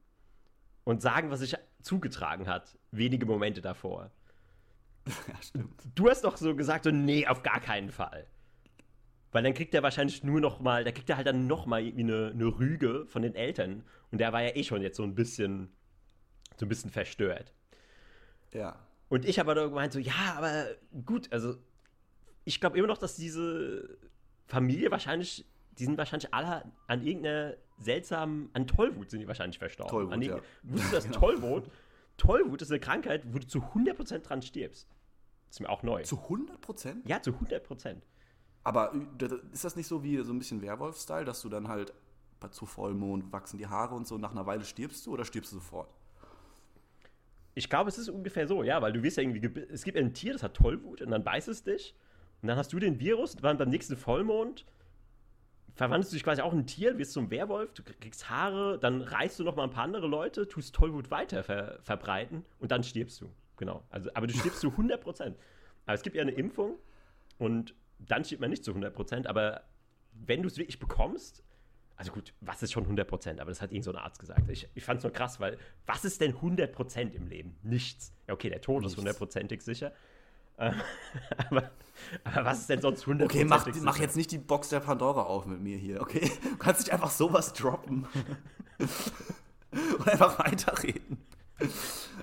und 0.83 1.01
sagen, 1.01 1.31
was 1.31 1.39
sich 1.39 1.55
zugetragen 1.81 2.47
hat, 2.47 2.77
wenige 2.91 3.25
Momente 3.25 3.61
davor. 3.61 4.11
Ja, 5.05 5.35
stimmt. 5.41 5.81
Du 5.95 6.09
hast 6.09 6.23
doch 6.23 6.37
so 6.37 6.55
gesagt, 6.55 6.85
so, 6.85 6.91
nee, 6.91 7.27
auf 7.27 7.43
gar 7.43 7.59
keinen 7.59 7.91
Fall. 7.91 8.25
Weil 9.33 9.43
dann 9.43 9.53
kriegt 9.53 9.73
er 9.73 9.83
wahrscheinlich 9.83 10.23
nur 10.23 10.39
noch 10.39 10.61
mal, 10.61 10.83
da 10.83 10.91
kriegt 10.91 11.09
er 11.09 11.17
halt 11.17 11.27
dann 11.27 11.47
noch 11.47 11.65
mal 11.65 11.81
irgendwie 11.81 12.03
eine, 12.03 12.31
eine 12.33 12.45
Rüge 12.45 13.05
von 13.07 13.21
den 13.21 13.35
Eltern. 13.35 13.83
Und 14.11 14.19
der 14.19 14.31
war 14.31 14.41
ja 14.41 14.55
eh 14.55 14.63
schon 14.63 14.81
jetzt 14.81 14.95
so 14.95 15.03
ein 15.03 15.15
bisschen, 15.15 15.69
so 16.55 16.65
ein 16.65 16.69
bisschen 16.69 16.91
verstört. 16.91 17.53
Ja. 18.53 18.79
Und 19.09 19.25
ich 19.25 19.39
habe 19.39 19.51
aber 19.51 19.69
gemeint, 19.69 19.91
so, 19.91 19.99
ja, 19.99 20.35
aber 20.37 20.67
gut, 21.05 21.31
also 21.31 21.55
ich 22.45 22.61
glaube 22.61 22.77
immer 22.77 22.87
noch, 22.87 22.97
dass 22.97 23.15
diese 23.15 23.97
Familie 24.47 24.91
wahrscheinlich 24.91 25.45
die 25.79 25.85
sind 25.85 25.97
wahrscheinlich 25.97 26.33
alle 26.33 26.63
an 26.87 27.05
irgendeiner 27.05 27.55
seltsamen, 27.79 28.49
an 28.53 28.67
Tollwut 28.67 29.09
sind 29.09 29.21
die 29.21 29.27
wahrscheinlich 29.27 29.59
verstorben. 29.59 29.91
Tollwut, 29.91 30.13
an 30.13 30.21
ja. 30.21 30.39
Wusstest 30.63 30.91
du, 30.91 30.95
dass 30.95 31.03
Genau. 31.05 31.19
Tollwut, 31.19 31.71
Tollwut 32.17 32.61
ist 32.61 32.71
eine 32.71 32.79
Krankheit, 32.79 33.23
wo 33.33 33.39
du 33.39 33.47
zu 33.47 33.59
100% 33.59 34.19
dran 34.19 34.41
stirbst. 34.41 34.87
Das 35.47 35.57
ist 35.57 35.59
mir 35.59 35.69
auch 35.69 35.83
neu. 35.83 36.03
Zu 36.03 36.17
100 36.17 36.61
Prozent? 36.61 37.07
ja, 37.07 37.21
zu 37.21 37.31
100%. 37.31 37.97
Aber 38.63 38.93
äh, 38.93 39.29
ist 39.51 39.63
das 39.63 39.75
nicht 39.75 39.87
so 39.87 40.03
wie 40.03 40.17
so 40.23 40.31
ein 40.31 40.39
bisschen 40.39 40.61
Werwolf-Style, 40.61 41.25
dass 41.25 41.41
du 41.41 41.49
dann 41.49 41.67
halt 41.67 41.93
zu 42.51 42.65
Vollmond 42.65 43.31
wachsen 43.31 43.57
die 43.57 43.67
Haare 43.67 43.95
und 43.95 44.05
so, 44.05 44.17
nach 44.17 44.31
einer 44.31 44.45
Weile 44.45 44.65
stirbst 44.65 45.05
du 45.05 45.13
oder 45.13 45.23
stirbst 45.23 45.53
du 45.53 45.55
sofort? 45.55 45.89
Ich 47.55 47.69
glaube, 47.69 47.89
es 47.89 47.97
ist 47.97 48.09
ungefähr 48.09 48.47
so, 48.47 48.63
ja, 48.63 48.81
weil 48.81 48.91
du 48.91 49.01
wirst 49.03 49.17
ja 49.17 49.23
irgendwie, 49.23 49.47
es 49.71 49.83
gibt 49.83 49.97
ein 49.97 50.13
Tier, 50.13 50.33
das 50.33 50.43
hat 50.43 50.55
Tollwut 50.55 51.01
und 51.01 51.11
dann 51.11 51.23
beißt 51.23 51.47
es 51.47 51.63
dich 51.63 51.95
und 52.41 52.47
dann 52.47 52.57
hast 52.57 52.73
du 52.73 52.79
den 52.79 52.99
Virus, 52.99 53.35
dann 53.35 53.57
beim 53.57 53.69
nächsten 53.69 53.95
Vollmond 53.95 54.65
verwandelst 55.75 56.11
du 56.11 56.15
dich 56.15 56.23
quasi 56.23 56.41
auch 56.41 56.53
in 56.53 56.59
ein 56.59 56.67
Tier, 56.67 56.97
wirst 56.97 57.13
zum 57.13 57.31
Werwolf, 57.31 57.73
du 57.73 57.83
kriegst 57.83 58.29
Haare, 58.29 58.79
dann 58.79 59.01
reißt 59.01 59.39
du 59.39 59.43
noch 59.43 59.55
mal 59.55 59.63
ein 59.63 59.71
paar 59.71 59.83
andere 59.83 60.07
Leute, 60.07 60.47
tust 60.47 60.75
Tollwut 60.75 61.11
weiter 61.11 61.43
ver 61.43 61.79
verbreiten 61.83 62.43
und 62.59 62.71
dann 62.71 62.83
stirbst 62.83 63.21
du. 63.21 63.29
Genau. 63.57 63.83
Also, 63.89 64.09
aber 64.13 64.27
du 64.27 64.33
stirbst 64.33 64.59
zu 64.59 64.69
100 64.69 65.01
Prozent. 65.01 65.37
Aber 65.85 65.93
es 65.93 66.01
gibt 66.01 66.15
ja 66.15 66.21
eine 66.21 66.31
Impfung 66.31 66.75
und 67.37 67.75
dann 68.07 68.23
stirbt 68.23 68.41
man 68.41 68.49
nicht 68.49 68.63
zu 68.63 68.71
100 68.71 68.93
Prozent, 68.93 69.27
aber 69.27 69.63
wenn 70.13 70.41
du 70.41 70.47
es 70.47 70.57
wirklich 70.57 70.79
bekommst, 70.79 71.43
also 71.95 72.11
gut, 72.11 72.33
was 72.41 72.63
ist 72.63 72.71
schon 72.71 72.83
100 72.83 73.07
Prozent? 73.07 73.39
Aber 73.39 73.51
das 73.51 73.61
hat 73.61 73.71
irgend 73.71 73.85
so 73.85 73.91
ein 73.91 73.97
Arzt 73.97 74.19
gesagt. 74.19 74.49
Ich, 74.49 74.67
ich 74.73 74.83
fand 74.83 74.97
es 74.97 75.03
nur 75.03 75.13
krass, 75.13 75.39
weil 75.39 75.57
was 75.85 76.05
ist 76.05 76.21
denn 76.21 76.31
100 76.35 76.71
Prozent 76.71 77.13
im 77.15 77.27
Leben? 77.27 77.55
Nichts. 77.63 78.11
Ja, 78.27 78.33
okay, 78.33 78.49
der 78.49 78.61
Tod 78.61 78.85
ist 78.85 78.97
hundertprozentig 78.97 79.61
sicher. 79.61 79.93
Ähm, 80.59 80.79
aber, 81.49 81.71
aber 82.23 82.45
was 82.45 82.59
ist 82.59 82.69
denn 82.69 82.79
sonst 82.79 83.07
Okay, 83.07 83.09
hundertprozentig 83.09 83.49
mach, 83.49 83.65
sicher? 83.65 83.85
mach 83.85 83.97
jetzt 83.97 84.15
nicht 84.15 84.29
die 84.29 84.37
Box 84.37 84.69
der 84.69 84.81
Pandora 84.81 85.23
auf 85.23 85.47
mit 85.47 85.59
mir 85.59 85.77
hier, 85.79 85.99
okay? 85.99 86.31
Du 86.43 86.57
kannst 86.57 86.81
nicht 86.81 86.93
einfach 86.93 87.09
sowas 87.09 87.53
droppen. 87.53 88.05
Und 89.71 90.07
einfach 90.07 90.37
weiterreden. 90.37 91.17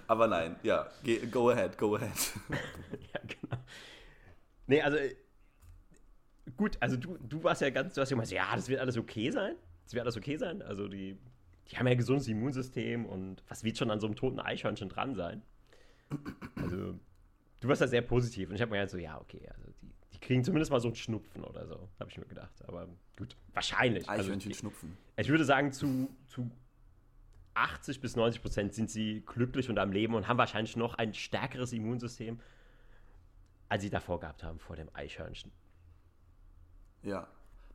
Aber 0.06 0.28
nein, 0.28 0.54
ja, 0.62 0.86
go 1.32 1.50
ahead, 1.50 1.76
go 1.76 1.96
ahead. 1.96 2.12
Ja, 3.12 3.20
genau. 3.26 3.62
Nee, 4.68 4.80
also 4.82 4.96
gut, 6.56 6.76
also 6.80 6.96
du, 6.96 7.16
du 7.18 7.42
warst 7.44 7.60
ja 7.62 7.70
ganz, 7.70 7.94
du 7.94 8.00
hast 8.00 8.10
ja 8.10 8.14
gemeint, 8.14 8.30
ja, 8.30 8.54
das 8.54 8.68
wird 8.68 8.80
alles 8.80 8.96
okay 8.96 9.30
sein. 9.30 9.54
Das 9.84 9.94
wird 9.94 10.02
alles 10.04 10.16
okay 10.16 10.36
sein. 10.36 10.62
Also 10.62 10.88
die, 10.88 11.16
die 11.70 11.76
haben 11.76 11.86
ja 11.86 11.92
ein 11.92 11.98
gesundes 11.98 12.28
Immunsystem 12.28 13.06
und 13.06 13.42
was 13.48 13.64
wird 13.64 13.76
schon 13.78 13.90
an 13.90 14.00
so 14.00 14.06
einem 14.06 14.16
toten 14.16 14.38
Eichhörnchen 14.40 14.88
dran 14.88 15.14
sein? 15.14 15.42
Also 16.56 16.98
du 17.60 17.68
warst 17.68 17.80
ja 17.80 17.86
sehr 17.86 18.02
positiv 18.02 18.48
und 18.50 18.54
ich 18.56 18.60
habe 18.62 18.70
mir 18.72 18.78
halt 18.78 18.90
so, 18.90 18.98
ja, 18.98 19.20
okay, 19.20 19.48
also 19.54 19.70
die, 19.82 19.92
die 20.12 20.18
kriegen 20.18 20.42
zumindest 20.44 20.70
mal 20.72 20.80
so 20.80 20.88
einen 20.88 20.96
Schnupfen 20.96 21.44
oder 21.44 21.66
so, 21.66 21.88
habe 21.98 22.10
ich 22.10 22.18
mir 22.18 22.26
gedacht. 22.26 22.52
Aber 22.66 22.88
gut, 23.16 23.36
wahrscheinlich. 23.54 24.08
Also, 24.08 24.22
Eichhörnchen 24.24 24.50
die- 24.52 24.58
schnupfen. 24.58 24.96
ich 25.16 25.28
würde 25.28 25.44
sagen, 25.44 25.72
zu, 25.72 26.08
zu 26.26 26.50
80 27.54 28.00
bis 28.00 28.16
90 28.16 28.42
Prozent 28.42 28.74
sind 28.74 28.90
sie 28.90 29.22
glücklich 29.26 29.68
und 29.68 29.78
am 29.78 29.92
Leben 29.92 30.14
und 30.14 30.28
haben 30.28 30.38
wahrscheinlich 30.38 30.76
noch 30.76 30.94
ein 30.94 31.14
stärkeres 31.14 31.72
Immunsystem, 31.72 32.40
als 33.68 33.82
sie 33.82 33.90
davor 33.90 34.18
gehabt 34.20 34.42
haben, 34.42 34.58
vor 34.58 34.76
dem 34.76 34.88
Eichhörnchen. 34.94 35.52
Ja, 37.02 37.26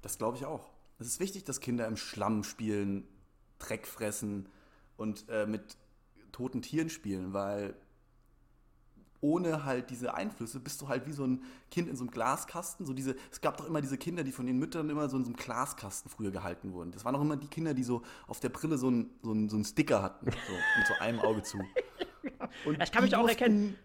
das 0.01 0.17
glaube 0.17 0.37
ich 0.37 0.45
auch. 0.45 0.69
Es 0.99 1.07
ist 1.07 1.19
wichtig, 1.19 1.43
dass 1.43 1.59
Kinder 1.59 1.87
im 1.87 1.97
Schlamm 1.97 2.43
spielen, 2.43 3.07
Dreck 3.59 3.87
fressen 3.87 4.47
und 4.97 5.25
äh, 5.29 5.45
mit 5.45 5.77
toten 6.31 6.61
Tieren 6.61 6.89
spielen, 6.89 7.33
weil 7.33 7.75
ohne 9.21 9.65
halt 9.65 9.89
diese 9.89 10.13
Einflüsse 10.13 10.59
bist 10.59 10.81
du 10.81 10.87
halt 10.87 11.07
wie 11.07 11.11
so 11.11 11.25
ein 11.25 11.41
Kind 11.71 11.89
in 11.89 11.95
so 11.95 12.03
einem 12.03 12.11
Glaskasten. 12.11 12.85
So 12.85 12.93
diese, 12.93 13.15
es 13.31 13.41
gab 13.41 13.57
doch 13.57 13.65
immer 13.65 13.81
diese 13.81 13.97
Kinder, 13.97 14.23
die 14.23 14.31
von 14.31 14.45
den 14.45 14.59
Müttern 14.59 14.89
immer 14.89 15.09
so 15.09 15.17
in 15.17 15.23
so 15.23 15.29
einem 15.29 15.37
Glaskasten 15.37 16.11
früher 16.11 16.31
gehalten 16.31 16.73
wurden. 16.73 16.91
Das 16.91 17.05
waren 17.05 17.15
auch 17.15 17.21
immer 17.21 17.35
die 17.35 17.47
Kinder, 17.47 17.73
die 17.73 17.83
so 17.83 18.03
auf 18.27 18.39
der 18.39 18.49
Brille 18.49 18.77
so 18.77 18.87
einen 18.87 19.09
so 19.23 19.33
so 19.49 19.55
einen 19.55 19.65
Sticker 19.65 20.03
hatten, 20.03 20.25
so 20.25 20.53
mit 20.77 20.87
so 20.87 20.93
einem 20.99 21.19
Auge 21.19 21.41
zu. 21.41 21.57
Und 22.65 22.81
Ich 22.81 22.91
kann 22.91 23.03
mich 23.03 23.15
auch 23.15 23.27
erkennen. 23.27 23.75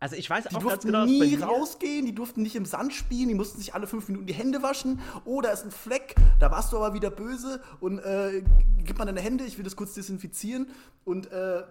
Also 0.00 0.16
ich 0.16 0.28
weiß 0.28 0.44
Die 0.44 0.56
auch 0.56 0.60
ganz 0.60 0.82
durften 0.82 0.88
genau, 0.88 1.04
nie 1.04 1.34
rausgehen, 1.36 2.06
die 2.06 2.14
durften 2.14 2.42
nicht 2.42 2.56
im 2.56 2.64
Sand 2.64 2.94
spielen, 2.94 3.28
die 3.28 3.34
mussten 3.34 3.58
sich 3.58 3.74
alle 3.74 3.86
fünf 3.86 4.08
Minuten 4.08 4.26
die 4.26 4.32
Hände 4.32 4.62
waschen. 4.62 4.98
Oh, 5.26 5.42
da 5.42 5.50
ist 5.50 5.64
ein 5.64 5.70
Fleck, 5.70 6.14
da 6.38 6.50
warst 6.50 6.72
du 6.72 6.78
aber 6.78 6.94
wieder 6.94 7.10
böse 7.10 7.62
und 7.80 7.98
äh, 7.98 8.42
gib 8.78 8.98
mal 8.98 9.04
deine 9.04 9.20
Hände, 9.20 9.44
ich 9.44 9.58
will 9.58 9.64
das 9.64 9.76
kurz 9.76 9.92
desinfizieren. 9.92 10.68
Und 11.04 11.30
äh, 11.30 11.62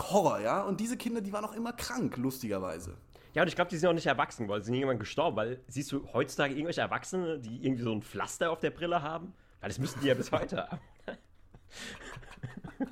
Horror, 0.00 0.40
ja. 0.40 0.62
Und 0.62 0.80
diese 0.80 0.96
Kinder, 0.96 1.20
die 1.20 1.32
waren 1.32 1.44
auch 1.44 1.54
immer 1.54 1.74
krank, 1.74 2.16
lustigerweise. 2.16 2.96
Ja, 3.34 3.42
und 3.42 3.48
ich 3.48 3.54
glaube, 3.54 3.70
die 3.70 3.76
sind 3.76 3.88
auch 3.88 3.94
nicht 3.94 4.06
erwachsen, 4.06 4.48
weil 4.48 4.62
sie 4.62 4.66
sind 4.66 4.74
irgendwann 4.74 4.98
gestorben. 4.98 5.36
Weil 5.36 5.60
siehst 5.68 5.92
du 5.92 6.08
heutzutage 6.12 6.54
irgendwelche 6.54 6.80
Erwachsene, 6.80 7.38
die 7.38 7.62
irgendwie 7.64 7.82
so 7.82 7.92
ein 7.92 8.02
Pflaster 8.02 8.50
auf 8.50 8.60
der 8.60 8.70
Brille 8.70 9.02
haben? 9.02 9.34
Weil 9.60 9.68
das 9.68 9.78
müssten 9.78 10.00
die 10.00 10.06
ja 10.06 10.14
bis 10.14 10.32
heute 10.32 10.66
haben. 10.68 10.80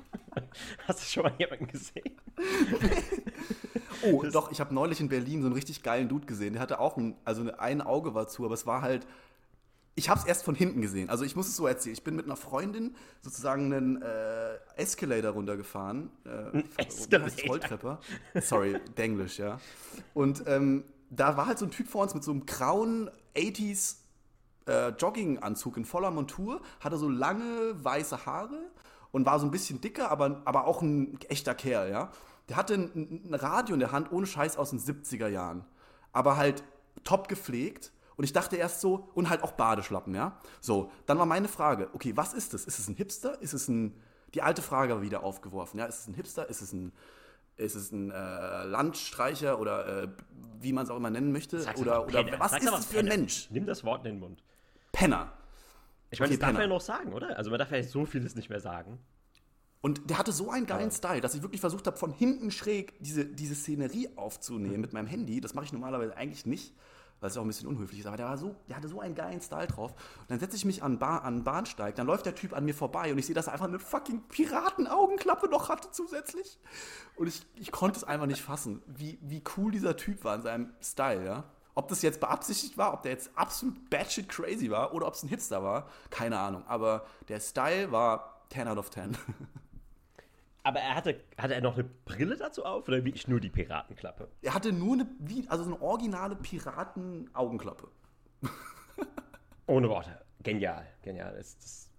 Hast 0.87 0.99
du 0.99 1.05
schon 1.05 1.23
mal 1.23 1.33
jemanden 1.39 1.67
gesehen? 1.67 2.21
Oh, 4.03 4.23
doch, 4.31 4.51
ich 4.51 4.59
habe 4.59 4.73
neulich 4.73 4.99
in 4.99 5.09
Berlin 5.09 5.41
so 5.41 5.47
einen 5.47 5.55
richtig 5.55 5.83
geilen 5.83 6.07
Dude 6.07 6.25
gesehen. 6.25 6.53
Der 6.53 6.61
hatte 6.61 6.79
auch 6.79 6.97
ein, 6.97 7.15
also 7.25 7.49
ein 7.57 7.81
Auge 7.81 8.13
war 8.13 8.27
zu, 8.27 8.45
aber 8.45 8.53
es 8.53 8.65
war 8.65 8.81
halt. 8.81 9.07
Ich 9.95 10.09
habe 10.09 10.19
es 10.19 10.27
erst 10.27 10.43
von 10.43 10.53
hinten 10.53 10.81
gesehen. 10.81 11.09
Also 11.09 11.25
ich 11.25 11.35
muss 11.35 11.47
es 11.47 11.55
so 11.55 11.65
erzählen. 11.65 11.93
Ich 11.93 12.03
bin 12.03 12.15
mit 12.15 12.25
einer 12.25 12.35
Freundin 12.35 12.95
sozusagen 13.23 13.73
einen 13.73 14.01
äh, 14.03 14.57
Escalator 14.75 15.31
runtergefahren. 15.31 16.11
Äh, 16.23 16.63
Escalator. 16.77 17.47
Rolltreppe. 17.47 17.97
Sorry, 18.39 18.79
Denglisch, 18.95 19.39
ja. 19.39 19.59
Und 20.13 20.43
ähm, 20.45 20.83
da 21.09 21.35
war 21.35 21.47
halt 21.47 21.57
so 21.57 21.65
ein 21.65 21.71
Typ 21.71 21.87
vor 21.87 22.03
uns 22.03 22.13
mit 22.13 22.23
so 22.23 22.29
einem 22.29 22.45
grauen 22.45 23.09
80s 23.35 23.95
äh, 24.67 24.89
Jogginganzug 24.89 25.77
in 25.77 25.85
voller 25.85 26.11
Montur, 26.11 26.61
hatte 26.79 26.97
so 26.97 27.09
lange 27.09 27.73
weiße 27.83 28.25
Haare 28.25 28.59
und 29.11 29.25
war 29.25 29.39
so 29.39 29.45
ein 29.45 29.51
bisschen 29.51 29.81
dicker, 29.81 30.11
aber, 30.11 30.41
aber 30.45 30.67
auch 30.67 30.81
ein 30.81 31.17
echter 31.29 31.55
Kerl, 31.55 31.89
ja. 31.89 32.11
Der 32.49 32.55
hatte 32.55 32.75
ein, 32.75 33.23
ein 33.25 33.33
Radio 33.33 33.73
in 33.73 33.79
der 33.79 33.91
Hand, 33.91 34.11
ohne 34.11 34.25
Scheiß 34.25 34.57
aus 34.57 34.69
den 34.69 34.79
70er 34.79 35.27
Jahren. 35.27 35.65
Aber 36.13 36.37
halt 36.37 36.63
top 37.03 37.27
gepflegt. 37.27 37.91
Und 38.15 38.23
ich 38.23 38.33
dachte 38.33 38.55
erst 38.55 38.81
so, 38.81 39.09
und 39.13 39.29
halt 39.29 39.43
auch 39.43 39.51
Badeschlappen, 39.51 40.15
ja. 40.15 40.39
So, 40.59 40.91
dann 41.05 41.19
war 41.19 41.25
meine 41.27 41.47
Frage, 41.47 41.89
okay, 41.93 42.13
was 42.15 42.33
ist 42.33 42.53
das? 42.53 42.65
Ist 42.65 42.79
es 42.79 42.87
ein 42.87 42.95
Hipster? 42.95 43.39
Ist 43.41 43.53
es 43.53 43.67
ein, 43.67 43.95
die 44.33 44.41
alte 44.41 44.61
Frage 44.63 44.95
war 44.95 45.01
wieder 45.03 45.23
aufgeworfen, 45.23 45.77
ja. 45.79 45.85
Ist 45.85 45.99
es 45.99 46.07
ein 46.07 46.15
Hipster? 46.15 46.49
Ist 46.49 46.61
es 46.61 46.73
ein, 46.73 46.93
ist 47.57 47.75
es 47.75 47.91
ein 47.91 48.09
äh, 48.11 48.63
Landstreicher 48.63 49.59
oder 49.59 50.03
äh, 50.03 50.07
wie 50.59 50.73
man 50.73 50.85
es 50.85 50.89
auch 50.89 50.97
immer 50.97 51.11
nennen 51.11 51.31
möchte? 51.31 51.59
Sag's 51.59 51.79
oder 51.79 52.05
oder 52.07 52.23
Penner. 52.23 52.39
was 52.39 52.51
Sag's 52.51 52.65
ist 52.65 52.71
es 52.79 52.85
für 52.87 52.99
ein 52.99 53.05
Penner. 53.05 53.17
Mensch? 53.17 53.47
Nimm 53.51 53.65
das 53.67 53.83
Wort 53.83 54.05
in 54.05 54.13
den 54.13 54.19
Mund. 54.19 54.43
Penner. 54.91 55.31
Ich 56.09 56.19
meine, 56.19 56.31
Okay, 56.31 56.39
das 56.39 56.47
darf 56.47 56.53
man 56.53 56.55
ja 56.55 56.61
Penner. 56.61 56.73
noch 56.73 56.81
sagen, 56.81 57.13
oder? 57.13 57.37
Also 57.37 57.49
man 57.51 57.59
darf 57.59 57.69
ja 57.71 57.83
so 57.83 58.05
vieles 58.05 58.33
nicht 58.35 58.49
mehr 58.49 58.61
sagen. 58.61 58.97
Und 59.81 60.09
der 60.09 60.17
hatte 60.17 60.31
so 60.31 60.49
einen 60.49 60.65
geilen 60.65 60.91
Style, 60.91 61.21
dass 61.21 61.35
ich 61.35 61.41
wirklich 61.43 61.61
versucht 61.61 61.85
habe, 61.87 61.97
von 61.97 62.11
hinten 62.11 62.51
schräg 62.51 62.93
diese, 62.99 63.25
diese 63.25 63.55
Szenerie 63.55 64.09
aufzunehmen 64.15 64.81
mit 64.81 64.91
meinem 64.93 65.07
Handy. 65.07 65.39
Das 65.39 65.53
mache 65.53 65.65
ich 65.65 65.73
normalerweise 65.73 66.17
eigentlich 66.17 66.45
nicht, 66.47 66.73
weil 67.19 67.29
es 67.29 67.37
auch 67.37 67.41
ein 67.43 67.47
bisschen 67.47 67.67
unhöflich 67.67 67.99
ist. 67.99 68.05
Aber 68.07 68.17
der, 68.17 68.25
war 68.25 68.37
so, 68.37 68.55
der 68.67 68.75
hatte 68.77 68.87
so 68.87 68.99
einen 68.99 69.13
geilen 69.15 69.39
Style 69.39 69.67
drauf. 69.67 69.91
Und 69.91 70.29
dann 70.31 70.39
setze 70.39 70.55
ich 70.55 70.65
mich 70.65 70.81
an, 70.81 70.97
Ba- 70.97 71.19
an 71.19 71.37
den 71.37 71.43
Bahnsteig, 71.43 71.95
dann 71.95 72.07
läuft 72.07 72.25
der 72.25 72.33
Typ 72.35 72.53
an 72.53 72.65
mir 72.65 72.73
vorbei 72.73 73.11
und 73.11 73.19
ich 73.19 73.27
sehe, 73.27 73.35
dass 73.35 73.47
er 73.47 73.53
einfach 73.53 73.67
eine 73.67 73.79
fucking 73.79 74.23
Piratenaugenklappe 74.29 75.47
noch 75.47 75.69
hatte 75.69 75.89
zusätzlich. 75.91 76.57
Und 77.15 77.27
ich, 77.27 77.45
ich 77.55 77.71
konnte 77.71 77.97
es 77.97 78.03
einfach 78.03 78.25
nicht 78.25 78.41
fassen, 78.41 78.81
wie, 78.87 79.19
wie 79.21 79.43
cool 79.57 79.71
dieser 79.71 79.95
Typ 79.95 80.23
war 80.23 80.35
in 80.35 80.41
seinem 80.41 80.73
Style, 80.81 81.23
ja. 81.25 81.43
Ob 81.75 81.87
das 81.89 82.01
jetzt 82.01 82.19
beabsichtigt 82.19 82.79
war, 82.79 82.93
ob 82.93 83.03
der 83.03 83.11
jetzt 83.11 83.29
absolut 83.35 83.91
batshit 83.91 84.27
crazy 84.27 84.71
war 84.71 84.95
oder 84.95 85.05
ob 85.07 85.13
es 85.13 85.21
ein 85.21 85.27
Hipster 85.29 85.61
war, 85.63 85.87
keine 86.09 86.39
Ahnung. 86.39 86.63
Aber 86.67 87.05
der 87.27 87.39
Style 87.39 87.91
war 87.91 88.41
10 88.49 88.67
out 88.67 88.77
of 88.79 88.89
10. 88.89 89.15
Aber 90.67 90.81
er 90.81 90.95
hatte, 90.95 91.23
hatte 91.37 91.55
er 91.55 91.61
noch 91.61 91.75
eine 91.75 91.85
Brille 91.85 92.35
dazu 92.35 92.65
auf 92.65 92.89
oder 92.89 93.05
wirklich 93.05 93.25
nur 93.29 93.39
die 93.39 93.49
Piratenklappe? 93.49 94.27
Er 94.41 94.53
hatte 94.53 94.73
nur 94.73 94.95
eine, 94.95 95.07
wie, 95.19 95.47
also 95.47 95.63
so 95.63 95.73
eine 95.73 95.81
originale 95.81 96.35
Piraten-Augenklappe. 96.35 97.87
Ohne 99.67 99.87
Worte. 99.87 100.25
Genial, 100.43 100.85
genial. 101.01 101.37
Das, 101.37 101.57
das, 101.57 101.89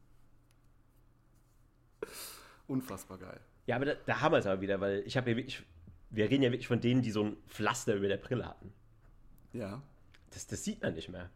Unfassbar 2.67 3.17
geil. 3.17 3.41
ja, 3.65 3.77
aber 3.77 3.87
da, 3.87 3.95
da 4.05 4.21
haben 4.21 4.33
wir 4.33 4.39
es 4.39 4.47
aber 4.47 4.61
wieder, 4.61 4.79
weil 4.83 5.03
ich 5.07 5.17
habe 5.17 5.31
ja 5.31 5.37
wirklich, 5.39 5.63
wir 6.11 6.29
reden 6.29 6.43
ja 6.43 6.51
wirklich 6.51 6.69
von 6.69 6.83
denen, 6.83 7.01
die 7.01 7.11
so 7.11 7.25
ein 7.25 7.39
Pflaster 7.47 7.95
über 7.95 8.09
der 8.09 8.19
Brille 8.19 8.45
hatten. 8.45 8.75
Ja. 9.55 9.81
Das, 10.29 10.47
das 10.47 10.63
sieht 10.63 10.83
man 10.83 10.93
nicht 10.93 11.09
mehr. 11.09 11.31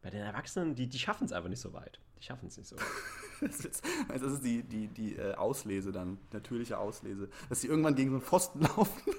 Bei 0.00 0.08
den 0.08 0.22
Erwachsenen, 0.22 0.74
die, 0.74 0.86
die 0.86 0.98
schaffen 0.98 1.26
es 1.26 1.32
einfach 1.32 1.50
nicht 1.50 1.60
so 1.60 1.74
weit. 1.74 2.00
Die 2.18 2.22
schaffen 2.22 2.46
es 2.46 2.56
nicht 2.56 2.66
so 2.66 2.76
weit. 2.76 2.86
Das 3.48 3.64
ist, 3.64 3.84
das 4.08 4.22
ist 4.22 4.44
die, 4.44 4.62
die, 4.62 4.88
die 4.88 5.16
äh, 5.16 5.34
Auslese 5.34 5.92
dann, 5.92 6.18
natürliche 6.32 6.78
Auslese. 6.78 7.28
Dass 7.48 7.60
sie 7.60 7.68
irgendwann 7.68 7.94
gegen 7.94 8.10
so 8.10 8.16
einen 8.16 8.24
Pfosten 8.24 8.60
laufen. 8.76 9.12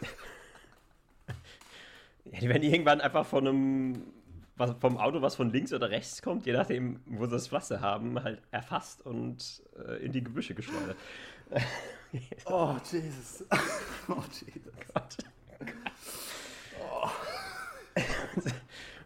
Ja, 2.26 2.40
die 2.40 2.50
werden 2.50 2.64
irgendwann 2.64 3.02
einfach 3.02 3.26
von 3.26 3.48
einem, 3.48 4.04
was, 4.56 4.76
vom 4.80 4.98
Auto, 4.98 5.22
was 5.22 5.36
von 5.36 5.52
links 5.52 5.74
oder 5.74 5.90
rechts 5.90 6.22
kommt, 6.22 6.46
je 6.46 6.54
nachdem, 6.54 7.00
wo 7.06 7.26
sie 7.26 7.32
das 7.32 7.48
Pflaster 7.48 7.82
haben, 7.82 8.22
halt 8.22 8.42
erfasst 8.52 9.06
und 9.06 9.64
äh, 9.88 10.06
in 10.06 10.12
die 10.12 10.24
Gebüsche 10.24 10.54
geschleudert. 10.56 10.98
Oh, 12.46 12.76
Jesus. 12.92 13.46
Oh, 14.08 14.24
Jesus. 14.32 14.74
Gott. 14.94 15.18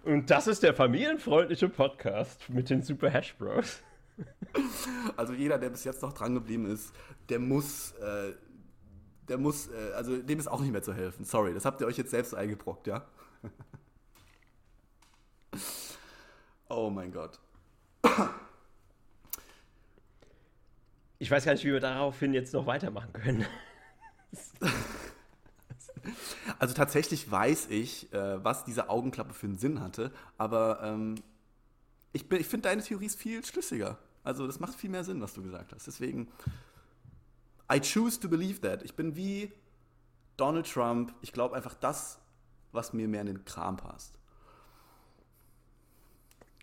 Und 0.06 0.30
das 0.30 0.48
ist 0.48 0.64
der 0.64 0.74
familienfreundliche 0.74 1.70
Podcast 1.70 2.50
mit 2.50 2.70
den 2.70 2.82
Super 2.82 3.10
Hash 3.10 3.36
Bros. 3.36 3.82
Also 5.18 5.34
jeder, 5.34 5.58
der 5.58 5.70
bis 5.70 5.84
jetzt 5.84 6.02
noch 6.02 6.14
dran 6.14 6.34
geblieben 6.34 6.66
ist, 6.66 6.94
der 7.30 7.40
muss, 7.40 7.92
äh, 7.94 8.34
der 9.28 9.38
muss, 9.38 9.68
äh, 9.68 9.94
also 9.96 10.18
dem 10.18 10.40
ist 10.40 10.48
auch 10.48 10.62
nicht 10.62 10.72
mehr 10.72 10.84
zu 10.84 10.94
helfen. 10.94 11.26
Sorry, 11.26 11.54
das 11.54 11.66
habt 11.66 11.82
ihr 11.82 11.88
euch 11.88 11.98
jetzt 11.98 12.12
selbst 12.12 12.34
eingebrockt, 12.34 12.88
ja? 12.88 13.06
oh 16.70 16.90
mein 16.90 17.12
Gott. 17.12 17.40
Ich 21.20 21.32
weiß 21.32 21.46
gar 21.46 21.54
nicht, 21.54 21.64
wie 21.64 21.72
wir 21.72 21.80
daraufhin 21.80 22.34
jetzt 22.34 22.54
noch 22.54 22.66
weitermachen 22.66 23.14
können. 23.14 23.46
Also 26.60 26.74
tatsächlich 26.74 27.30
weiß 27.30 27.68
ich, 27.70 28.12
äh, 28.14 28.44
was 28.44 28.66
diese 28.66 28.90
Augenklappe 28.90 29.34
für 29.34 29.48
einen 29.48 29.58
Sinn 29.58 29.80
hatte, 29.80 30.12
aber 30.38 30.82
ähm, 30.84 31.16
ich, 32.12 32.30
ich 32.32 32.48
finde 32.48 32.70
deine 32.70 32.84
Theorie 32.84 33.06
ist 33.06 33.20
viel 33.20 33.44
schlüssiger. 33.44 33.98
Also 34.24 34.48
das 34.48 34.60
macht 34.60 34.76
viel 34.76 34.90
mehr 34.90 35.04
Sinn, 35.04 35.22
was 35.22 35.34
du 35.34 35.44
gesagt 35.44 35.74
hast. 35.74 35.86
Deswegen, 35.88 36.30
I 37.72 37.80
choose 37.80 38.20
to 38.20 38.30
believe 38.30 38.62
that. 38.62 38.84
Ich 38.84 38.96
bin 38.96 39.16
wie 39.16 39.52
Donald 40.38 40.72
Trump. 40.72 41.14
Ich 41.22 41.34
glaube 41.34 41.56
einfach 41.56 41.74
das, 41.74 42.20
was 42.72 42.94
mir 42.94 43.08
mehr 43.08 43.22
in 43.22 43.28
den 43.28 43.46
Kram 43.46 43.78
passt. 43.78 44.18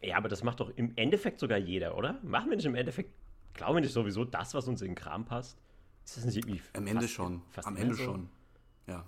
Ja, 0.03 0.17
aber 0.17 0.29
das 0.29 0.43
macht 0.43 0.61
doch 0.61 0.71
im 0.77 0.93
Endeffekt 0.97 1.41
sogar 1.41 1.59
jeder, 1.59 1.97
oder? 1.97 2.19
Machen 2.23 2.49
wir 2.49 2.57
nicht 2.57 2.65
im 2.65 2.75
Endeffekt, 2.75 3.13
glauben 3.53 3.77
wir 3.77 3.81
nicht 3.83 3.93
sowieso 3.93 4.25
das, 4.25 4.55
was 4.55 4.67
uns 4.67 4.81
in 4.81 4.89
den 4.89 4.95
Kram 4.95 5.27
passt? 5.27 5.59
Ist 6.05 6.17
das 6.17 6.25
nicht 6.25 6.39
irgendwie. 6.39 6.63
Am 6.73 6.87
Ende 6.87 7.03
fast, 7.03 7.15
schon. 7.15 7.43
Fast 7.51 7.69
Am 7.69 7.77
Ende 7.77 7.95
so? 7.95 8.05
schon. 8.05 8.29
Ja. 8.87 9.05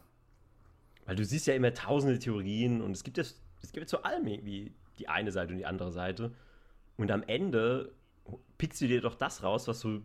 Weil 1.07 1.17
du 1.17 1.25
siehst 1.25 1.47
ja 1.47 1.55
immer 1.55 1.73
tausende 1.73 2.19
Theorien 2.19 2.83
und 2.83 2.93
es 2.93 3.03
gibt 3.03 3.19
es, 3.19 3.41
es 3.63 3.73
gibt 3.73 3.89
zu 3.89 4.05
allem 4.05 4.27
irgendwie 4.27 4.73
die 4.99 5.09
eine 5.09 5.33
Seite 5.33 5.53
und 5.53 5.59
die 5.59 5.67
andere 5.67 5.93
Seite. 5.93 6.35
Und 6.99 7.11
am 7.11 7.23
Ende 7.23 7.93
pickst 8.59 8.81
du 8.81 8.87
dir 8.87 9.01
doch 9.01 9.15
das 9.15 9.43
raus, 9.43 9.69
was 9.69 9.81
so, 9.81 10.03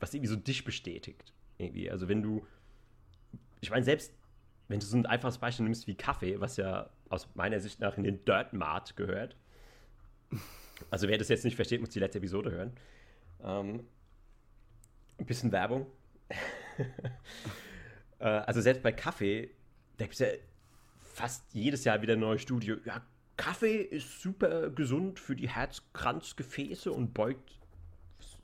was 0.00 0.14
irgendwie 0.14 0.28
so 0.28 0.36
dich 0.36 0.64
bestätigt. 0.64 1.32
Irgendwie. 1.58 1.90
Also 1.90 2.08
wenn 2.08 2.22
du, 2.22 2.46
ich 3.60 3.70
meine, 3.70 3.84
selbst 3.84 4.12
wenn 4.68 4.80
du 4.80 4.86
so 4.86 4.96
ein 4.96 5.06
einfaches 5.06 5.38
Beispiel 5.38 5.64
nimmst 5.64 5.86
wie 5.86 5.94
Kaffee, 5.94 6.40
was 6.40 6.56
ja 6.56 6.90
aus 7.10 7.28
meiner 7.34 7.60
Sicht 7.60 7.80
nach 7.80 7.96
in 7.96 8.04
den 8.04 8.24
Dirt 8.24 8.52
Mart 8.52 8.96
gehört. 8.96 9.36
Also 10.90 11.06
wer 11.08 11.18
das 11.18 11.28
jetzt 11.28 11.44
nicht 11.44 11.56
versteht, 11.56 11.80
muss 11.80 11.90
die 11.90 12.00
letzte 12.00 12.18
Episode 12.18 12.50
hören. 12.50 12.72
Ähm, 13.42 13.86
ein 15.18 15.26
bisschen 15.26 15.52
Werbung. 15.52 15.86
äh, 18.18 18.24
also 18.24 18.60
selbst 18.60 18.82
bei 18.82 18.92
Kaffee, 18.92 19.50
da 19.98 20.06
gibt 20.06 20.14
es 20.14 20.20
ja 20.20 20.28
fast 21.00 21.44
jedes 21.54 21.84
Jahr 21.84 22.02
wieder 22.02 22.14
ein 22.14 22.20
neues 22.20 22.42
Studio. 22.42 22.76
Ja, 22.84 23.02
Kaffee 23.36 23.76
ist 23.76 24.20
super 24.22 24.70
gesund 24.70 25.18
für 25.18 25.34
die 25.34 25.48
Herzkranzgefäße 25.48 26.92
und 26.92 27.14
beugt 27.14 27.58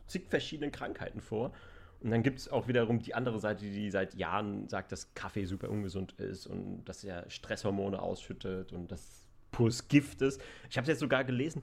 zig 0.06 0.26
verschiedenen 0.28 0.72
Krankheiten 0.72 1.20
vor. 1.20 1.52
Und 2.00 2.10
dann 2.10 2.22
gibt 2.22 2.38
es 2.38 2.48
auch 2.48 2.66
wiederum 2.66 2.98
die 3.00 3.14
andere 3.14 3.38
Seite, 3.38 3.64
die 3.64 3.90
seit 3.90 4.14
Jahren 4.14 4.68
sagt, 4.68 4.90
dass 4.90 5.14
Kaffee 5.14 5.44
super 5.44 5.68
ungesund 5.68 6.12
ist 6.12 6.46
und 6.46 6.84
dass 6.86 7.04
er 7.04 7.28
Stresshormone 7.28 8.00
ausschüttet 8.00 8.72
und 8.72 8.90
dass 8.90 9.26
pures 9.52 9.88
Gift 9.88 10.22
ist. 10.22 10.40
Ich 10.70 10.76
habe 10.76 10.84
es 10.84 10.88
jetzt 10.88 11.00
sogar 11.00 11.24
gelesen. 11.24 11.62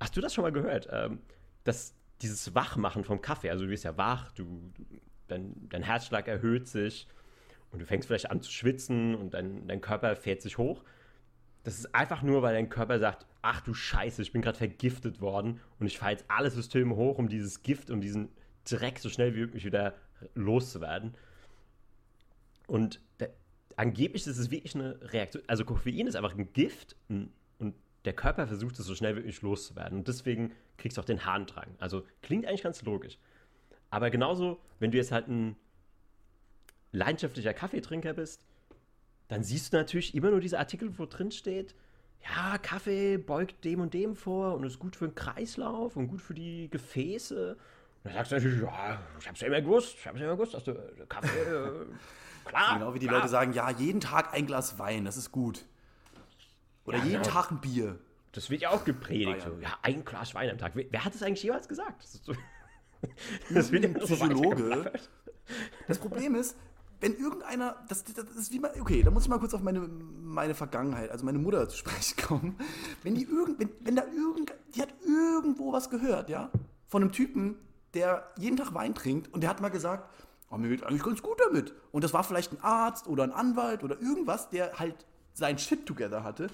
Hast 0.00 0.16
du 0.16 0.20
das 0.20 0.34
schon 0.34 0.42
mal 0.42 0.52
gehört? 0.52 0.88
Ähm, 0.90 1.20
dass 1.64 1.94
dieses 2.22 2.54
Wachmachen 2.54 3.04
vom 3.04 3.20
Kaffee, 3.20 3.50
also 3.50 3.64
du 3.64 3.70
wirst 3.70 3.84
ja 3.84 3.96
wach, 3.96 4.32
du, 4.32 4.72
dein, 5.28 5.68
dein 5.68 5.82
Herzschlag 5.82 6.26
erhöht 6.26 6.66
sich 6.66 7.06
und 7.70 7.80
du 7.80 7.86
fängst 7.86 8.08
vielleicht 8.08 8.30
an 8.30 8.40
zu 8.40 8.50
schwitzen 8.50 9.14
und 9.14 9.34
dein, 9.34 9.68
dein 9.68 9.80
Körper 9.80 10.16
fährt 10.16 10.42
sich 10.42 10.58
hoch. 10.58 10.82
Das 11.64 11.78
ist 11.78 11.94
einfach 11.94 12.22
nur, 12.22 12.42
weil 12.42 12.54
dein 12.54 12.68
Körper 12.68 12.98
sagt, 12.98 13.26
ach 13.42 13.60
du 13.60 13.74
Scheiße, 13.74 14.22
ich 14.22 14.32
bin 14.32 14.42
gerade 14.42 14.58
vergiftet 14.58 15.20
worden 15.20 15.60
und 15.78 15.86
ich 15.86 15.98
fahre 15.98 16.12
jetzt 16.12 16.24
alle 16.28 16.50
Systeme 16.50 16.96
hoch, 16.96 17.18
um 17.18 17.28
dieses 17.28 17.62
Gift 17.62 17.90
und 17.90 18.00
diesen 18.00 18.30
Dreck 18.64 18.98
so 18.98 19.08
schnell 19.08 19.34
wie 19.34 19.40
möglich 19.40 19.64
wieder 19.64 19.94
loszuwerden. 20.34 21.14
Und 22.66 23.00
der, 23.20 23.30
angeblich 23.76 24.26
ist 24.26 24.38
es 24.38 24.50
wirklich 24.50 24.74
eine 24.74 24.98
Reaktion. 25.12 25.42
Also 25.46 25.64
Koffein 25.64 26.06
ist 26.06 26.16
einfach 26.16 26.36
ein 26.36 26.52
Gift 26.52 26.96
und 27.08 27.30
der 28.04 28.12
Körper 28.12 28.46
versucht 28.46 28.78
es 28.78 28.86
so 28.86 28.94
schnell 28.94 29.14
wie 29.14 29.20
möglich 29.20 29.42
loszuwerden. 29.42 29.98
Und 29.98 30.08
deswegen 30.08 30.52
kriegst 30.76 30.96
du 30.96 31.02
auch 31.02 31.06
den 31.06 31.26
Harndrang. 31.26 31.74
Also 31.78 32.04
klingt 32.22 32.46
eigentlich 32.46 32.62
ganz 32.62 32.82
logisch. 32.82 33.18
Aber 33.90 34.10
genauso, 34.10 34.60
wenn 34.78 34.90
du 34.90 34.96
jetzt 34.96 35.12
halt 35.12 35.28
ein 35.28 35.56
leidenschaftlicher 36.92 37.52
Kaffeetrinker 37.54 38.14
bist, 38.14 38.44
dann 39.28 39.42
siehst 39.44 39.72
du 39.72 39.76
natürlich 39.76 40.14
immer 40.14 40.30
nur 40.30 40.40
diese 40.40 40.58
Artikel, 40.58 40.98
wo 40.98 41.06
drin 41.06 41.30
steht, 41.30 41.74
ja, 42.24 42.58
Kaffee 42.58 43.16
beugt 43.16 43.64
dem 43.64 43.80
und 43.80 43.94
dem 43.94 44.16
vor 44.16 44.54
und 44.54 44.64
ist 44.64 44.78
gut 44.78 44.96
für 44.96 45.08
den 45.08 45.14
Kreislauf 45.14 45.96
und 45.96 46.08
gut 46.08 46.20
für 46.20 46.34
die 46.34 46.68
Gefäße. 46.68 47.52
Und 47.52 47.58
dann 48.04 48.12
sagst 48.14 48.32
du 48.32 48.36
natürlich, 48.36 48.62
ja, 48.62 49.00
ich 49.20 49.28
hab's 49.28 49.40
ja 49.40 49.46
immer 49.46 49.60
gewusst, 49.60 49.96
ich 49.98 50.06
hab's 50.06 50.18
ja 50.18 50.26
immer 50.26 50.36
gewusst, 50.36 50.54
dass 50.54 50.64
du 50.64 50.72
äh, 50.72 51.06
Kaffee, 51.08 51.28
äh, 51.28 51.86
klar. 52.44 52.78
Genau 52.78 52.94
wie 52.94 52.98
die 52.98 53.06
klar. 53.06 53.20
Leute 53.20 53.30
sagen, 53.30 53.52
ja, 53.52 53.70
jeden 53.70 54.00
Tag 54.00 54.34
ein 54.34 54.46
Glas 54.46 54.78
Wein, 54.78 55.04
das 55.04 55.16
ist 55.16 55.30
gut. 55.30 55.64
Oder 56.84 56.98
ja, 56.98 57.04
jeden 57.04 57.22
genau. 57.22 57.34
Tag 57.34 57.50
ein 57.50 57.60
Bier. 57.60 57.98
Das 58.32 58.50
wird 58.50 58.62
ja 58.62 58.70
auch 58.70 58.84
gepredigt. 58.84 59.42
Ah, 59.42 59.48
ja. 59.48 59.54
So. 59.54 59.60
ja, 59.60 59.78
ein 59.82 60.04
Glas 60.04 60.34
Wein 60.34 60.50
am 60.50 60.58
Tag. 60.58 60.72
Wer, 60.74 61.04
hat 61.04 61.14
das 61.14 61.22
eigentlich 61.22 61.42
jemals 61.42 61.68
gesagt? 61.68 62.02
Das, 62.02 62.12
so, 62.22 62.34
das 63.54 63.72
wird 63.72 63.84
ja 63.84 63.90
Psychologe. 64.04 64.92
Das 65.86 65.98
Problem 65.98 66.34
ist, 66.34 66.56
wenn 67.00 67.16
irgendeiner, 67.16 67.76
das, 67.88 68.04
das 68.04 68.24
ist 68.36 68.52
wie 68.52 68.58
mal, 68.58 68.72
okay, 68.80 69.02
da 69.02 69.10
muss 69.10 69.24
ich 69.24 69.28
mal 69.28 69.38
kurz 69.38 69.54
auf 69.54 69.62
meine, 69.62 69.80
meine 69.80 70.54
Vergangenheit, 70.54 71.10
also 71.10 71.24
meine 71.24 71.38
Mutter 71.38 71.68
zu 71.68 71.76
sprechen 71.76 72.16
kommen. 72.26 72.56
Wenn 73.02 73.14
die 73.14 73.24
irgend, 73.24 73.58
wenn, 73.60 73.70
wenn 73.80 73.96
da 73.96 74.04
irgend, 74.04 74.52
die 74.74 74.82
hat 74.82 74.94
irgendwo 75.06 75.72
was 75.72 75.90
gehört, 75.90 76.28
ja, 76.28 76.50
von 76.88 77.02
einem 77.02 77.12
Typen, 77.12 77.56
der 77.94 78.28
jeden 78.36 78.56
Tag 78.56 78.74
Wein 78.74 78.94
trinkt 78.94 79.32
und 79.32 79.42
der 79.42 79.50
hat 79.50 79.60
mal 79.60 79.68
gesagt, 79.68 80.10
oh, 80.50 80.56
mir 80.56 80.68
geht 80.68 80.84
eigentlich 80.84 81.02
ganz 81.02 81.22
gut 81.22 81.40
damit. 81.40 81.72
Und 81.92 82.04
das 82.04 82.12
war 82.12 82.24
vielleicht 82.24 82.52
ein 82.52 82.62
Arzt 82.62 83.06
oder 83.06 83.22
ein 83.22 83.32
Anwalt 83.32 83.84
oder 83.84 84.00
irgendwas, 84.00 84.50
der 84.50 84.78
halt 84.78 85.06
sein 85.34 85.58
Shit 85.58 85.86
together 85.86 86.24
hatte, 86.24 86.48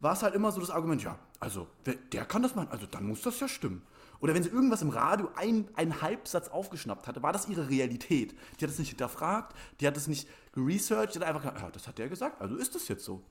war 0.00 0.12
es 0.12 0.22
halt 0.22 0.34
immer 0.34 0.52
so 0.52 0.60
das 0.60 0.70
Argument, 0.70 1.02
ja, 1.02 1.18
also 1.40 1.66
der 2.12 2.24
kann 2.24 2.42
das 2.42 2.54
machen, 2.54 2.68
also 2.70 2.86
dann 2.86 3.04
muss 3.04 3.22
das 3.22 3.40
ja 3.40 3.48
stimmen. 3.48 3.82
Oder 4.20 4.34
wenn 4.34 4.42
sie 4.42 4.48
irgendwas 4.48 4.82
im 4.82 4.90
Radio 4.90 5.30
ein, 5.36 5.68
einen 5.74 6.02
Halbsatz 6.02 6.48
aufgeschnappt 6.48 7.06
hatte, 7.06 7.22
war 7.22 7.32
das 7.32 7.48
ihre 7.48 7.68
Realität. 7.68 8.34
Die 8.58 8.64
hat 8.64 8.70
es 8.70 8.78
nicht 8.78 8.88
hinterfragt, 8.88 9.54
die 9.80 9.86
hat 9.86 9.96
es 9.96 10.08
nicht 10.08 10.28
geresearched, 10.52 11.14
die 11.14 11.20
hat 11.20 11.26
einfach 11.26 11.42
gesagt, 11.42 11.60
ja, 11.60 11.70
das 11.70 11.86
hat 11.86 11.98
der 11.98 12.08
gesagt, 12.08 12.40
also 12.40 12.56
ist 12.56 12.74
das 12.74 12.88
jetzt 12.88 13.04
so. 13.04 13.22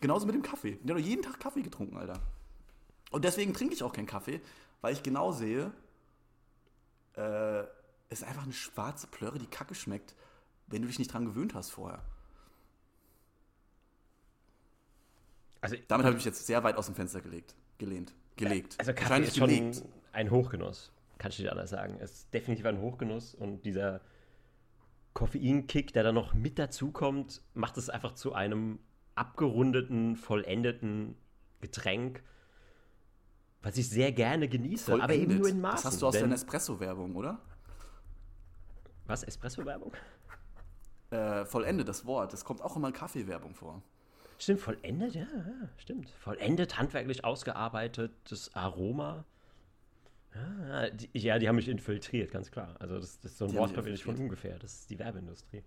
Genauso 0.00 0.26
mit 0.26 0.34
dem 0.34 0.42
Kaffee. 0.42 0.78
Die 0.82 0.90
hat 0.90 0.98
doch 0.98 1.04
jeden 1.04 1.22
Tag 1.22 1.40
Kaffee 1.40 1.62
getrunken, 1.62 1.96
Alter. 1.96 2.20
Und 3.10 3.24
deswegen 3.24 3.54
trinke 3.54 3.74
ich 3.74 3.82
auch 3.82 3.92
keinen 3.92 4.06
Kaffee, 4.06 4.42
weil 4.82 4.92
ich 4.92 5.02
genau 5.02 5.32
sehe, 5.32 5.72
äh, 7.14 7.60
es 8.08 8.20
ist 8.20 8.24
einfach 8.24 8.42
eine 8.42 8.52
schwarze 8.52 9.06
Plörre, 9.06 9.38
die 9.38 9.46
kacke 9.46 9.74
schmeckt, 9.74 10.14
wenn 10.66 10.82
du 10.82 10.88
dich 10.88 10.98
nicht 10.98 11.12
dran 11.12 11.24
gewöhnt 11.24 11.54
hast 11.54 11.70
vorher. 11.70 12.02
Also, 15.60 15.76
Damit 15.88 16.04
habe 16.04 16.12
ich 16.14 16.18
mich 16.18 16.24
jetzt 16.24 16.46
sehr 16.46 16.62
weit 16.62 16.76
aus 16.76 16.86
dem 16.86 16.94
Fenster 16.94 17.20
gelegt, 17.20 17.54
gelehnt, 17.78 18.12
gelegt. 18.36 18.76
Also 18.78 18.92
Kaffee 18.92 19.22
ist 19.22 19.36
schon 19.36 19.48
gelegt. 19.48 19.82
Ein 20.16 20.30
Hochgenuss, 20.30 20.92
kann 21.18 21.30
ich 21.30 21.36
dir 21.36 21.52
anders 21.52 21.70
sagen. 21.70 21.98
Es 22.00 22.12
ist 22.12 22.34
definitiv 22.34 22.66
ein 22.66 22.80
Hochgenuss 22.80 23.34
und 23.34 23.64
dieser 23.64 24.00
Koffeinkick, 25.14 25.92
der 25.92 26.02
da 26.02 26.12
noch 26.12 26.34
mit 26.34 26.58
dazukommt, 26.58 27.42
macht 27.54 27.76
es 27.76 27.88
einfach 27.88 28.12
zu 28.12 28.32
einem 28.34 28.78
abgerundeten, 29.14 30.16
vollendeten 30.16 31.16
Getränk, 31.60 32.22
was 33.62 33.76
ich 33.78 33.88
sehr 33.88 34.12
gerne 34.12 34.48
genieße, 34.48 34.86
Vollendet. 34.86 35.04
aber 35.04 35.14
eben 35.14 35.38
nur 35.38 35.48
in 35.48 35.60
Maßen. 35.60 35.76
Das 35.76 35.84
hast 35.84 36.02
du 36.02 36.06
aus 36.06 36.18
deiner 36.18 36.34
Espresso-Werbung, 36.34 37.14
oder? 37.16 37.38
Was, 39.06 39.22
Espresso-Werbung? 39.22 39.92
Äh, 41.10 41.44
vollendet, 41.44 41.88
das 41.88 42.04
Wort. 42.04 42.32
Das 42.32 42.44
kommt 42.44 42.60
auch 42.62 42.76
immer 42.76 42.88
in 42.88 42.94
Kaffee-Werbung 42.94 43.54
vor. 43.54 43.82
Stimmt, 44.38 44.60
vollendet, 44.60 45.14
ja, 45.14 45.22
ja, 45.22 45.68
stimmt. 45.78 46.10
Vollendet, 46.10 46.78
handwerklich 46.78 47.24
ausgearbeitetes 47.24 48.54
Aroma. 48.54 49.24
Ja 50.36 50.90
die, 50.90 51.18
ja, 51.18 51.38
die 51.38 51.48
haben 51.48 51.56
mich 51.56 51.68
infiltriert, 51.68 52.30
ganz 52.30 52.50
klar. 52.50 52.76
Also 52.78 52.98
das, 52.98 53.20
das 53.20 53.32
ist 53.32 53.38
so 53.38 53.46
ein 53.46 53.54
Wortpapier 53.54 53.92
nicht 53.92 54.04
von 54.04 54.16
ungefähr. 54.16 54.58
Das 54.58 54.74
ist 54.74 54.90
die 54.90 54.98
Werbeindustrie. 54.98 55.62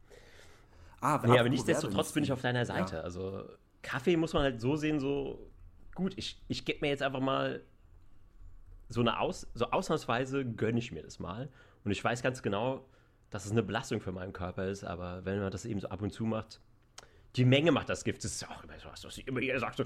Ah, 1.02 1.22
nee, 1.26 1.40
aber 1.40 1.50
nichtsdestotrotz 1.50 2.12
bin 2.12 2.24
ich 2.24 2.32
auf 2.32 2.42
deiner 2.42 2.66
Seite. 2.66 2.98
Ja. 2.98 3.02
Also 3.02 3.46
Kaffee 3.82 4.18
muss 4.18 4.34
man 4.34 4.44
halt 4.44 4.62
so 4.62 4.76
sehen, 4.76 5.00
so 5.00 5.50
gut, 5.96 6.14
ich, 6.18 6.42
ich 6.48 6.66
gebe 6.66 6.80
mir 6.82 6.90
jetzt 6.90 7.02
einfach 7.02 7.22
mal 7.22 7.64
so 8.90 9.02
eine 9.02 9.20
Aus, 9.20 9.48
so 9.54 9.66
ausnahmsweise 9.72 10.46
gönne 10.46 10.80
ich 10.80 10.92
mir 10.92 11.04
das 11.04 11.20
mal. 11.20 11.50
Und 11.84 11.92
ich 11.92 12.04
weiß 12.04 12.22
ganz 12.22 12.42
genau, 12.42 12.86
dass 13.30 13.46
es 13.46 13.52
eine 13.52 13.64
Belastung 13.64 14.02
für 14.02 14.12
meinen 14.12 14.34
Körper 14.34 14.68
ist, 14.68 14.84
aber 14.84 15.24
wenn 15.26 15.40
man 15.40 15.52
das 15.52 15.66
eben 15.66 15.80
so 15.80 15.90
ab 15.90 16.02
und 16.02 16.12
zu 16.12 16.26
macht, 16.26 16.60
die 17.36 17.46
Menge 17.46 17.72
macht 17.72 17.90
das 17.90 18.04
Gift. 18.04 18.24
Das 18.24 18.32
ist 18.32 18.50
auch 18.50 18.64
immer 18.64 18.80
so 18.80 18.90
was, 18.90 19.04
was 19.04 19.16
sie 19.16 19.22
immer 19.22 19.40
hier 19.40 19.60
sagt. 19.60 19.78
So, 19.78 19.86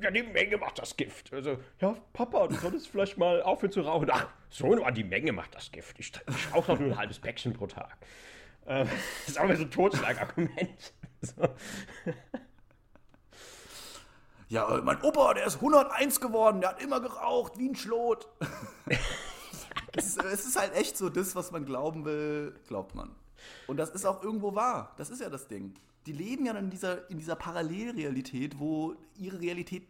ja, 0.00 0.10
die 0.10 0.22
Menge 0.22 0.56
macht 0.56 0.78
das 0.78 0.96
Gift. 0.96 1.32
Also, 1.32 1.58
ja, 1.80 1.96
Papa, 2.12 2.48
du 2.48 2.54
solltest 2.56 2.88
vielleicht 2.88 3.16
mal 3.16 3.42
aufhören 3.42 3.72
zu 3.72 3.82
rauchen. 3.82 4.08
Ach, 4.10 4.26
so 4.50 4.74
nur 4.74 4.90
die 4.90 5.04
Menge 5.04 5.32
macht 5.32 5.54
das 5.54 5.70
Gift. 5.70 5.98
Ich, 5.98 6.12
ich 6.28 6.54
rauche 6.54 6.72
doch 6.72 6.78
nur 6.78 6.90
ein 6.90 6.98
halbes 6.98 7.18
Päckchen 7.18 7.52
pro 7.52 7.66
Tag. 7.66 7.96
Ähm, 8.66 8.88
das 9.20 9.28
ist 9.28 9.38
auch 9.38 9.44
immer 9.44 9.56
so 9.56 9.64
ein 9.64 9.70
Totschlagargument. 9.70 10.94
so. 11.22 11.48
Ja, 14.48 14.80
mein 14.82 15.00
Opa, 15.02 15.34
der 15.34 15.46
ist 15.46 15.56
101 15.56 16.20
geworden, 16.20 16.60
der 16.60 16.70
hat 16.70 16.82
immer 16.82 17.00
geraucht, 17.00 17.58
wie 17.58 17.68
ein 17.68 17.74
Schlot. 17.74 18.28
es, 19.96 20.16
es 20.16 20.46
ist 20.46 20.58
halt 20.58 20.74
echt 20.74 20.96
so, 20.96 21.08
das, 21.08 21.34
was 21.34 21.50
man 21.50 21.64
glauben 21.64 22.04
will, 22.04 22.54
glaubt 22.68 22.94
man. 22.94 23.14
Und 23.66 23.78
das 23.78 23.90
ist 23.90 24.04
auch 24.04 24.22
irgendwo 24.22 24.54
wahr. 24.54 24.94
Das 24.96 25.10
ist 25.10 25.20
ja 25.20 25.30
das 25.30 25.48
Ding. 25.48 25.74
Die 26.06 26.12
leben 26.12 26.46
ja 26.46 26.56
in 26.56 26.70
dieser, 26.70 27.08
in 27.10 27.18
dieser 27.18 27.36
Parallelrealität, 27.36 28.58
wo 28.58 28.94
ihre 29.16 29.40
Realität 29.40 29.86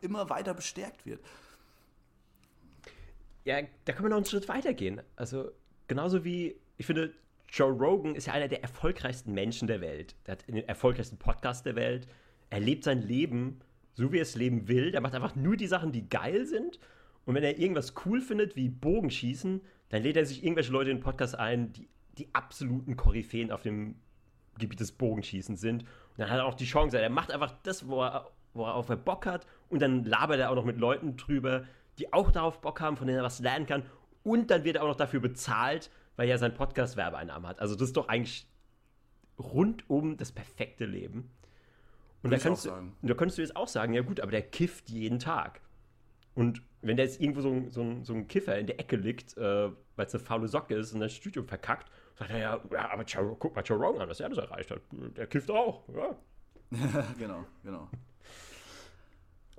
immer 0.00 0.28
weiter 0.30 0.54
bestärkt 0.54 1.06
wird. 1.06 1.20
Ja, 3.44 3.60
da 3.84 3.92
können 3.92 4.06
wir 4.06 4.10
noch 4.10 4.16
einen 4.16 4.26
Schritt 4.26 4.48
weiter 4.48 4.74
gehen. 4.74 5.02
Also, 5.16 5.50
genauso 5.86 6.24
wie, 6.24 6.56
ich 6.76 6.86
finde, 6.86 7.14
Joe 7.48 7.70
Rogan 7.70 8.14
ist 8.14 8.26
ja 8.26 8.32
einer 8.32 8.48
der 8.48 8.62
erfolgreichsten 8.62 9.32
Menschen 9.32 9.68
der 9.68 9.80
Welt. 9.80 10.16
Der 10.26 10.32
hat 10.32 10.48
den 10.48 10.56
erfolgreichsten 10.56 11.18
Podcast 11.18 11.66
der 11.66 11.76
Welt. 11.76 12.08
Er 12.50 12.60
lebt 12.60 12.84
sein 12.84 13.02
Leben 13.02 13.60
so, 13.94 14.12
wie 14.12 14.18
er 14.18 14.22
es 14.22 14.34
leben 14.34 14.66
will. 14.66 14.90
Der 14.90 15.00
macht 15.00 15.14
einfach 15.14 15.36
nur 15.36 15.56
die 15.56 15.66
Sachen, 15.66 15.92
die 15.92 16.08
geil 16.08 16.46
sind. 16.46 16.80
Und 17.26 17.34
wenn 17.34 17.44
er 17.44 17.58
irgendwas 17.58 17.94
cool 18.04 18.20
findet, 18.20 18.56
wie 18.56 18.68
Bogenschießen, 18.68 19.60
dann 19.90 20.02
lädt 20.02 20.16
er 20.16 20.26
sich 20.26 20.42
irgendwelche 20.42 20.72
Leute 20.72 20.90
in 20.90 20.96
den 20.96 21.02
Podcast 21.02 21.38
ein, 21.38 21.72
die 21.72 21.88
die 22.18 22.34
absoluten 22.34 22.96
Koryphäen 22.96 23.50
auf 23.50 23.62
dem 23.62 23.96
Gebiet 24.58 24.80
des 24.80 24.92
Bogenschießens 24.92 25.60
sind. 25.60 25.82
Und 25.82 26.18
dann 26.18 26.30
hat 26.30 26.38
er 26.38 26.46
auch 26.46 26.54
die 26.54 26.64
Chance. 26.64 27.00
Er 27.00 27.10
macht 27.10 27.32
einfach 27.32 27.52
das, 27.62 27.88
wo 27.88 28.02
er, 28.02 28.30
worauf 28.52 28.88
er 28.88 28.96
Bock 28.96 29.26
hat. 29.26 29.46
Und 29.68 29.80
dann 29.80 30.04
labert 30.04 30.38
er 30.38 30.50
auch 30.50 30.54
noch 30.54 30.64
mit 30.64 30.78
Leuten 30.78 31.16
drüber, 31.16 31.64
die 31.98 32.12
auch 32.12 32.30
darauf 32.30 32.60
Bock 32.60 32.80
haben, 32.80 32.96
von 32.96 33.06
denen 33.06 33.18
er 33.18 33.24
was 33.24 33.40
lernen 33.40 33.66
kann. 33.66 33.84
Und 34.22 34.50
dann 34.50 34.64
wird 34.64 34.76
er 34.76 34.82
auch 34.82 34.88
noch 34.88 34.96
dafür 34.96 35.20
bezahlt, 35.20 35.90
weil 36.16 36.28
er 36.28 36.38
sein 36.38 36.54
Podcast 36.54 36.96
Werbeeinnahmen 36.96 37.48
hat. 37.48 37.60
Also 37.60 37.74
das 37.74 37.88
ist 37.88 37.96
doch 37.96 38.08
eigentlich 38.08 38.48
rundum 39.38 40.16
das 40.16 40.32
perfekte 40.32 40.86
Leben. 40.86 41.30
Und 42.22 42.30
da, 42.30 42.38
kannst 42.38 42.64
du, 42.64 42.70
da 43.02 43.14
könntest 43.14 43.38
du 43.38 43.42
jetzt 43.42 43.54
auch 43.54 43.68
sagen, 43.68 43.92
ja 43.92 44.00
gut, 44.00 44.20
aber 44.20 44.30
der 44.30 44.42
kifft 44.42 44.88
jeden 44.88 45.18
Tag. 45.18 45.60
Und 46.34 46.62
wenn 46.80 46.96
der 46.96 47.06
jetzt 47.06 47.20
irgendwo 47.20 47.40
so 47.40 47.50
ein, 47.50 47.70
so 47.70 48.02
so 48.02 48.14
ein 48.14 48.28
Kiffer 48.28 48.58
in 48.58 48.66
der 48.66 48.80
Ecke 48.80 48.96
liegt, 48.96 49.36
äh, 49.36 49.70
weil 49.96 50.06
es 50.06 50.14
eine 50.14 50.24
faule 50.24 50.48
Socke 50.48 50.74
ist 50.74 50.92
und 50.92 51.00
das 51.00 51.14
Studio 51.14 51.42
verkackt, 51.42 51.90
sagt 52.18 52.30
er 52.30 52.38
ja, 52.38 52.60
ja 52.72 52.90
aber 52.90 53.04
Joe, 53.04 53.36
guck 53.38 53.54
mal 53.54 53.62
Joe 53.62 53.78
Rogan 53.78 54.02
an, 54.02 54.08
was 54.08 54.20
er 54.20 54.26
alles 54.26 54.38
erreicht 54.38 54.70
hat. 54.70 54.80
Der 54.90 55.26
kifft 55.26 55.50
auch, 55.50 55.82
ja. 55.88 56.16
genau, 57.18 57.44
genau. 57.62 57.88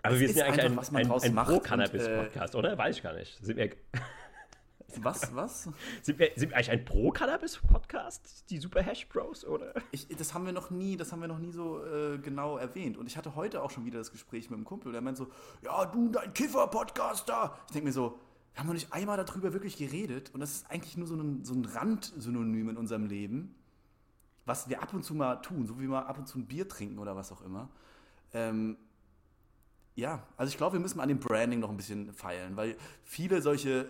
Aber 0.05 0.19
wir 0.19 0.27
sind 0.27 0.37
ja 0.37 0.45
eigentlich 0.45 0.65
ein, 0.65 0.77
ein, 0.77 1.11
ein 1.11 1.35
Pro-Cannabis-Podcast, 1.45 2.53
äh, 2.53 2.57
oder? 2.57 2.77
Weiß 2.77 2.97
ich 2.97 3.03
gar 3.03 3.13
nicht. 3.13 3.43
Sind 3.43 3.57
wir, 3.57 3.71
was, 5.01 5.33
was? 5.35 5.69
Sind 6.03 6.19
wir, 6.19 6.31
sind 6.35 6.49
wir 6.49 6.57
eigentlich 6.57 6.71
ein 6.71 6.85
Pro-Cannabis-Podcast, 6.85 8.49
die 8.51 8.59
Super 8.59 8.83
Hash 8.83 9.07
Bros, 9.07 9.45
oder? 9.45 9.73
Ich, 9.91 10.07
das 10.07 10.35
haben 10.35 10.45
wir 10.45 10.53
noch 10.53 10.69
nie, 10.69 10.95
das 10.95 11.11
haben 11.11 11.21
wir 11.21 11.27
noch 11.27 11.39
nie 11.39 11.51
so 11.51 11.83
äh, 11.83 12.19
genau 12.19 12.57
erwähnt. 12.57 12.97
Und 12.97 13.07
ich 13.07 13.17
hatte 13.17 13.35
heute 13.35 13.63
auch 13.63 13.71
schon 13.71 13.85
wieder 13.85 13.97
das 13.97 14.11
Gespräch 14.11 14.49
mit 14.51 14.57
einem 14.57 14.65
Kumpel, 14.65 14.91
der 14.91 15.01
meint 15.01 15.17
so, 15.17 15.27
ja, 15.63 15.85
du, 15.85 16.09
dein 16.09 16.33
Kiffer-Podcaster. 16.33 17.57
Ich 17.67 17.73
denke 17.73 17.87
mir 17.87 17.93
so, 17.93 18.19
wir 18.55 18.59
haben 18.59 18.67
noch 18.67 18.73
nicht 18.73 18.91
einmal 18.91 19.17
darüber 19.17 19.53
wirklich 19.53 19.77
geredet. 19.77 20.31
Und 20.33 20.39
das 20.39 20.51
ist 20.51 20.71
eigentlich 20.71 20.97
nur 20.97 21.07
so 21.07 21.15
ein, 21.15 21.43
so 21.43 21.53
ein 21.53 21.65
Randsynonym 21.65 22.69
in 22.69 22.77
unserem 22.77 23.05
Leben, 23.05 23.53
was 24.45 24.69
wir 24.69 24.81
ab 24.81 24.93
und 24.93 25.03
zu 25.03 25.13
mal 25.13 25.35
tun, 25.37 25.67
so 25.67 25.79
wie 25.79 25.87
wir 25.87 26.07
ab 26.07 26.17
und 26.17 26.27
zu 26.27 26.39
ein 26.39 26.47
Bier 26.47 26.67
trinken 26.67 26.97
oder 26.97 27.15
was 27.15 27.31
auch 27.31 27.41
immer. 27.41 27.69
Ähm, 28.33 28.77
ja, 29.95 30.23
also 30.35 30.49
ich 30.49 30.57
glaube, 30.57 30.73
wir 30.73 30.79
müssen 30.79 30.99
an 30.99 31.09
dem 31.09 31.19
Branding 31.19 31.59
noch 31.59 31.69
ein 31.69 31.77
bisschen 31.77 32.13
feilen, 32.13 32.55
weil 32.55 32.75
viele 33.03 33.41
solche 33.41 33.87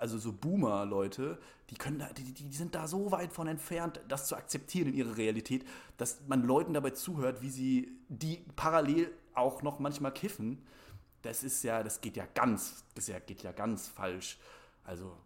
also 0.00 0.18
so 0.18 0.32
Boomer-Leute, 0.32 1.38
die 1.68 1.74
können 1.74 1.98
da, 1.98 2.08
die, 2.12 2.32
die 2.32 2.56
sind 2.56 2.74
da 2.74 2.88
so 2.88 3.12
weit 3.12 3.32
von 3.32 3.46
entfernt, 3.46 4.00
das 4.08 4.26
zu 4.26 4.34
akzeptieren 4.34 4.88
in 4.88 4.94
ihrer 4.94 5.16
Realität, 5.16 5.64
dass 5.98 6.22
man 6.26 6.42
Leuten 6.42 6.72
dabei 6.72 6.90
zuhört, 6.90 7.42
wie 7.42 7.50
sie 7.50 7.98
die 8.08 8.42
parallel 8.56 9.12
auch 9.34 9.62
noch 9.62 9.78
manchmal 9.78 10.12
kiffen. 10.12 10.58
Das 11.22 11.44
ist 11.44 11.62
ja, 11.62 11.82
das 11.82 12.00
geht 12.00 12.16
ja 12.16 12.26
ganz, 12.34 12.84
das 12.94 13.10
geht 13.26 13.42
ja 13.42 13.52
ganz 13.52 13.88
falsch. 13.88 14.38
Also. 14.84 15.16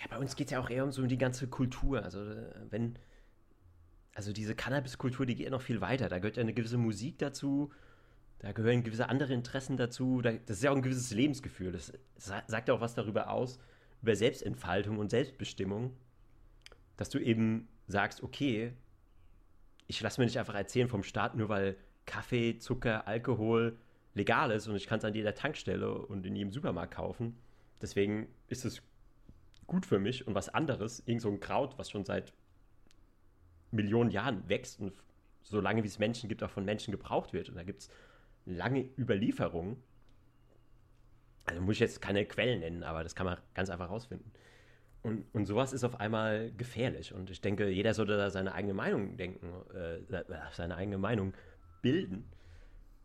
Ja, 0.00 0.06
bei 0.08 0.18
uns 0.18 0.36
geht 0.36 0.48
es 0.48 0.52
ja 0.52 0.60
auch 0.60 0.70
eher 0.70 0.84
um 0.84 0.92
so 0.92 1.06
die 1.06 1.18
ganze 1.18 1.46
Kultur. 1.46 2.02
Also 2.02 2.24
wenn, 2.70 2.98
also 4.14 4.32
diese 4.32 4.54
Cannabis-Kultur, 4.54 5.26
die 5.26 5.34
geht 5.34 5.44
ja 5.46 5.50
noch 5.50 5.62
viel 5.62 5.80
weiter. 5.80 6.08
Da 6.08 6.18
gehört 6.18 6.36
ja 6.36 6.42
eine 6.42 6.54
gewisse 6.54 6.78
Musik 6.78 7.18
dazu. 7.18 7.72
Da 8.38 8.52
gehören 8.52 8.82
gewisse 8.82 9.08
andere 9.08 9.32
Interessen 9.32 9.76
dazu. 9.76 10.20
Das 10.20 10.34
ist 10.48 10.62
ja 10.62 10.70
auch 10.70 10.76
ein 10.76 10.82
gewisses 10.82 11.10
Lebensgefühl. 11.12 11.72
Das 11.72 11.92
sagt 12.16 12.68
ja 12.68 12.74
auch 12.74 12.80
was 12.80 12.94
darüber 12.94 13.30
aus, 13.30 13.58
über 14.02 14.14
Selbstentfaltung 14.14 14.98
und 14.98 15.10
Selbstbestimmung, 15.10 15.96
dass 16.96 17.08
du 17.08 17.18
eben 17.18 17.68
sagst, 17.86 18.22
okay, 18.22 18.72
ich 19.86 20.00
lasse 20.00 20.20
mir 20.20 20.26
nicht 20.26 20.38
einfach 20.38 20.54
erzählen 20.54 20.88
vom 20.88 21.02
Staat, 21.02 21.36
nur 21.36 21.48
weil 21.48 21.76
Kaffee, 22.06 22.58
Zucker, 22.58 23.06
Alkohol 23.08 23.78
legal 24.14 24.50
ist 24.50 24.66
und 24.68 24.76
ich 24.76 24.86
kann 24.86 24.98
es 24.98 25.04
an 25.04 25.14
jeder 25.14 25.34
Tankstelle 25.34 25.92
und 25.92 26.24
in 26.24 26.36
jedem 26.36 26.52
Supermarkt 26.52 26.94
kaufen. 26.94 27.36
Deswegen 27.82 28.28
ist 28.48 28.64
es 28.64 28.82
gut 29.66 29.86
für 29.86 29.98
mich 29.98 30.26
und 30.26 30.34
was 30.34 30.48
anderes, 30.48 31.02
irgend 31.06 31.22
so 31.22 31.30
ein 31.30 31.40
Kraut, 31.40 31.78
was 31.78 31.90
schon 31.90 32.04
seit 32.04 32.32
Millionen 33.70 34.10
Jahren 34.10 34.48
wächst 34.48 34.80
und 34.80 34.92
so 35.42 35.60
lange 35.60 35.82
wie 35.82 35.88
es 35.88 35.98
Menschen 35.98 36.28
gibt, 36.28 36.42
auch 36.42 36.50
von 36.50 36.64
Menschen 36.64 36.92
gebraucht 36.92 37.32
wird. 37.32 37.48
Und 37.48 37.56
da 37.56 37.64
gibt 37.64 37.82
es 37.82 37.88
lange 38.46 38.88
Überlieferung. 38.96 39.82
Also 41.44 41.60
muss 41.60 41.74
ich 41.74 41.80
jetzt 41.80 42.00
keine 42.00 42.24
Quellen 42.24 42.60
nennen, 42.60 42.82
aber 42.82 43.02
das 43.02 43.14
kann 43.14 43.26
man 43.26 43.38
ganz 43.52 43.68
einfach 43.68 43.90
rausfinden. 43.90 44.30
Und, 45.02 45.26
und 45.34 45.44
sowas 45.44 45.74
ist 45.74 45.84
auf 45.84 46.00
einmal 46.00 46.50
gefährlich. 46.52 47.12
Und 47.12 47.28
ich 47.28 47.42
denke, 47.42 47.68
jeder 47.68 47.92
sollte 47.92 48.16
da 48.16 48.30
seine 48.30 48.54
eigene 48.54 48.72
Meinung 48.72 49.18
denken, 49.18 49.52
äh, 49.74 49.98
seine 50.52 50.76
eigene 50.76 50.96
Meinung 50.96 51.34
bilden 51.82 52.24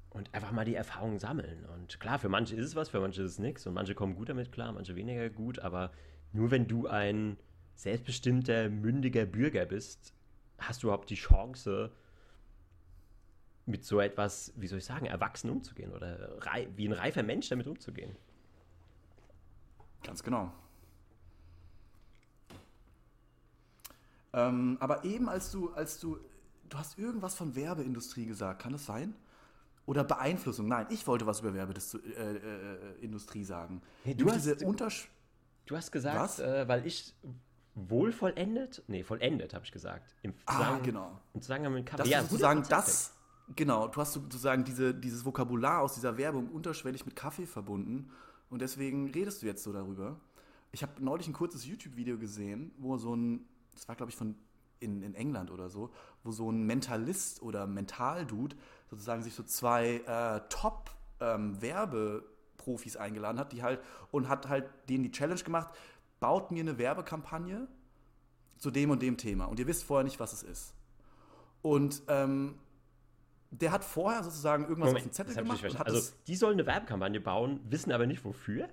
und 0.10 0.34
einfach 0.34 0.52
mal 0.52 0.66
die 0.66 0.76
Erfahrungen 0.76 1.20
sammeln. 1.20 1.66
Und 1.66 2.00
klar, 2.00 2.20
für 2.20 2.30
manche 2.30 2.56
ist 2.56 2.66
es 2.66 2.76
was, 2.76 2.90
für 2.90 3.00
manche 3.00 3.22
ist 3.22 3.34
es 3.34 3.40
nichts. 3.40 3.66
Und 3.68 3.74
manche 3.74 3.96
kommen 3.96 4.16
gut 4.16 4.30
damit 4.30 4.52
klar, 4.52 4.72
manche 4.72 4.96
weniger 4.96 5.30
gut. 5.30 5.60
Aber 5.60 5.92
nur 6.34 6.52
wenn 6.52 6.68
du 6.68 6.88
ein 6.88 7.38
selbstbestimmter, 7.76 8.70
mündiger 8.70 9.26
Bürger 9.26 9.66
bist, 9.66 10.14
hast 10.58 10.84
du 10.84 10.88
überhaupt 10.88 11.10
die 11.10 11.16
Chance, 11.16 11.92
mit 13.70 13.86
so 13.86 14.00
etwas, 14.00 14.52
wie 14.56 14.68
soll 14.68 14.80
ich 14.80 14.86
sagen, 14.86 15.06
erwachsen 15.06 15.50
umzugehen 15.50 15.94
oder 15.94 16.38
wie 16.76 16.88
ein 16.88 16.92
reifer 16.92 17.22
Mensch 17.22 17.50
damit 17.50 17.68
umzugehen. 17.68 18.16
Ganz 20.04 20.24
genau. 20.24 20.52
Ähm, 24.34 24.78
aber 24.80 25.04
eben 25.06 25.30
als 25.30 25.52
du, 25.52 25.72
als 25.74 26.00
du, 26.00 26.20
du 26.68 26.78
hast 26.78 26.98
irgendwas 26.98 27.36
von 27.36 27.56
Werbeindustrie 27.56 28.26
gesagt, 28.26 28.62
kann 28.62 28.72
das 28.72 28.86
sein? 28.86 29.14
Oder 29.90 30.04
Beeinflussung? 30.04 30.68
Nein, 30.68 30.86
ich 30.92 31.08
wollte 31.08 31.26
was 31.26 31.40
über 31.40 31.52
Werbeindustrie 31.52 32.00
äh, 32.14 33.42
äh, 33.42 33.44
sagen. 33.44 33.82
Hey, 34.04 34.14
du, 34.14 34.30
hast, 34.32 34.46
du, 35.66 35.76
hast, 35.76 35.92
gesagt, 35.92 36.38
äh, 36.38 36.68
weil 36.68 36.86
ich 36.86 37.16
wohl 37.74 38.12
vollendet, 38.12 38.84
nee, 38.86 39.04
vollendet 39.04 39.56
habe 39.56 39.66
ich 39.66 39.72
gesagt. 39.72 40.14
Im 40.22 40.36
ah, 40.46 40.78
genau. 40.84 41.20
Im 41.34 41.42
Zusammenhang 41.42 41.74
mit 41.74 41.88
Kaffee. 41.88 42.04
Das 42.04 42.10
ja, 42.12 42.22
sozusagen 42.22 42.64
das, 42.70 43.16
Genau, 43.56 43.88
du 43.88 44.00
hast 44.00 44.14
sozusagen 44.14 44.64
diese, 44.64 44.94
dieses 44.94 45.26
Vokabular 45.26 45.82
aus 45.82 45.96
dieser 45.96 46.18
Werbung 46.20 46.50
unterschwellig 46.50 47.08
mit 47.08 47.16
Kaffee 47.16 47.48
verbunden 47.48 48.12
und 48.52 48.62
deswegen 48.62 49.10
redest 49.10 49.42
du 49.42 49.48
jetzt 49.48 49.64
so 49.64 49.74
darüber. 49.74 50.20
Ich 50.72 50.84
habe 50.84 51.04
neulich 51.04 51.28
ein 51.28 51.34
kurzes 51.34 51.66
YouTube-Video 51.66 52.20
gesehen, 52.20 52.72
wo 52.78 52.96
so 52.98 53.16
ein, 53.16 53.44
das 53.74 53.88
war 53.88 53.96
glaube 53.96 54.12
ich 54.12 54.16
von 54.16 54.36
in, 54.80 55.02
in 55.02 55.16
England 55.16 55.52
oder 55.52 55.70
so, 55.70 55.90
wo 56.24 56.32
so 56.32 56.52
ein 56.52 56.64
Mentalist 56.64 57.42
oder 57.42 57.68
Mental-Dude 57.68 58.56
sozusagen 58.90 59.24
sich 59.24 59.34
so 59.34 59.44
zwei 59.44 60.02
äh, 60.06 60.42
Top-Werbeprofis 60.50 62.96
ähm, 62.96 63.02
eingeladen 63.02 63.40
hat, 63.40 63.52
die 63.52 63.64
halt 63.64 63.82
und 64.12 64.30
hat 64.30 64.48
halt 64.50 64.70
denen 64.90 65.04
die 65.04 65.12
Challenge 65.12 65.42
gemacht, 65.42 65.70
baut 66.20 66.52
mir 66.52 66.62
eine 66.62 66.78
Werbekampagne 66.78 67.68
zu 68.58 68.72
dem 68.72 68.92
und 68.92 69.02
dem 69.02 69.18
Thema 69.18 69.46
und 69.46 69.60
ihr 69.60 69.68
wisst 69.68 69.84
vorher 69.84 70.04
nicht, 70.04 70.20
was 70.20 70.34
es 70.34 70.44
ist. 70.44 70.74
Und 71.62 72.02
ähm, 72.08 72.56
der 73.52 73.72
hat 73.72 73.84
vorher 73.84 74.24
sozusagen 74.24 74.64
irgendwas 74.64 74.90
Moment, 74.90 74.98
auf 74.98 75.12
den 75.12 75.14
Zettel 75.14 75.36
gemacht. 75.36 75.80
also, 75.80 76.14
die 76.28 76.36
sollen 76.36 76.54
eine 76.54 76.66
Werbekampagne 76.66 77.20
bauen, 77.20 77.60
wissen 77.70 77.92
aber 77.92 78.06
nicht 78.06 78.24
wofür? 78.24 78.70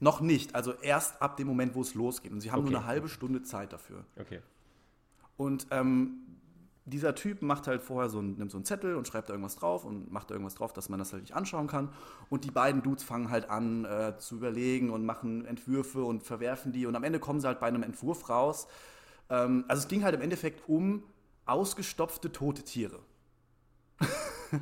Noch 0.00 0.20
nicht. 0.20 0.54
Also 0.54 0.72
erst 0.72 1.22
ab 1.22 1.36
dem 1.36 1.46
Moment, 1.46 1.74
wo 1.74 1.80
es 1.80 1.94
losgeht. 1.94 2.32
Und 2.32 2.40
sie 2.40 2.50
haben 2.50 2.62
okay. 2.62 2.70
nur 2.70 2.80
eine 2.80 2.88
halbe 2.88 3.08
Stunde 3.08 3.42
Zeit 3.42 3.72
dafür. 3.72 4.04
Okay. 4.18 4.40
Und 5.36 5.66
ähm, 5.70 6.21
dieser 6.84 7.14
Typ 7.14 7.42
macht 7.42 7.66
halt 7.68 7.82
vorher 7.82 8.10
so, 8.10 8.20
nimmt 8.20 8.50
so 8.50 8.56
einen 8.56 8.64
Zettel 8.64 8.96
und 8.96 9.06
schreibt 9.06 9.28
da 9.28 9.34
irgendwas 9.34 9.56
drauf 9.56 9.84
und 9.84 10.10
macht 10.10 10.30
da 10.30 10.34
irgendwas 10.34 10.56
drauf, 10.56 10.72
dass 10.72 10.88
man 10.88 10.98
das 10.98 11.12
halt 11.12 11.22
nicht 11.22 11.34
anschauen 11.34 11.68
kann. 11.68 11.90
Und 12.28 12.44
die 12.44 12.50
beiden 12.50 12.82
Dudes 12.82 13.04
fangen 13.04 13.30
halt 13.30 13.48
an 13.48 13.84
äh, 13.84 14.18
zu 14.18 14.36
überlegen 14.36 14.90
und 14.90 15.04
machen 15.04 15.44
Entwürfe 15.44 16.02
und 16.02 16.24
verwerfen 16.24 16.72
die. 16.72 16.86
Und 16.86 16.96
am 16.96 17.04
Ende 17.04 17.20
kommen 17.20 17.40
sie 17.40 17.46
halt 17.46 17.60
bei 17.60 17.68
einem 17.68 17.84
Entwurf 17.84 18.28
raus. 18.28 18.66
Ähm, 19.30 19.64
also 19.68 19.82
es 19.82 19.88
ging 19.88 20.02
halt 20.02 20.14
im 20.14 20.22
Endeffekt 20.22 20.68
um 20.68 21.04
ausgestopfte 21.46 22.32
tote 22.32 22.64
Tiere. 22.64 22.98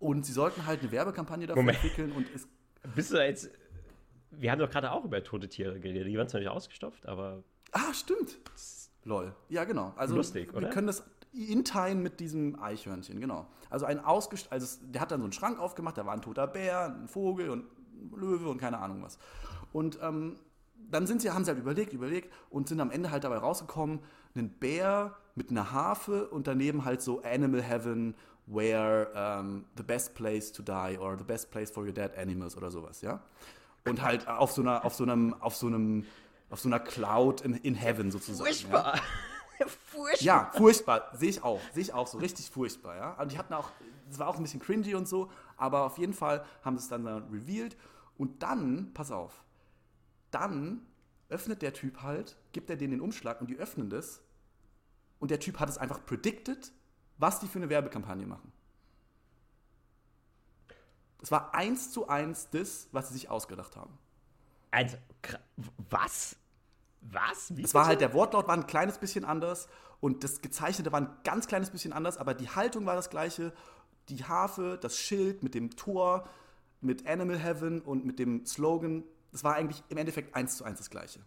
und 0.00 0.26
sie 0.26 0.32
sollten 0.32 0.66
halt 0.66 0.80
eine 0.80 0.90
Werbekampagne 0.90 1.46
dafür 1.46 1.62
Moment. 1.62 1.78
entwickeln 1.78 2.12
und 2.12 2.26
es. 2.34 2.48
Bist 2.94 3.12
du 3.12 3.16
da 3.16 3.24
jetzt. 3.24 3.50
Wir 4.32 4.50
haben 4.50 4.58
doch 4.58 4.70
gerade 4.70 4.90
auch 4.90 5.04
über 5.04 5.22
tote 5.22 5.48
Tiere 5.48 5.78
geredet. 5.78 6.08
Die 6.08 6.18
waren 6.18 6.28
zwar 6.28 6.40
nicht 6.40 6.50
ausgestopft, 6.50 7.06
aber. 7.06 7.44
Ah, 7.70 7.94
stimmt. 7.94 8.38
Lol. 9.06 9.34
Ja, 9.48 9.64
genau. 9.64 9.92
Also, 9.96 10.16
Lustig, 10.16 10.52
oder? 10.52 10.62
Wir 10.62 10.70
können 10.70 10.88
das. 10.88 11.04
in 11.32 11.64
Time 11.64 11.96
mit 11.96 12.20
diesem 12.20 12.60
Eichhörnchen, 12.60 13.20
genau. 13.20 13.46
Also 13.70 13.86
ein 13.86 14.04
ausgest 14.04 14.52
also 14.52 14.78
der 14.86 15.00
hat 15.00 15.10
dann 15.10 15.20
so 15.20 15.24
einen 15.24 15.32
Schrank 15.32 15.58
aufgemacht, 15.58 15.98
da 15.98 16.06
war 16.06 16.12
ein 16.12 16.22
toter 16.22 16.46
Bär, 16.46 16.94
ein 16.94 17.08
Vogel 17.08 17.50
und 17.50 17.64
ein 17.64 18.10
Löwe 18.14 18.48
und 18.48 18.58
keine 18.58 18.78
Ahnung 18.78 19.02
was. 19.02 19.18
Und 19.72 19.98
ähm, 20.02 20.36
dann 20.90 21.06
sind 21.06 21.22
sie, 21.22 21.30
haben 21.30 21.44
sie 21.44 21.50
halt 21.50 21.60
überlegt, 21.60 21.92
überlegt 21.92 22.32
und 22.50 22.68
sind 22.68 22.80
am 22.80 22.90
Ende 22.90 23.10
halt 23.10 23.24
dabei 23.24 23.38
rausgekommen, 23.38 24.00
einen 24.34 24.50
Bär 24.50 25.16
mit 25.34 25.50
einer 25.50 25.72
Harfe 25.72 26.28
und 26.28 26.46
daneben 26.46 26.84
halt 26.84 27.02
so 27.02 27.22
Animal 27.22 27.62
Heaven, 27.62 28.14
where 28.46 29.08
um, 29.14 29.64
the 29.76 29.82
best 29.82 30.14
place 30.14 30.52
to 30.52 30.62
die 30.62 30.96
or 30.98 31.16
the 31.18 31.24
best 31.24 31.50
place 31.50 31.70
for 31.70 31.84
your 31.84 31.92
dead 31.92 32.16
animals 32.16 32.56
oder 32.56 32.70
sowas, 32.70 33.02
ja. 33.02 33.20
Und 33.84 34.02
halt 34.02 34.26
auf 34.26 34.52
so 34.52 34.62
einer, 34.62 34.84
auf 34.84 34.94
so 34.94 35.04
einem, 35.04 35.34
auf 35.34 35.54
so 35.54 35.66
einem, 35.66 36.04
auf 36.50 36.60
so 36.60 36.68
einer 36.68 36.80
Cloud 36.80 37.40
in, 37.40 37.54
in 37.54 37.74
Heaven 37.74 38.10
sozusagen. 38.10 38.48
Furchtbar. 38.48 39.00
Ja, 39.58 39.66
furchtbar. 39.66 40.24
Ja, 40.24 40.52
furchtbar. 40.54 41.10
Sehe 41.14 41.30
ich 41.30 41.42
auch. 41.42 41.60
Sehe 41.72 41.82
ich 41.82 41.92
auch 41.92 42.06
so. 42.06 42.18
Richtig 42.18 42.50
furchtbar, 42.50 42.96
ja. 42.96 43.12
Und 43.14 43.32
die 43.32 43.38
hatten 43.38 43.54
auch, 43.54 43.70
es 44.10 44.18
war 44.18 44.28
auch 44.28 44.36
ein 44.36 44.42
bisschen 44.42 44.60
cringy 44.60 44.94
und 44.94 45.08
so, 45.08 45.30
aber 45.56 45.84
auf 45.84 45.98
jeden 45.98 46.14
Fall 46.14 46.44
haben 46.62 46.76
sie 46.76 46.84
es 46.84 46.88
dann, 46.88 47.04
dann 47.04 47.28
revealed. 47.30 47.76
Und 48.16 48.42
dann, 48.42 48.92
pass 48.94 49.10
auf, 49.10 49.44
dann 50.30 50.86
öffnet 51.28 51.62
der 51.62 51.72
Typ 51.72 52.02
halt, 52.02 52.36
gibt 52.52 52.70
er 52.70 52.76
denen 52.76 52.92
den 52.92 53.00
Umschlag 53.00 53.40
und 53.40 53.50
die 53.50 53.56
öffnen 53.56 53.90
das. 53.90 54.22
Und 55.18 55.30
der 55.30 55.40
Typ 55.40 55.58
hat 55.58 55.68
es 55.68 55.78
einfach 55.78 56.04
predicted, 56.04 56.72
was 57.18 57.40
die 57.40 57.48
für 57.48 57.58
eine 57.58 57.68
Werbekampagne 57.68 58.26
machen. 58.26 58.52
Es 61.22 61.30
war 61.30 61.54
eins 61.54 61.90
zu 61.90 62.08
eins 62.08 62.50
das, 62.50 62.88
was 62.92 63.08
sie 63.08 63.14
sich 63.14 63.30
ausgedacht 63.30 63.76
haben. 63.76 63.98
Also, 64.70 64.96
was? 65.90 66.36
Was? 67.00 67.56
Wie 67.56 67.62
es 67.62 67.74
war 67.74 67.86
halt, 67.86 68.00
der 68.00 68.12
Wortlaut 68.12 68.48
war 68.48 68.54
ein 68.54 68.66
kleines 68.66 68.98
bisschen 68.98 69.24
anders 69.24 69.68
und 70.00 70.24
das 70.24 70.40
Gezeichnete 70.40 70.92
war 70.92 71.00
ein 71.00 71.10
ganz 71.24 71.46
kleines 71.46 71.70
bisschen 71.70 71.92
anders, 71.92 72.18
aber 72.18 72.34
die 72.34 72.48
Haltung 72.48 72.86
war 72.86 72.96
das 72.96 73.10
gleiche. 73.10 73.52
Die 74.08 74.24
Harfe, 74.24 74.78
das 74.80 74.96
Schild 74.96 75.42
mit 75.42 75.54
dem 75.54 75.74
Tor, 75.76 76.28
mit 76.80 77.06
Animal 77.06 77.38
Heaven 77.38 77.80
und 77.80 78.04
mit 78.04 78.18
dem 78.18 78.46
Slogan 78.46 79.04
das 79.36 79.44
war 79.44 79.54
eigentlich 79.54 79.82
im 79.90 79.98
Endeffekt 79.98 80.34
eins 80.34 80.56
zu 80.56 80.64
eins 80.64 80.78
das 80.78 80.88
Gleiche. 80.88 81.20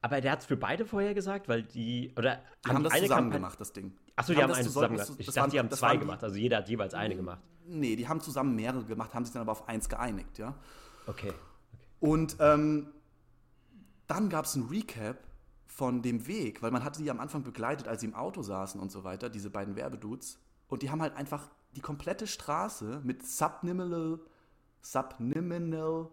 Aber 0.00 0.22
der 0.22 0.32
hat 0.32 0.40
es 0.40 0.46
für 0.46 0.56
beide 0.56 0.86
vorher 0.86 1.12
gesagt, 1.12 1.48
weil 1.48 1.64
die. 1.64 2.14
Oder 2.16 2.36
die 2.64 2.68
haben, 2.68 2.76
haben 2.76 2.84
das 2.84 2.92
zusammen 2.94 3.08
Kampagne 3.08 3.30
gemacht, 3.32 3.60
das 3.60 3.72
Ding. 3.74 3.92
Achso, 4.14 4.32
die, 4.32 4.36
die 4.36 4.42
haben, 4.42 4.50
haben 4.50 4.56
eine 4.56 4.66
zusammen 4.66 4.96
gemacht. 4.96 5.10
Ich 5.18 5.26
dachte, 5.26 5.40
waren, 5.40 5.50
die 5.50 5.58
haben 5.58 5.70
zwei 5.70 5.96
gemacht. 5.98 6.24
Also 6.24 6.36
jeder 6.36 6.56
hat 6.56 6.68
jeweils 6.70 6.94
eine 6.94 7.14
gemacht. 7.14 7.40
Nee, 7.66 7.94
die 7.94 8.08
haben 8.08 8.22
zusammen 8.22 8.54
mehrere 8.54 8.84
gemacht, 8.84 9.12
haben 9.12 9.26
sich 9.26 9.34
dann 9.34 9.42
aber 9.42 9.52
auf 9.52 9.68
eins 9.68 9.86
geeinigt, 9.86 10.38
ja. 10.38 10.54
Okay. 11.06 11.32
Und 12.00 12.36
ähm, 12.40 12.88
dann 14.06 14.28
gab 14.28 14.44
es 14.44 14.54
ein 14.54 14.68
Recap 14.68 15.18
von 15.66 16.02
dem 16.02 16.26
Weg, 16.26 16.62
weil 16.62 16.70
man 16.70 16.84
hatte 16.84 17.02
die 17.02 17.10
am 17.10 17.20
Anfang 17.20 17.42
begleitet, 17.42 17.88
als 17.88 18.00
sie 18.00 18.06
im 18.06 18.14
Auto 18.14 18.42
saßen 18.42 18.80
und 18.80 18.90
so 18.90 19.04
weiter, 19.04 19.28
diese 19.28 19.50
beiden 19.50 19.76
Werbedudes. 19.76 20.38
Und 20.68 20.82
die 20.82 20.90
haben 20.90 21.02
halt 21.02 21.16
einfach 21.16 21.50
die 21.74 21.80
komplette 21.80 22.26
Straße 22.26 23.00
mit 23.04 23.26
Subliminal, 23.26 24.20
Subliminal 24.80 26.08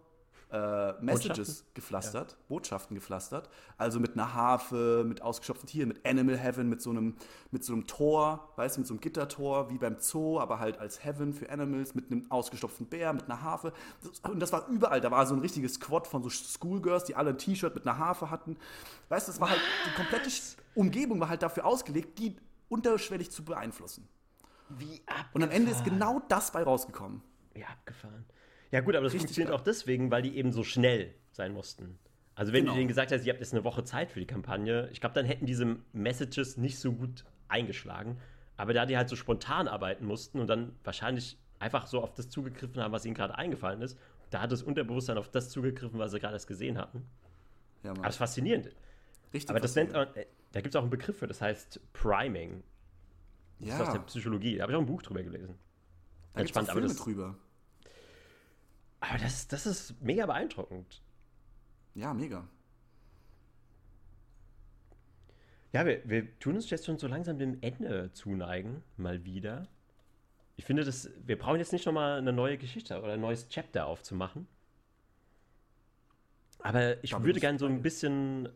äh, 0.50 0.92
Messages 1.02 1.64
gepflastert, 1.74 2.32
ja. 2.32 2.38
Botschaften 2.48 2.94
gepflastert. 2.94 3.48
Also 3.76 4.00
mit 4.00 4.12
einer 4.12 4.34
Harfe, 4.34 5.04
mit 5.06 5.22
ausgestopften 5.22 5.68
Tieren, 5.68 5.88
mit 5.88 6.06
Animal 6.06 6.36
Heaven, 6.36 6.68
mit 6.68 6.80
so 6.80 6.90
einem, 6.90 7.16
mit 7.50 7.64
so 7.64 7.72
einem 7.72 7.86
Tor, 7.86 8.52
weißt 8.56 8.76
du, 8.76 8.80
mit 8.80 8.88
so 8.88 8.94
einem 8.94 9.00
Gittertor, 9.00 9.70
wie 9.70 9.78
beim 9.78 9.96
Zoo, 9.98 10.38
aber 10.38 10.58
halt 10.58 10.78
als 10.78 11.04
Heaven 11.04 11.32
für 11.32 11.50
Animals, 11.50 11.94
mit 11.94 12.10
einem 12.10 12.30
ausgestopften 12.30 12.86
Bär, 12.86 13.12
mit 13.12 13.24
einer 13.24 13.42
Harfe. 13.42 13.72
Und 14.22 14.40
das 14.40 14.52
war 14.52 14.68
überall. 14.68 15.00
Da 15.00 15.10
war 15.10 15.26
so 15.26 15.34
ein 15.34 15.40
richtiges 15.40 15.74
Squad 15.74 16.06
von 16.06 16.22
so 16.22 16.30
Schoolgirls, 16.30 17.04
die 17.04 17.14
alle 17.14 17.30
ein 17.30 17.38
T-Shirt 17.38 17.74
mit 17.74 17.86
einer 17.86 17.98
Harfe 17.98 18.30
hatten. 18.30 18.56
Weißt 19.08 19.28
du, 19.28 19.32
das 19.32 19.40
war 19.40 19.50
halt, 19.50 19.60
die 19.86 19.94
komplette 19.96 20.30
Umgebung 20.74 21.20
war 21.20 21.28
halt 21.28 21.42
dafür 21.42 21.64
ausgelegt, 21.64 22.18
die 22.18 22.36
unterschwellig 22.68 23.30
zu 23.30 23.44
beeinflussen. 23.44 24.08
Wie 24.68 25.02
abgefahren. 25.06 25.28
Und 25.34 25.42
am 25.42 25.50
Ende 25.50 25.70
ist 25.70 25.84
genau 25.84 26.20
das 26.28 26.50
bei 26.52 26.62
rausgekommen. 26.62 27.22
Wie 27.52 27.64
abgefahren. 27.64 28.24
Ja, 28.74 28.80
gut, 28.80 28.96
aber 28.96 29.04
das 29.04 29.14
funktioniert 29.14 29.54
auch 29.54 29.60
deswegen, 29.60 30.10
weil 30.10 30.22
die 30.22 30.36
eben 30.36 30.50
so 30.50 30.64
schnell 30.64 31.14
sein 31.30 31.52
mussten. 31.52 31.96
Also, 32.34 32.52
wenn 32.52 32.62
genau. 32.62 32.72
du 32.72 32.78
denen 32.78 32.88
gesagt 32.88 33.12
hast, 33.12 33.24
ihr 33.24 33.32
habt 33.32 33.38
jetzt 33.38 33.54
eine 33.54 33.62
Woche 33.62 33.84
Zeit 33.84 34.10
für 34.10 34.18
die 34.18 34.26
Kampagne, 34.26 34.88
ich 34.90 35.00
glaube, 35.00 35.14
dann 35.14 35.26
hätten 35.26 35.46
diese 35.46 35.76
Messages 35.92 36.56
nicht 36.56 36.80
so 36.80 36.90
gut 36.90 37.24
eingeschlagen. 37.46 38.18
Aber 38.56 38.74
da 38.74 38.84
die 38.84 38.96
halt 38.96 39.08
so 39.08 39.14
spontan 39.14 39.68
arbeiten 39.68 40.04
mussten 40.04 40.40
und 40.40 40.48
dann 40.48 40.74
wahrscheinlich 40.82 41.38
einfach 41.60 41.86
so 41.86 42.02
auf 42.02 42.14
das 42.14 42.30
zugegriffen 42.30 42.82
haben, 42.82 42.90
was 42.90 43.04
ihnen 43.04 43.14
gerade 43.14 43.38
eingefallen 43.38 43.80
ist, 43.80 43.96
da 44.30 44.40
hat 44.40 44.50
das 44.50 44.64
Unterbewusstsein 44.64 45.18
auf 45.18 45.28
das 45.28 45.50
zugegriffen, 45.50 46.00
was 46.00 46.10
sie 46.10 46.18
gerade 46.18 46.34
erst 46.34 46.48
gesehen 46.48 46.76
hatten. 46.76 47.06
Ja, 47.84 47.90
Mann. 47.90 47.98
Aber 47.98 48.06
das 48.06 48.16
ist 48.16 48.18
faszinierend. 48.18 48.70
Richtig. 49.32 49.50
Aber 49.50 49.60
das 49.60 49.76
nennt, 49.76 49.94
äh, 49.94 50.26
da 50.50 50.60
gibt 50.60 50.74
es 50.74 50.76
auch 50.76 50.82
einen 50.82 50.90
Begriff 50.90 51.16
für, 51.16 51.28
das 51.28 51.40
heißt 51.40 51.80
Priming. 51.92 52.64
Das 53.60 53.68
ja. 53.68 53.74
ist 53.76 53.80
aus 53.82 53.92
der 53.92 54.00
Psychologie. 54.00 54.56
Da 54.56 54.62
habe 54.62 54.72
ich 54.72 54.76
auch 54.76 54.82
ein 54.82 54.86
Buch 54.86 55.02
drüber 55.02 55.22
gelesen. 55.22 55.54
Da 56.32 56.40
Ganz 56.40 56.48
spannend, 56.48 56.70
aber 56.70 56.80
das, 56.80 56.96
drüber. 56.96 57.36
Aber 59.08 59.18
das, 59.18 59.48
das 59.48 59.66
ist 59.66 60.00
mega 60.00 60.24
beeindruckend. 60.26 61.02
Ja, 61.94 62.14
mega. 62.14 62.48
Ja, 65.72 65.84
wir, 65.84 66.08
wir 66.08 66.38
tun 66.38 66.54
uns 66.54 66.70
jetzt 66.70 66.86
schon 66.86 66.98
so 66.98 67.06
langsam 67.06 67.38
dem 67.38 67.58
Ende 67.60 68.12
zuneigen, 68.12 68.82
mal 68.96 69.24
wieder. 69.24 69.68
Ich 70.56 70.64
finde, 70.64 70.84
das, 70.84 71.10
wir 71.24 71.36
brauchen 71.36 71.58
jetzt 71.58 71.72
nicht 71.72 71.84
nochmal 71.84 72.18
eine 72.18 72.32
neue 72.32 72.56
Geschichte 72.56 72.98
oder 73.02 73.14
ein 73.14 73.20
neues 73.20 73.48
Chapter 73.48 73.86
aufzumachen. 73.86 74.46
Aber 76.60 77.02
ich 77.04 77.12
würde 77.12 77.40
gerne 77.40 77.58
so 77.58 77.66
ein 77.66 77.82
bisschen 77.82 78.48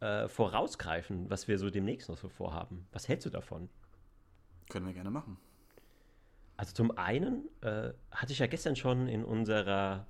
äh, 0.00 0.26
vorausgreifen, 0.28 1.30
was 1.30 1.46
wir 1.46 1.58
so 1.58 1.70
demnächst 1.70 2.08
noch 2.08 2.16
so 2.16 2.28
vorhaben. 2.28 2.88
Was 2.90 3.06
hältst 3.06 3.26
du 3.26 3.30
davon? 3.30 3.68
Können 4.68 4.86
wir 4.86 4.94
gerne 4.94 5.10
machen. 5.10 5.36
Also 6.56 6.72
zum 6.72 6.96
einen 6.96 7.48
äh, 7.60 7.90
hatte 8.10 8.32
ich 8.32 8.38
ja 8.38 8.46
gestern 8.46 8.76
schon 8.76 9.08
in 9.08 9.24
unserer 9.24 10.06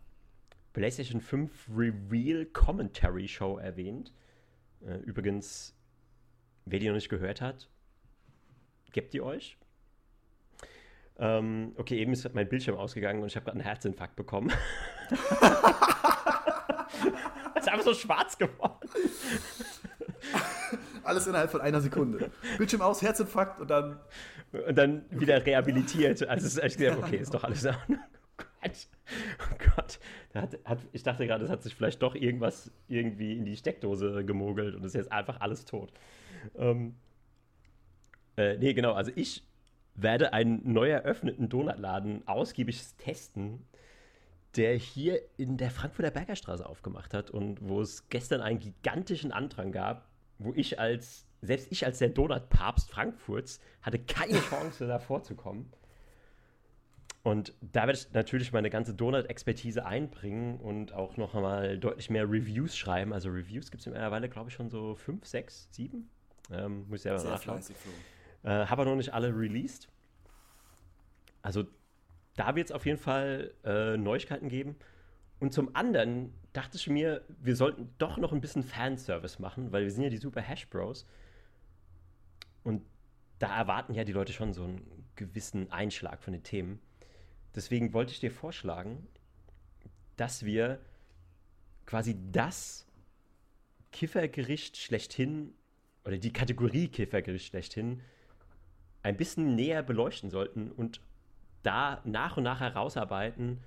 PlayStation 0.73 1.21
5 1.21 1.69
Reveal 1.75 2.47
Commentary 2.47 3.27
Show 3.27 3.59
erwähnt. 3.59 4.13
Äh, 4.85 4.99
übrigens, 4.99 5.75
wer 6.65 6.79
die 6.79 6.87
noch 6.87 6.95
nicht 6.95 7.09
gehört 7.09 7.41
hat, 7.41 7.69
gebt 8.93 9.13
die 9.13 9.21
euch. 9.21 9.57
Ähm, 11.19 11.73
okay, 11.77 11.99
eben 11.99 12.13
ist 12.13 12.33
mein 12.35 12.49
Bildschirm 12.49 12.77
ausgegangen 12.77 13.23
und 13.23 13.29
ich 13.29 13.37
habe 13.37 13.45
gerade 13.45 13.57
einen 13.57 13.65
Herzinfarkt 13.65 14.17
bekommen. 14.17 14.53
ist 17.59 17.73
einfach 17.73 17.85
so 17.85 17.95
schwarz 17.95 18.39
geworden. 18.39 18.89
Alles 21.07 21.27
innerhalb 21.27 21.51
von 21.51 21.61
einer 21.61 21.81
Sekunde. 21.81 22.31
Bildschirm 22.59 22.83
aus, 22.83 23.03
Herzinfarkt 23.03 23.61
und 23.61 23.71
dann 23.71 23.99
und 24.67 24.77
dann 24.77 25.05
wieder 25.11 25.45
rehabilitiert. 25.45 26.27
Also 26.27 26.47
es 26.47 26.55
ist 26.55 26.63
echt 26.63 26.79
gesagt, 26.79 26.99
okay, 27.03 27.17
ist 27.17 27.35
doch 27.35 27.45
alles 27.45 27.65
in 27.65 27.75
Ordnung. 27.75 27.99
Oh 28.39 28.45
Gott. 28.63 28.89
Oh 29.41 29.57
Gott. 29.77 29.99
Hat, 30.35 30.59
hat, 30.65 30.79
ich 30.93 31.03
dachte 31.03 31.27
gerade, 31.27 31.45
es 31.45 31.51
hat 31.51 31.63
sich 31.63 31.75
vielleicht 31.75 32.03
doch 32.03 32.15
irgendwas 32.15 32.71
irgendwie 32.89 33.37
in 33.37 33.45
die 33.45 33.57
Steckdose 33.57 34.25
gemogelt 34.25 34.75
und 34.75 34.85
ist 34.85 34.95
jetzt 34.95 35.13
einfach 35.13 35.41
alles 35.41 35.65
tot. 35.65 35.93
Ähm, 36.57 36.97
äh, 38.37 38.57
nee, 38.59 38.75
genau. 38.75 38.93
Also 38.93 39.13
ich 39.15 39.47
werde 39.95 40.33
einen 40.33 40.61
neu 40.73 40.91
eröffneten 40.91 41.49
Donutladen 41.49 42.27
ausgiebig 42.29 42.83
testen, 42.99 43.65
der 44.57 44.75
hier 44.75 45.21
in 45.37 45.57
der 45.57 45.71
Frankfurter 45.71 46.11
Bergerstraße 46.11 46.67
aufgemacht 46.67 47.15
hat 47.15 47.31
und 47.31 47.67
wo 47.67 47.81
es 47.81 48.09
gestern 48.09 48.41
einen 48.41 48.59
gigantischen 48.59 49.33
Andrang 49.33 49.73
gab, 49.73 50.09
wo 50.39 50.53
ich 50.55 50.79
als 50.79 51.27
selbst 51.43 51.69
ich 51.71 51.85
als 51.85 51.99
der 51.99 52.09
Donut-Papst 52.09 52.91
Frankfurts 52.91 53.61
hatte 53.83 53.99
keine 53.99 54.39
Chance, 54.41 54.87
da 54.87 54.99
vorzukommen. 54.99 55.71
Und 57.23 57.55
da 57.61 57.87
werde 57.87 57.99
ich 57.99 58.13
natürlich 58.13 58.53
meine 58.53 58.71
ganze 58.71 58.95
Donut-Expertise 58.95 59.85
einbringen 59.85 60.61
und 60.61 60.93
auch 60.93 61.17
noch 61.17 61.35
einmal 61.35 61.77
deutlich 61.77 62.09
mehr 62.09 62.25
Reviews 62.25 62.77
schreiben. 62.77 63.13
Also 63.13 63.31
Reviews 63.31 63.71
gibt 63.71 63.81
es 63.81 63.87
mittlerweile, 63.87 64.29
glaube 64.29 64.51
ich, 64.51 64.55
schon 64.55 64.71
so 64.71 64.95
fünf, 64.95 65.27
sechs, 65.27 65.69
sieben. 65.73 66.09
Ähm, 66.53 66.87
muss 66.89 67.01
ich 67.01 67.03
selber 67.03 67.19
Sehr 67.19 67.31
nachschauen. 67.33 67.61
Äh, 68.45 68.67
Habe 68.67 68.85
noch 68.85 68.95
nicht 68.95 69.13
alle 69.13 69.37
released. 69.37 69.89
Also 71.43 71.65
da 72.37 72.55
wird 72.55 72.67
es 72.67 72.73
auf 72.73 72.87
jeden 72.87 72.99
Fall 72.99 73.53
äh, 73.65 73.97
Neuigkeiten 73.97 74.49
geben. 74.49 74.77
Und 75.39 75.53
zum 75.53 75.75
anderen 75.77 76.33
dachte 76.53 76.77
ich 76.77 76.89
mir, 76.89 77.23
wir 77.41 77.57
sollten 77.57 77.93
doch 77.99 78.17
noch 78.17 78.33
ein 78.33 78.41
bisschen 78.41 78.63
Fanservice 78.63 79.39
machen, 79.39 79.73
weil 79.73 79.85
wir 79.85 79.91
sind 79.91 80.05
ja 80.05 80.09
die 80.09 80.17
Super 80.17 80.41
Hash 80.41 80.69
Bros. 80.69 81.07
Und 82.63 82.83
da 83.39 83.57
erwarten 83.57 83.95
ja 83.95 84.05
die 84.05 84.13
Leute 84.13 84.33
schon 84.33 84.55
so 84.55 84.65
einen 84.65 85.07
gewissen 85.15 85.71
Einschlag 85.71 86.23
von 86.23 86.33
den 86.33 86.43
Themen. 86.43 86.81
Deswegen 87.55 87.93
wollte 87.93 88.13
ich 88.13 88.21
dir 88.21 88.31
vorschlagen, 88.31 89.07
dass 90.17 90.45
wir 90.45 90.81
quasi 91.85 92.17
das 92.33 92.87
Kiffergericht 93.93 94.77
schlechthin 94.77 95.55
oder 96.05 96.19
die 96.19 96.33
Kategorie 96.33 96.89
Kiffergericht 96.89 97.47
schlechthin 97.47 98.03
ein 99.03 99.17
bisschen 99.17 99.55
näher 99.55 99.83
beleuchten 99.83 100.31
sollten 100.31 100.73
und 100.73 101.01
da 101.63 102.01
nach 102.05 102.37
und 102.37 102.43
nach 102.43 102.61
herausarbeiten, 102.61 103.63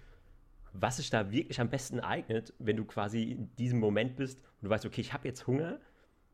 was 0.73 0.97
sich 0.97 1.09
da 1.09 1.31
wirklich 1.31 1.59
am 1.59 1.69
besten 1.69 1.99
eignet, 1.99 2.53
wenn 2.59 2.77
du 2.77 2.85
quasi 2.85 3.23
in 3.31 3.55
diesem 3.55 3.79
Moment 3.79 4.15
bist 4.15 4.39
und 4.39 4.65
du 4.65 4.69
weißt, 4.69 4.85
okay, 4.85 5.01
ich 5.01 5.13
habe 5.13 5.27
jetzt 5.27 5.47
Hunger, 5.47 5.79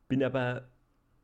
bin 0.07 0.23
aber 0.23 0.69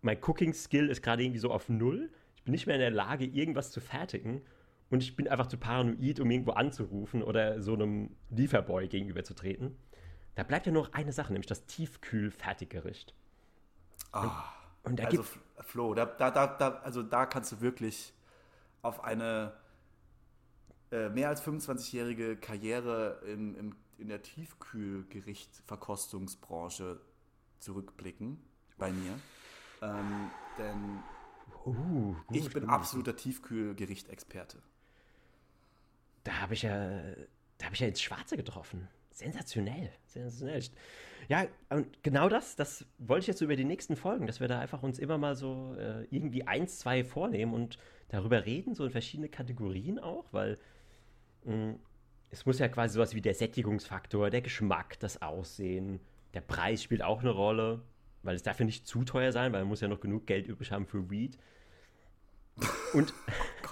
mein 0.02 0.18
Cooking-Skill 0.22 0.90
ist 0.90 1.02
gerade 1.02 1.24
irgendwie 1.24 1.40
so 1.40 1.52
auf 1.52 1.70
Null. 1.70 2.10
Ich 2.36 2.44
bin 2.44 2.52
nicht 2.52 2.66
mehr 2.66 2.76
in 2.76 2.82
der 2.82 2.92
Lage, 2.92 3.26
irgendwas 3.26 3.72
zu 3.72 3.80
fertigen. 3.80 4.42
Und 4.90 5.04
ich 5.04 5.16
bin 5.16 5.28
einfach 5.28 5.48
zu 5.48 5.58
paranoid, 5.58 6.20
um 6.20 6.30
irgendwo 6.30 6.52
anzurufen 6.52 7.24
oder 7.24 7.62
so 7.62 7.74
einem 7.74 8.16
Lieferboy 8.30 8.88
gegenüberzutreten. 8.88 9.78
Da 10.36 10.44
bleibt 10.44 10.66
ja 10.66 10.72
nur 10.72 10.84
noch 10.84 10.94
eine 10.94 11.14
Sache, 11.14 11.32
nämlich 11.32 11.48
das 11.48 11.66
Tiefkühl-Fertiggericht. 11.66 13.14
Ah, 14.12 14.44
und, 14.84 15.00
und 15.00 15.06
also 15.06 15.24
Flo, 15.60 15.94
da, 15.94 16.06
da, 16.06 16.32
da, 16.32 16.48
da, 16.48 16.70
also 16.84 17.04
da 17.04 17.26
kannst 17.26 17.52
du 17.52 17.62
wirklich 17.62 18.14
auf 18.82 19.04
eine 19.04 19.54
äh, 20.92 21.10
mehr 21.10 21.30
als 21.30 21.42
25-jährige 21.44 22.38
Karriere 22.38 23.22
in, 23.26 23.56
in, 23.56 23.74
in 23.98 24.10
der 24.10 24.22
Tiefkühlgericht-Verkostungsbranche 24.22 27.02
zurückblicken 27.60 28.38
bei 28.78 28.92
mir. 28.92 29.18
Ähm, 29.82 30.30
denn 30.58 31.00
uh, 31.66 32.16
gut, 32.28 32.36
ich 32.36 32.52
bin 32.52 32.66
absoluter 32.66 33.16
Tiefkühlgericht-Experte. 33.16 34.62
Da 36.24 36.42
habe 36.42 36.54
ich 36.54 36.62
ja, 36.64 37.02
da 37.58 37.66
habe 37.66 37.74
ich 37.74 37.80
ja 37.80 37.88
ins 37.88 38.02
Schwarze 38.02 38.38
getroffen. 38.38 38.88
Sensationell, 39.12 39.92
sensationell. 40.08 40.62
Ja, 41.28 41.46
und 41.70 42.04
genau 42.04 42.30
das, 42.30 42.56
das 42.56 42.86
wollte 42.98 43.22
ich 43.22 43.28
jetzt 43.28 43.42
über 43.42 43.56
die 43.56 43.66
nächsten 43.66 43.96
Folgen, 43.96 44.28
dass 44.28 44.40
wir 44.40 44.48
da 44.48 44.60
einfach 44.60 44.84
uns 44.84 45.00
immer 45.00 45.18
mal 45.18 45.36
so 45.36 45.76
äh, 45.78 46.06
irgendwie 46.10 46.48
eins, 46.48 46.80
zwei 46.80 47.04
vornehmen 47.04 47.54
und 47.54 47.78
darüber 48.10 48.46
reden, 48.46 48.76
so 48.76 48.86
in 48.86 48.92
verschiedene 48.92 49.30
Kategorien 49.30 50.00
auch, 50.00 50.26
weil 50.32 50.58
es 52.30 52.46
muss 52.46 52.60
ja 52.60 52.68
quasi 52.68 52.96
sowas 52.96 53.16
wie 53.16 53.22
der 53.22 53.34
Sättigungsfaktor, 53.34 54.30
der 54.30 54.42
Geschmack, 54.42 55.00
das 55.00 55.22
Aussehen, 55.22 56.00
der 56.34 56.42
Preis 56.42 56.84
spielt 56.84 57.02
auch 57.02 57.22
eine 57.22 57.32
Rolle, 57.32 57.82
weil 58.24 58.36
es 58.36 58.44
darf 58.44 58.60
ja 58.60 58.66
nicht 58.66 58.88
zu 58.88 59.04
teuer 59.04 59.32
sein, 59.32 59.52
weil 59.52 59.62
man 59.62 59.70
muss 59.70 59.82
ja 59.82 59.88
noch 59.88 60.00
genug 60.00 60.28
Geld 60.28 60.48
übrig 60.48 60.72
haben 60.72 60.86
für 60.86 61.10
Weed. 61.10 61.38
Und 62.94 63.14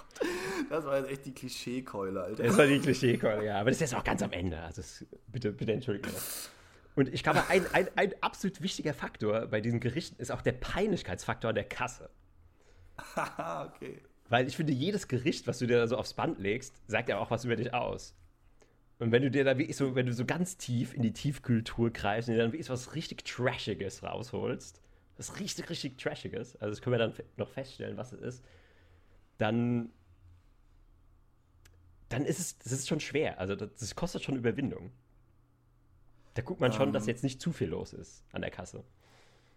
das 0.68 0.84
war 0.84 0.98
jetzt 0.98 1.10
echt 1.10 1.26
die 1.26 1.34
Klischeekeule, 1.34 2.22
Alter. 2.22 2.42
Das 2.42 2.58
war 2.58 2.66
die 2.66 2.80
Klischeekeule, 2.80 3.46
ja. 3.46 3.60
Aber 3.60 3.70
das 3.70 3.76
ist 3.76 3.92
jetzt 3.92 3.94
auch 3.94 4.04
ganz 4.04 4.22
am 4.22 4.32
Ende. 4.32 4.60
Also 4.60 4.82
das, 4.82 5.04
bitte, 5.28 5.52
bitte 5.52 5.72
entschuldige 5.72 6.10
das. 6.10 6.50
Und 6.96 7.08
ich 7.14 7.22
glaube, 7.22 7.48
ein, 7.48 7.64
ein, 7.72 7.88
ein 7.96 8.12
absolut 8.20 8.60
wichtiger 8.60 8.92
Faktor 8.92 9.46
bei 9.46 9.60
diesen 9.60 9.80
Gerichten 9.80 10.20
ist 10.20 10.30
auch 10.30 10.42
der 10.42 10.52
Peinlichkeitsfaktor 10.52 11.50
an 11.50 11.54
der 11.54 11.64
Kasse. 11.64 12.10
okay. 13.16 14.02
Weil 14.30 14.46
ich 14.46 14.56
finde, 14.56 14.72
jedes 14.72 15.08
Gericht, 15.08 15.46
was 15.48 15.58
du 15.58 15.66
dir 15.66 15.78
da 15.78 15.88
so 15.88 15.98
aufs 15.98 16.14
Band 16.14 16.38
legst, 16.38 16.74
sagt 16.86 17.08
ja 17.08 17.18
auch 17.18 17.30
was 17.30 17.44
über 17.44 17.56
dich 17.56 17.74
aus. 17.74 18.14
Und 19.00 19.10
wenn 19.12 19.22
du 19.22 19.30
dir 19.30 19.44
da 19.44 19.58
wirklich 19.58 19.76
so, 19.76 19.96
wenn 19.96 20.06
du 20.06 20.12
so 20.12 20.24
ganz 20.24 20.56
tief 20.56 20.94
in 20.94 21.02
die 21.02 21.12
Tiefkühltour 21.12 21.90
greifst 21.90 22.28
und 22.28 22.36
dir 22.36 22.42
dann 22.42 22.52
wirklich 22.52 22.68
so 22.68 22.72
was 22.72 22.94
richtig 22.94 23.24
Trashiges 23.24 24.04
rausholst, 24.04 24.80
was 25.16 25.40
richtig, 25.40 25.68
richtig 25.68 25.98
Trashiges, 25.98 26.54
also 26.56 26.70
das 26.70 26.80
können 26.80 26.92
wir 26.94 26.98
dann 26.98 27.14
noch 27.36 27.48
feststellen, 27.48 27.96
was 27.96 28.12
es 28.12 28.20
ist, 28.20 28.44
dann, 29.38 29.90
dann 32.08 32.24
ist 32.24 32.38
es, 32.38 32.58
das 32.58 32.72
ist 32.72 32.88
schon 32.88 33.00
schwer. 33.00 33.40
Also 33.40 33.56
das, 33.56 33.74
das 33.74 33.96
kostet 33.96 34.22
schon 34.22 34.36
Überwindung. 34.36 34.92
Da 36.34 36.42
guckt 36.42 36.60
man 36.60 36.72
schon, 36.72 36.88
ähm, 36.88 36.92
dass 36.92 37.06
jetzt 37.06 37.24
nicht 37.24 37.40
zu 37.40 37.52
viel 37.52 37.68
los 37.68 37.92
ist 37.92 38.22
an 38.30 38.42
der 38.42 38.50
Kasse. 38.52 38.84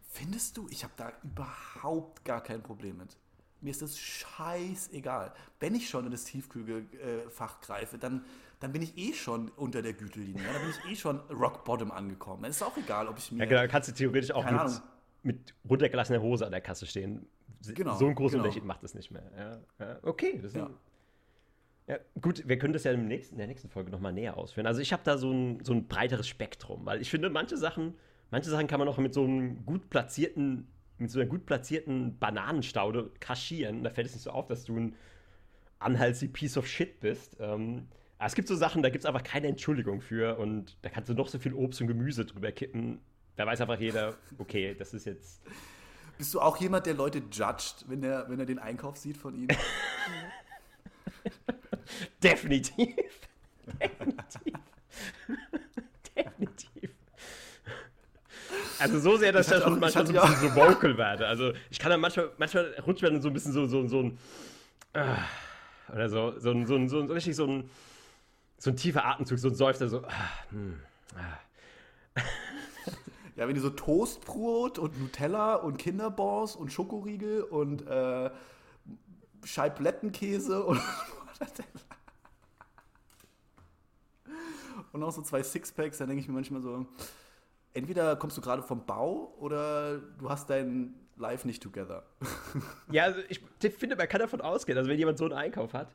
Findest 0.10 0.58
du? 0.58 0.68
Ich 0.72 0.84
habe 0.84 0.94
da 0.98 1.12
überhaupt 1.22 2.26
gar 2.26 2.42
kein 2.42 2.64
Problem 2.64 2.98
mit. 2.98 3.18
Mir 3.64 3.72
ist 3.72 3.82
das 3.82 3.98
scheißegal. 3.98 5.34
Wenn 5.60 5.74
ich 5.74 5.90
schon 5.90 6.06
in 6.06 6.12
das 6.12 6.26
Tiefkühlfach 6.26 7.62
greife, 7.62 7.98
dann, 7.98 8.26
dann 8.60 8.74
bin 8.74 8.82
ich 8.82 8.98
eh 8.98 9.14
schon 9.14 9.50
unter 9.52 9.82
der 9.82 9.94
Gütelinie. 9.94 10.44
Dann 10.44 10.62
bin 10.62 10.72
ich 10.72 10.92
eh 10.92 10.96
schon 10.96 11.20
Rock 11.30 11.64
Bottom 11.64 11.92
angekommen. 11.92 12.44
Dann 12.44 12.52
ist 12.52 12.62
auch 12.62 12.76
egal, 12.78 13.08
ob 13.08 13.18
ich 13.18 13.32
mir. 13.32 13.40
Ja, 13.40 13.46
genau, 13.46 13.72
kannst 13.72 13.90
du 13.90 13.94
theoretisch 13.94 14.32
auch 14.32 14.44
mit, 14.44 14.82
mit, 15.24 15.56
runtergelassener 15.70 16.22
Hose 16.22 16.46
an 16.46 16.52
der 16.52 16.62
Kasse 16.62 16.86
stehen. 16.86 17.26
Genau, 17.74 17.96
so 17.96 18.06
einen 18.06 18.16
großen 18.16 18.34
genau. 18.34 18.44
Unterschied 18.44 18.66
macht 18.66 18.84
es 18.84 18.94
nicht 18.94 19.10
mehr. 19.12 19.24
Ja, 19.38 19.86
ja. 19.86 20.00
Okay, 20.02 20.40
das 20.42 20.52
ist 20.52 20.58
ja. 20.58 20.70
Ja, 21.88 21.98
gut, 22.22 22.48
wir 22.48 22.58
können 22.58 22.74
das 22.74 22.86
ja 22.86 22.92
im 22.92 23.08
nächsten, 23.08 23.36
in 23.36 23.40
der 23.40 23.48
nächsten 23.48 23.70
Folge 23.70 23.92
nochmal 23.92 24.14
näher 24.14 24.38
ausführen. 24.38 24.68
Also 24.68 24.80
ich 24.80 24.94
habe 24.94 25.04
da 25.04 25.18
so 25.18 25.32
ein, 25.32 25.64
so 25.64 25.74
ein 25.74 25.88
breiteres 25.88 26.28
Spektrum, 26.28 26.86
weil 26.86 27.02
ich 27.02 27.10
finde, 27.10 27.30
manche 27.30 27.58
Sachen, 27.58 27.96
manche 28.32 28.50
Sachen 28.50 28.68
kann 28.68 28.80
man 28.80 28.88
auch 28.88 28.98
mit 28.98 29.14
so 29.14 29.24
einem 29.24 29.66
gut 29.66 29.90
platzierten 29.90 30.68
mit 31.04 31.12
so 31.12 31.20
einer 31.20 31.30
gut 31.30 31.46
platzierten 31.46 32.18
Bananenstaude 32.18 33.12
kaschieren. 33.20 33.84
Da 33.84 33.90
fällt 33.92 34.08
es 34.08 34.14
nicht 34.14 34.24
so 34.24 34.32
auf, 34.32 34.48
dass 34.48 34.64
du 34.64 34.78
ein 34.78 34.96
unhealthy 35.86 36.28
Piece 36.28 36.58
of 36.58 36.68
Shit 36.68 37.00
bist. 37.00 37.38
Ähm, 37.40 37.88
aber 38.18 38.28
es 38.28 38.36
gibt 38.36 38.48
so 38.48 38.56
Sachen, 38.56 38.82
da 38.82 38.90
gibt 38.90 39.04
es 39.04 39.06
einfach 39.06 39.24
keine 39.24 39.48
Entschuldigung 39.48 40.02
für 40.02 40.38
und 40.38 40.78
da 40.82 40.90
kannst 40.90 41.10
du 41.10 41.14
noch 41.14 41.28
so 41.28 41.40
viel 41.40 41.54
Obst 41.54 41.82
und 41.82 41.88
Gemüse 41.88 42.26
drüber 42.26 42.52
kippen. 42.52 43.00
Da 43.36 43.46
weiß 43.46 43.62
einfach 43.62 43.80
jeder, 43.80 44.16
okay, 44.38 44.76
das 44.78 44.94
ist 44.94 45.06
jetzt. 45.06 45.42
Bist 46.18 46.34
du 46.34 46.40
auch 46.40 46.58
jemand, 46.58 46.86
der 46.86 46.94
Leute 46.94 47.24
judgt, 47.32 47.86
wenn 47.88 48.04
er, 48.04 48.30
wenn 48.30 48.40
er 48.40 48.46
den 48.46 48.60
Einkauf 48.60 48.98
sieht 48.98 49.18
von 49.18 49.36
ihnen? 49.36 49.50
Definitiv. 52.24 52.96
Definitiv. 53.82 54.54
Definitiv. 56.16 56.73
Also 58.84 59.00
so 59.00 59.18
sehr, 59.18 59.32
dass 59.32 59.48
ich, 59.48 59.58
ich 59.58 59.64
schon 59.64 59.80
manchmal 59.80 60.06
so 60.06 60.14
ein 60.14 60.32
bisschen 60.32 60.50
so 60.50 60.56
vocal 60.56 60.98
werde. 60.98 61.26
Also 61.28 61.54
ich 61.70 61.80
kann 61.80 61.90
dann 61.90 62.02
manchmal, 62.02 62.32
manchmal 62.38 62.76
rutscht 62.86 63.02
mir 63.02 63.12
dann 63.12 63.22
so 63.22 63.30
ein 63.30 63.34
bisschen 63.34 63.54
so, 63.54 63.66
so, 63.66 63.88
so 63.88 64.02
ein 64.02 64.18
äh, 64.94 65.16
oder 65.92 66.10
so, 66.10 66.38
so 66.40 66.52
ein, 66.52 66.68
so 66.68 66.76
ein, 66.76 66.90
so 66.90 67.00
ein, 67.00 67.10
richtig 67.10 67.36
so 67.36 67.46
ein, 67.48 67.70
so 68.58 68.72
ein 68.72 68.76
tiefer 68.76 69.06
Atemzug, 69.06 69.40
so 69.40 69.48
ein 69.48 69.56
Seufzer, 69.56 69.88
so. 69.88 70.04
Ah, 70.04 70.30
hm, 70.50 70.80
ah. 71.16 71.40
Ja, 73.36 73.48
wenn 73.48 73.56
die 73.56 73.62
so 73.62 73.72
Toastbrot 73.72 74.78
und 74.78 75.00
Nutella 75.00 75.56
und 75.56 75.78
Kinderballs 75.78 76.56
und 76.56 76.72
Schokoriegel 76.72 77.42
und 77.42 77.88
äh, 77.88 78.30
Scheiblettenkäse 79.44 80.64
und 80.64 80.80
und 84.92 85.02
auch 85.04 85.12
so 85.12 85.24
zwei 85.24 85.42
Sixpacks, 85.42 85.98
dann 85.98 86.10
denke 86.10 86.22
ich 86.22 86.28
mir 86.28 86.36
manchmal 86.36 86.62
so, 86.62 86.86
entweder 87.74 88.16
kommst 88.16 88.38
du 88.38 88.42
gerade 88.42 88.64
vom 88.64 88.86
Bau 88.86 89.34
oder 89.40 90.00
du 90.00 90.30
hast 90.30 90.50
dein 90.50 90.94
Life 91.16 91.46
nicht 91.48 91.62
together. 91.62 92.04
ja, 92.92 93.04
also 93.04 93.20
ich 93.30 93.40
finde, 93.74 93.96
man 93.96 94.08
kann 94.08 94.20
davon 94.20 94.42
ausgehen, 94.42 94.78
also 94.78 94.90
wenn 94.90 94.98
jemand 94.98 95.18
so 95.18 95.26
einen 95.26 95.34
Einkauf 95.34 95.74
hat, 95.74 95.94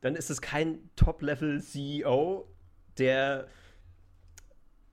dann 0.00 0.14
ist 0.14 0.30
es 0.30 0.40
kein 0.40 0.90
Top-Level-CEO, 0.96 2.46
der 2.98 3.48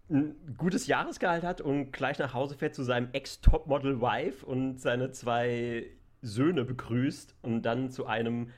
ein 0.09 0.55
gutes 0.57 0.87
Jahresgehalt 0.87 1.43
hat 1.43 1.61
und 1.61 1.91
gleich 1.91 2.19
nach 2.19 2.33
Hause 2.33 2.55
fährt 2.55 2.75
zu 2.75 2.83
seinem 2.83 3.09
Ex-Top-Model-Wife 3.11 4.45
und 4.45 4.79
seine 4.79 5.11
zwei 5.11 5.87
Söhne 6.21 6.63
begrüßt 6.63 7.35
und 7.41 7.63
dann 7.63 7.89
zu 7.89 8.05
einem 8.05 8.51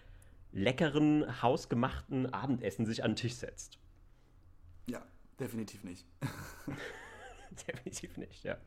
leckeren, 0.51 1.41
hausgemachten 1.41 2.33
Abendessen 2.33 2.85
sich 2.85 3.03
an 3.03 3.11
den 3.11 3.17
Tisch 3.17 3.35
setzt. 3.35 3.77
Ja, 4.87 5.03
definitiv 5.39 5.83
nicht. 5.83 6.05
Definitiv 7.67 8.17
nicht, 8.17 8.43
ja. 8.43 8.57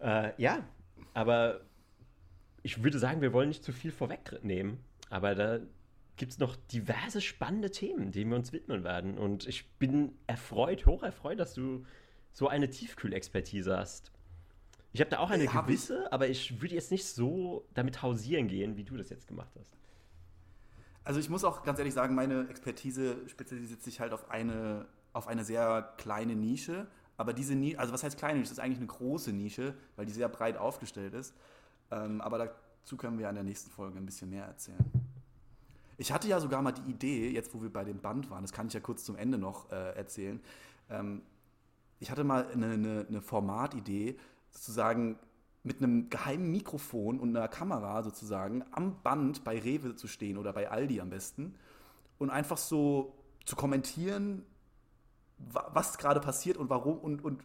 Äh, 0.00 0.32
ja, 0.36 0.64
aber 1.14 1.60
ich 2.62 2.82
würde 2.82 2.98
sagen, 2.98 3.20
wir 3.20 3.32
wollen 3.32 3.48
nicht 3.48 3.64
zu 3.64 3.72
viel 3.72 3.92
vorwegnehmen, 3.92 4.78
aber 5.08 5.34
da 5.34 5.60
gibt 6.16 6.32
es 6.32 6.38
noch 6.38 6.56
diverse 6.56 7.20
spannende 7.20 7.70
Themen, 7.70 8.12
denen 8.12 8.30
wir 8.30 8.36
uns 8.36 8.52
widmen 8.52 8.84
werden. 8.84 9.16
Und 9.16 9.46
ich 9.48 9.70
bin 9.78 10.12
erfreut, 10.26 10.84
hoch 10.84 11.02
erfreut, 11.02 11.40
dass 11.40 11.54
du 11.54 11.86
so 12.32 12.48
eine 12.48 12.68
Tiefkühlexpertise 12.68 13.76
hast. 13.76 14.12
Ich 14.92 15.00
habe 15.00 15.10
da 15.10 15.18
auch 15.18 15.30
eine 15.30 15.44
ja, 15.44 15.60
gewisse, 15.62 16.02
ich. 16.02 16.12
aber 16.12 16.28
ich 16.28 16.60
würde 16.60 16.74
jetzt 16.74 16.90
nicht 16.90 17.06
so 17.06 17.66
damit 17.74 18.02
hausieren 18.02 18.48
gehen, 18.48 18.76
wie 18.76 18.84
du 18.84 18.96
das 18.96 19.08
jetzt 19.08 19.28
gemacht 19.28 19.52
hast. 19.58 19.76
Also 21.04 21.20
ich 21.20 21.30
muss 21.30 21.44
auch 21.44 21.62
ganz 21.62 21.78
ehrlich 21.78 21.94
sagen, 21.94 22.14
meine 22.14 22.48
Expertise 22.48 23.16
spezialisiert 23.26 23.82
sich 23.82 24.00
halt 24.00 24.12
auf 24.12 24.30
eine, 24.30 24.86
auf 25.12 25.26
eine 25.26 25.44
sehr 25.44 25.94
kleine 25.96 26.34
Nische. 26.36 26.86
Aber 27.20 27.34
diese 27.34 27.54
Nische, 27.54 27.78
also 27.78 27.92
was 27.92 28.02
heißt 28.02 28.16
kleine 28.16 28.38
Nische? 28.38 28.48
Das 28.48 28.56
ist 28.56 28.64
eigentlich 28.64 28.78
eine 28.78 28.86
große 28.86 29.30
Nische, 29.34 29.74
weil 29.94 30.06
die 30.06 30.12
sehr 30.12 30.30
breit 30.30 30.56
aufgestellt 30.56 31.12
ist. 31.12 31.34
Ähm, 31.90 32.22
aber 32.22 32.38
dazu 32.38 32.96
können 32.96 33.18
wir 33.18 33.28
in 33.28 33.34
der 33.34 33.44
nächsten 33.44 33.70
Folge 33.70 33.98
ein 33.98 34.06
bisschen 34.06 34.30
mehr 34.30 34.46
erzählen. 34.46 34.82
Ich 35.98 36.12
hatte 36.12 36.28
ja 36.28 36.40
sogar 36.40 36.62
mal 36.62 36.72
die 36.72 36.90
Idee, 36.90 37.28
jetzt 37.28 37.54
wo 37.54 37.60
wir 37.60 37.70
bei 37.70 37.84
dem 37.84 37.98
Band 37.98 38.30
waren, 38.30 38.40
das 38.40 38.54
kann 38.54 38.68
ich 38.68 38.72
ja 38.72 38.80
kurz 38.80 39.04
zum 39.04 39.16
Ende 39.16 39.36
noch 39.36 39.70
äh, 39.70 39.94
erzählen. 39.96 40.40
Ähm, 40.88 41.20
ich 41.98 42.10
hatte 42.10 42.24
mal 42.24 42.46
eine, 42.54 42.70
eine, 42.70 43.06
eine 43.06 43.20
Formatidee, 43.20 44.18
sozusagen 44.50 45.18
mit 45.62 45.82
einem 45.82 46.08
geheimen 46.08 46.50
Mikrofon 46.50 47.20
und 47.20 47.36
einer 47.36 47.48
Kamera 47.48 48.02
sozusagen 48.02 48.64
am 48.72 49.02
Band 49.02 49.44
bei 49.44 49.58
Rewe 49.58 49.94
zu 49.94 50.08
stehen 50.08 50.38
oder 50.38 50.54
bei 50.54 50.70
Aldi 50.70 51.02
am 51.02 51.10
besten 51.10 51.54
und 52.16 52.30
einfach 52.30 52.56
so 52.56 53.12
zu 53.44 53.56
kommentieren, 53.56 54.46
was 55.52 55.98
gerade 55.98 56.20
passiert 56.20 56.56
und 56.56 56.70
warum 56.70 56.98
und, 56.98 57.24
und 57.24 57.42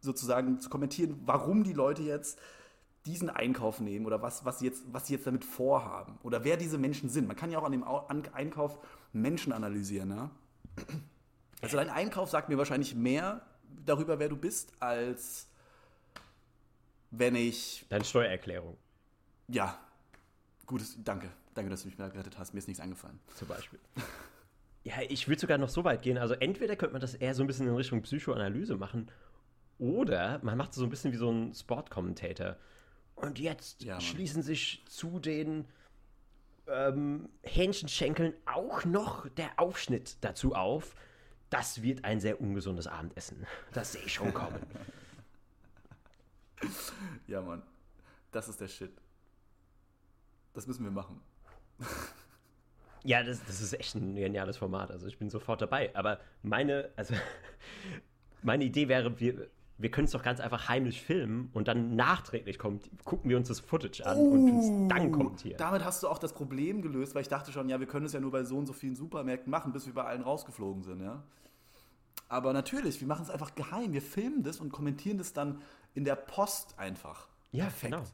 sozusagen 0.00 0.60
zu 0.60 0.68
kommentieren, 0.68 1.20
warum 1.24 1.64
die 1.64 1.72
Leute 1.72 2.02
jetzt 2.02 2.38
diesen 3.06 3.30
Einkauf 3.30 3.80
nehmen 3.80 4.06
oder 4.06 4.22
was, 4.22 4.44
was, 4.44 4.60
sie 4.60 4.66
jetzt, 4.66 4.84
was 4.92 5.06
sie 5.06 5.14
jetzt 5.14 5.26
damit 5.26 5.44
vorhaben 5.44 6.18
oder 6.22 6.44
wer 6.44 6.56
diese 6.56 6.78
Menschen 6.78 7.08
sind. 7.08 7.26
Man 7.26 7.36
kann 7.36 7.50
ja 7.50 7.58
auch 7.58 7.64
an 7.64 7.72
dem 7.72 7.84
Einkauf 8.32 8.78
Menschen 9.12 9.52
analysieren. 9.52 10.08
Ne? 10.08 10.30
Also 11.60 11.76
dein 11.76 11.90
Einkauf 11.90 12.30
sagt 12.30 12.48
mir 12.48 12.58
wahrscheinlich 12.58 12.94
mehr 12.94 13.44
darüber, 13.84 14.18
wer 14.18 14.28
du 14.28 14.36
bist, 14.36 14.72
als 14.80 15.48
wenn 17.10 17.34
ich. 17.34 17.86
Deine 17.88 18.04
Steuererklärung. 18.04 18.76
Ja, 19.48 19.78
gutes, 20.66 20.96
danke. 21.02 21.30
Danke, 21.54 21.70
dass 21.70 21.82
du 21.82 21.88
mich 21.88 21.96
gerettet 21.96 22.38
hast. 22.38 22.54
Mir 22.54 22.58
ist 22.58 22.68
nichts 22.68 22.82
eingefallen. 22.82 23.18
Zum 23.36 23.48
Beispiel. 23.48 23.78
Ja, 24.84 24.94
ich 25.08 25.28
würde 25.28 25.40
sogar 25.40 25.58
noch 25.58 25.68
so 25.68 25.84
weit 25.84 26.02
gehen. 26.02 26.18
Also 26.18 26.34
entweder 26.34 26.74
könnte 26.76 26.92
man 26.92 27.00
das 27.00 27.14
eher 27.14 27.34
so 27.34 27.42
ein 27.42 27.46
bisschen 27.46 27.68
in 27.68 27.74
Richtung 27.74 28.02
Psychoanalyse 28.02 28.76
machen 28.76 29.10
oder 29.78 30.40
man 30.42 30.56
macht 30.58 30.70
es 30.70 30.76
so 30.76 30.84
ein 30.84 30.90
bisschen 30.90 31.12
wie 31.12 31.16
so 31.16 31.30
ein 31.30 31.54
Sportkommentator. 31.54 32.56
Und 33.14 33.38
jetzt 33.38 33.82
Ja, 33.84 34.00
schließen 34.00 34.42
sich 34.42 34.82
zu 34.88 35.20
den 35.20 35.66
ähm, 36.66 37.28
Hähnchenschenkeln 37.42 38.34
auch 38.46 38.84
noch 38.84 39.28
der 39.28 39.50
Aufschnitt 39.58 40.16
dazu 40.22 40.54
auf. 40.54 40.94
Das 41.50 41.82
wird 41.82 42.04
ein 42.04 42.18
sehr 42.18 42.40
ungesundes 42.40 42.86
Abendessen. 42.86 43.46
Das 43.72 43.92
sehe 43.92 44.02
ich 44.02 44.14
schon 44.14 44.32
kommen. 44.34 44.60
Ja, 47.26 47.42
Mann. 47.42 47.62
Das 48.30 48.48
ist 48.48 48.60
der 48.60 48.68
Shit. 48.68 48.92
Das 50.54 50.68
müssen 50.68 50.84
wir 50.84 50.92
machen. 50.92 51.20
Ja, 53.04 53.22
das, 53.22 53.44
das 53.44 53.60
ist 53.60 53.72
echt 53.72 53.94
ein 53.94 54.14
geniales 54.14 54.56
Format. 54.56 54.90
Also 54.90 55.06
ich 55.06 55.18
bin 55.18 55.30
sofort 55.30 55.60
dabei. 55.60 55.94
Aber 55.94 56.20
meine, 56.42 56.90
also 56.96 57.14
meine 58.42 58.64
Idee 58.64 58.88
wäre, 58.88 59.18
wir, 59.18 59.48
wir 59.78 59.90
können 59.90 60.04
es 60.04 60.12
doch 60.12 60.22
ganz 60.22 60.40
einfach 60.40 60.68
heimlich 60.68 61.02
filmen 61.02 61.50
und 61.52 61.68
dann 61.68 61.96
nachträglich 61.96 62.58
kommt, 62.58 62.88
gucken 63.04 63.28
wir 63.28 63.36
uns 63.36 63.48
das 63.48 63.60
Footage 63.60 64.06
an 64.06 64.18
und 64.18 64.50
uns 64.50 64.88
dann 64.88 65.10
kommentieren. 65.10 65.56
Damit 65.58 65.84
hast 65.84 66.02
du 66.02 66.08
auch 66.08 66.18
das 66.18 66.32
Problem 66.32 66.82
gelöst, 66.82 67.14
weil 67.14 67.22
ich 67.22 67.28
dachte 67.28 67.50
schon, 67.52 67.68
ja, 67.68 67.80
wir 67.80 67.86
können 67.86 68.06
es 68.06 68.12
ja 68.12 68.20
nur 68.20 68.30
bei 68.30 68.44
so 68.44 68.56
und 68.56 68.66
so 68.66 68.72
vielen 68.72 68.94
Supermärkten 68.94 69.50
machen, 69.50 69.72
bis 69.72 69.86
wir 69.86 69.94
bei 69.94 70.04
allen 70.04 70.22
rausgeflogen 70.22 70.82
sind, 70.82 71.00
ja. 71.00 71.22
Aber 72.28 72.54
natürlich, 72.54 72.98
wir 73.00 73.08
machen 73.08 73.24
es 73.24 73.30
einfach 73.30 73.54
geheim. 73.54 73.92
Wir 73.92 74.00
filmen 74.00 74.42
das 74.42 74.58
und 74.58 74.72
kommentieren 74.72 75.18
das 75.18 75.34
dann 75.34 75.60
in 75.92 76.04
der 76.04 76.16
Post 76.16 76.78
einfach. 76.78 77.28
Ja, 77.50 77.64
Perfekt. 77.64 77.92
genau. 77.92 78.04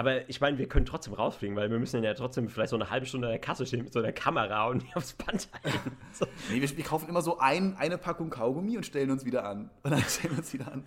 Aber 0.00 0.26
ich 0.30 0.40
meine, 0.40 0.56
wir 0.56 0.66
können 0.66 0.86
trotzdem 0.86 1.12
rausfliegen, 1.12 1.54
weil 1.56 1.70
wir 1.70 1.78
müssen 1.78 2.02
ja 2.02 2.14
trotzdem 2.14 2.48
vielleicht 2.48 2.70
so 2.70 2.76
eine 2.76 2.88
halbe 2.88 3.04
Stunde 3.04 3.26
an 3.26 3.32
der 3.32 3.38
Kasse 3.38 3.66
stehen 3.66 3.84
mit 3.84 3.92
so 3.92 3.98
einer 3.98 4.14
Kamera 4.14 4.66
und 4.68 4.82
die 4.82 4.96
aufs 4.96 5.12
Band 5.12 5.50
halten. 5.52 5.94
So. 6.14 6.24
Nee, 6.50 6.62
wir, 6.62 6.74
wir 6.74 6.84
kaufen 6.84 7.06
immer 7.06 7.20
so 7.20 7.38
ein, 7.38 7.76
eine 7.76 7.98
Packung 7.98 8.30
Kaugummi 8.30 8.78
und 8.78 8.86
stellen 8.86 9.10
uns 9.10 9.26
wieder 9.26 9.44
an. 9.44 9.68
Und 9.82 9.90
dann 9.90 10.00
stellen 10.08 10.32
wir 10.32 10.38
uns 10.38 10.54
wieder 10.54 10.72
an. 10.72 10.84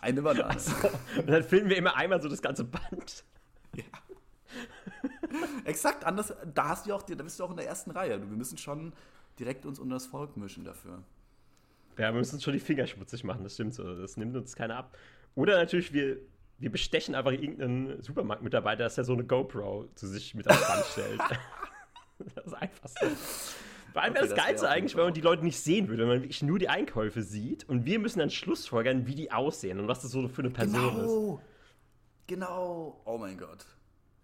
Eine 0.00 0.22
Banane. 0.22 0.58
Und 1.16 1.30
dann 1.30 1.44
filmen 1.44 1.70
wir 1.70 1.76
immer 1.76 1.94
einmal 1.94 2.20
so 2.20 2.28
das 2.28 2.42
ganze 2.42 2.64
Band. 2.64 3.24
Exakt, 5.64 6.04
anders, 6.04 6.34
da 6.52 6.70
hast 6.70 6.86
du 6.86 6.90
ja 6.90 6.96
auch, 6.96 7.02
da 7.04 7.22
bist 7.22 7.38
du 7.38 7.44
auch 7.44 7.50
in 7.50 7.56
der 7.56 7.68
ersten 7.68 7.92
Reihe. 7.92 8.18
Wir 8.18 8.36
müssen 8.36 8.58
schon 8.58 8.94
direkt 9.38 9.64
uns 9.64 9.78
unter 9.78 9.94
das 9.94 10.06
Volk 10.06 10.36
mischen 10.36 10.64
dafür. 10.64 11.04
Ja, 11.96 12.12
wir 12.12 12.18
müssen 12.18 12.34
uns 12.34 12.42
schon 12.42 12.54
die 12.54 12.58
Finger 12.58 12.88
schmutzig 12.88 13.22
machen, 13.22 13.44
das 13.44 13.54
stimmt 13.54 13.74
so. 13.74 13.94
Das 13.94 14.16
nimmt 14.16 14.36
uns 14.36 14.56
keiner 14.56 14.76
ab. 14.76 14.98
Oder 15.36 15.56
natürlich, 15.56 15.92
wir, 15.92 16.18
wir 16.58 16.70
bestechen 16.70 17.14
einfach 17.14 17.32
irgendeinen 17.32 18.02
Supermarktmitarbeiter, 18.02 18.84
dass 18.84 18.98
er 18.98 19.04
so 19.04 19.12
eine 19.14 19.24
GoPro 19.24 19.88
zu 19.94 20.06
sich 20.06 20.34
mit 20.34 20.46
ans 20.48 20.66
Band 20.66 20.84
stellt. 20.86 21.20
das 22.34 22.46
ist 22.46 22.54
einfach 22.54 22.88
so. 22.88 23.06
Vor 23.92 24.02
allem 24.02 24.14
wäre 24.14 24.24
Okay, 24.24 24.28
das 24.34 24.36
das 24.36 24.44
Geilste 24.46 24.66
wäre 24.66 24.74
eigentlich, 24.74 24.96
wenn 24.96 25.04
man 25.04 25.14
die 25.14 25.20
Leute 25.20 25.44
nicht 25.44 25.58
sehen 25.58 25.88
würde, 25.88 26.02
wenn 26.02 26.08
man 26.08 26.22
wirklich 26.22 26.42
nur 26.42 26.58
die 26.58 26.68
Einkäufe 26.68 27.22
sieht 27.22 27.68
und 27.68 27.86
wir 27.86 27.98
müssen 27.98 28.18
dann 28.18 28.30
Schlussfolgern, 28.30 29.06
wie 29.06 29.14
die 29.14 29.32
aussehen 29.32 29.78
und 29.80 29.88
was 29.88 30.00
das 30.02 30.10
so 30.10 30.28
für 30.28 30.42
eine 30.42 30.50
Person 30.50 30.74
ist. 30.96 31.02
Genau. 31.06 31.40
Genau. 32.26 33.00
Oh 33.06 33.16
mein 33.18 33.38
Gott. 33.38 33.64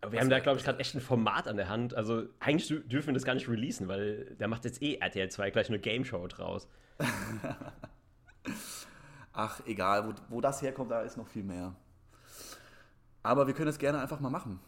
Aber 0.02 0.12
wir 0.12 0.18
Das 0.18 0.24
haben 0.24 0.30
da, 0.30 0.38
glaube 0.40 0.58
ich, 0.58 0.64
gerade 0.64 0.80
echt 0.80 0.94
ein 0.94 1.00
Format 1.00 1.48
an 1.48 1.56
der 1.56 1.70
Hand. 1.70 1.94
Also 1.94 2.24
eigentlich 2.40 2.70
dü- 2.70 2.86
dürfen 2.86 3.06
wir 3.08 3.14
das 3.14 3.24
gar 3.24 3.32
nicht 3.34 3.48
releasen, 3.48 3.88
weil 3.88 4.34
der 4.38 4.48
macht 4.48 4.66
jetzt 4.66 4.82
eh 4.82 4.96
RTL 4.96 5.30
2 5.30 5.50
gleich 5.50 5.68
eine 5.68 5.78
Game 5.78 6.04
Show 6.04 6.26
draus. 6.26 6.68
Ach, 9.32 9.60
egal, 9.66 10.06
wo, 10.06 10.12
wo 10.36 10.40
das 10.40 10.60
herkommt, 10.62 10.90
da 10.90 11.00
ist 11.02 11.16
noch 11.16 11.26
viel 11.26 11.42
mehr. 11.42 11.74
Aber 13.24 13.46
wir 13.46 13.54
können 13.54 13.70
es 13.70 13.78
gerne 13.78 14.00
einfach 14.00 14.20
mal 14.20 14.30
machen. 14.30 14.60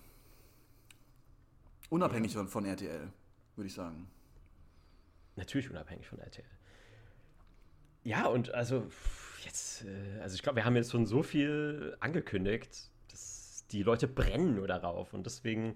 Unabhängig 1.91 2.33
von, 2.33 2.49
von 2.49 2.65
RTL, 2.65 3.13
würde 3.55 3.67
ich 3.69 3.75
sagen. 3.75 4.09
Natürlich 5.37 5.71
unabhängig 5.71 6.09
von 6.09 6.19
RTL. 6.19 6.45
Ja, 8.03 8.27
und 8.27 8.55
also 8.55 8.89
jetzt, 9.45 9.85
äh, 9.85 10.21
also 10.21 10.35
ich 10.35 10.43
glaube, 10.43 10.57
wir 10.57 10.65
haben 10.65 10.75
jetzt 10.75 10.91
schon 10.91 11.07
so 11.07 11.23
viel 11.23 11.97
angekündigt, 12.01 12.91
dass 13.11 13.67
die 13.71 13.83
Leute 13.83 14.09
brennen 14.09 14.55
nur 14.55 14.67
darauf. 14.67 15.13
Und 15.13 15.27
deswegen 15.27 15.75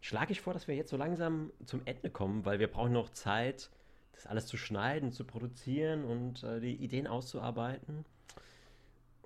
schlage 0.00 0.30
ich 0.30 0.40
vor, 0.40 0.52
dass 0.52 0.68
wir 0.68 0.76
jetzt 0.76 0.90
so 0.90 0.96
langsam 0.96 1.52
zum 1.64 1.82
Ende 1.86 2.10
kommen, 2.10 2.44
weil 2.44 2.60
wir 2.60 2.68
brauchen 2.68 2.92
noch 2.92 3.10
Zeit, 3.10 3.68
das 4.12 4.26
alles 4.26 4.46
zu 4.46 4.56
schneiden, 4.56 5.12
zu 5.12 5.24
produzieren 5.24 6.04
und 6.04 6.44
äh, 6.44 6.60
die 6.60 6.76
Ideen 6.76 7.08
auszuarbeiten. 7.08 8.04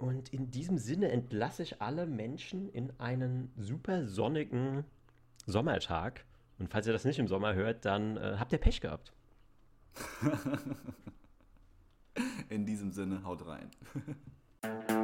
Und 0.01 0.33
in 0.33 0.51
diesem 0.51 0.79
Sinne 0.79 1.11
entlasse 1.11 1.63
ich 1.63 1.83
alle 1.83 2.07
Menschen 2.07 2.71
in 2.71 2.91
einen 2.99 3.53
super 3.59 4.07
sonnigen 4.07 4.85
Sommertag. 5.45 6.25
Und 6.59 6.71
falls 6.71 6.87
ihr 6.87 6.95
das 6.95 7.05
nicht 7.05 7.19
im 7.19 7.29
Sommer 7.29 7.53
hört, 7.53 7.85
dann 7.85 8.17
äh, 8.17 8.37
habt 8.39 8.51
ihr 8.53 8.59
Pech 8.59 8.81
gehabt. 8.81 9.13
In 12.49 12.65
diesem 12.65 12.91
Sinne, 12.91 13.25
haut 13.25 13.47
rein. 13.47 13.71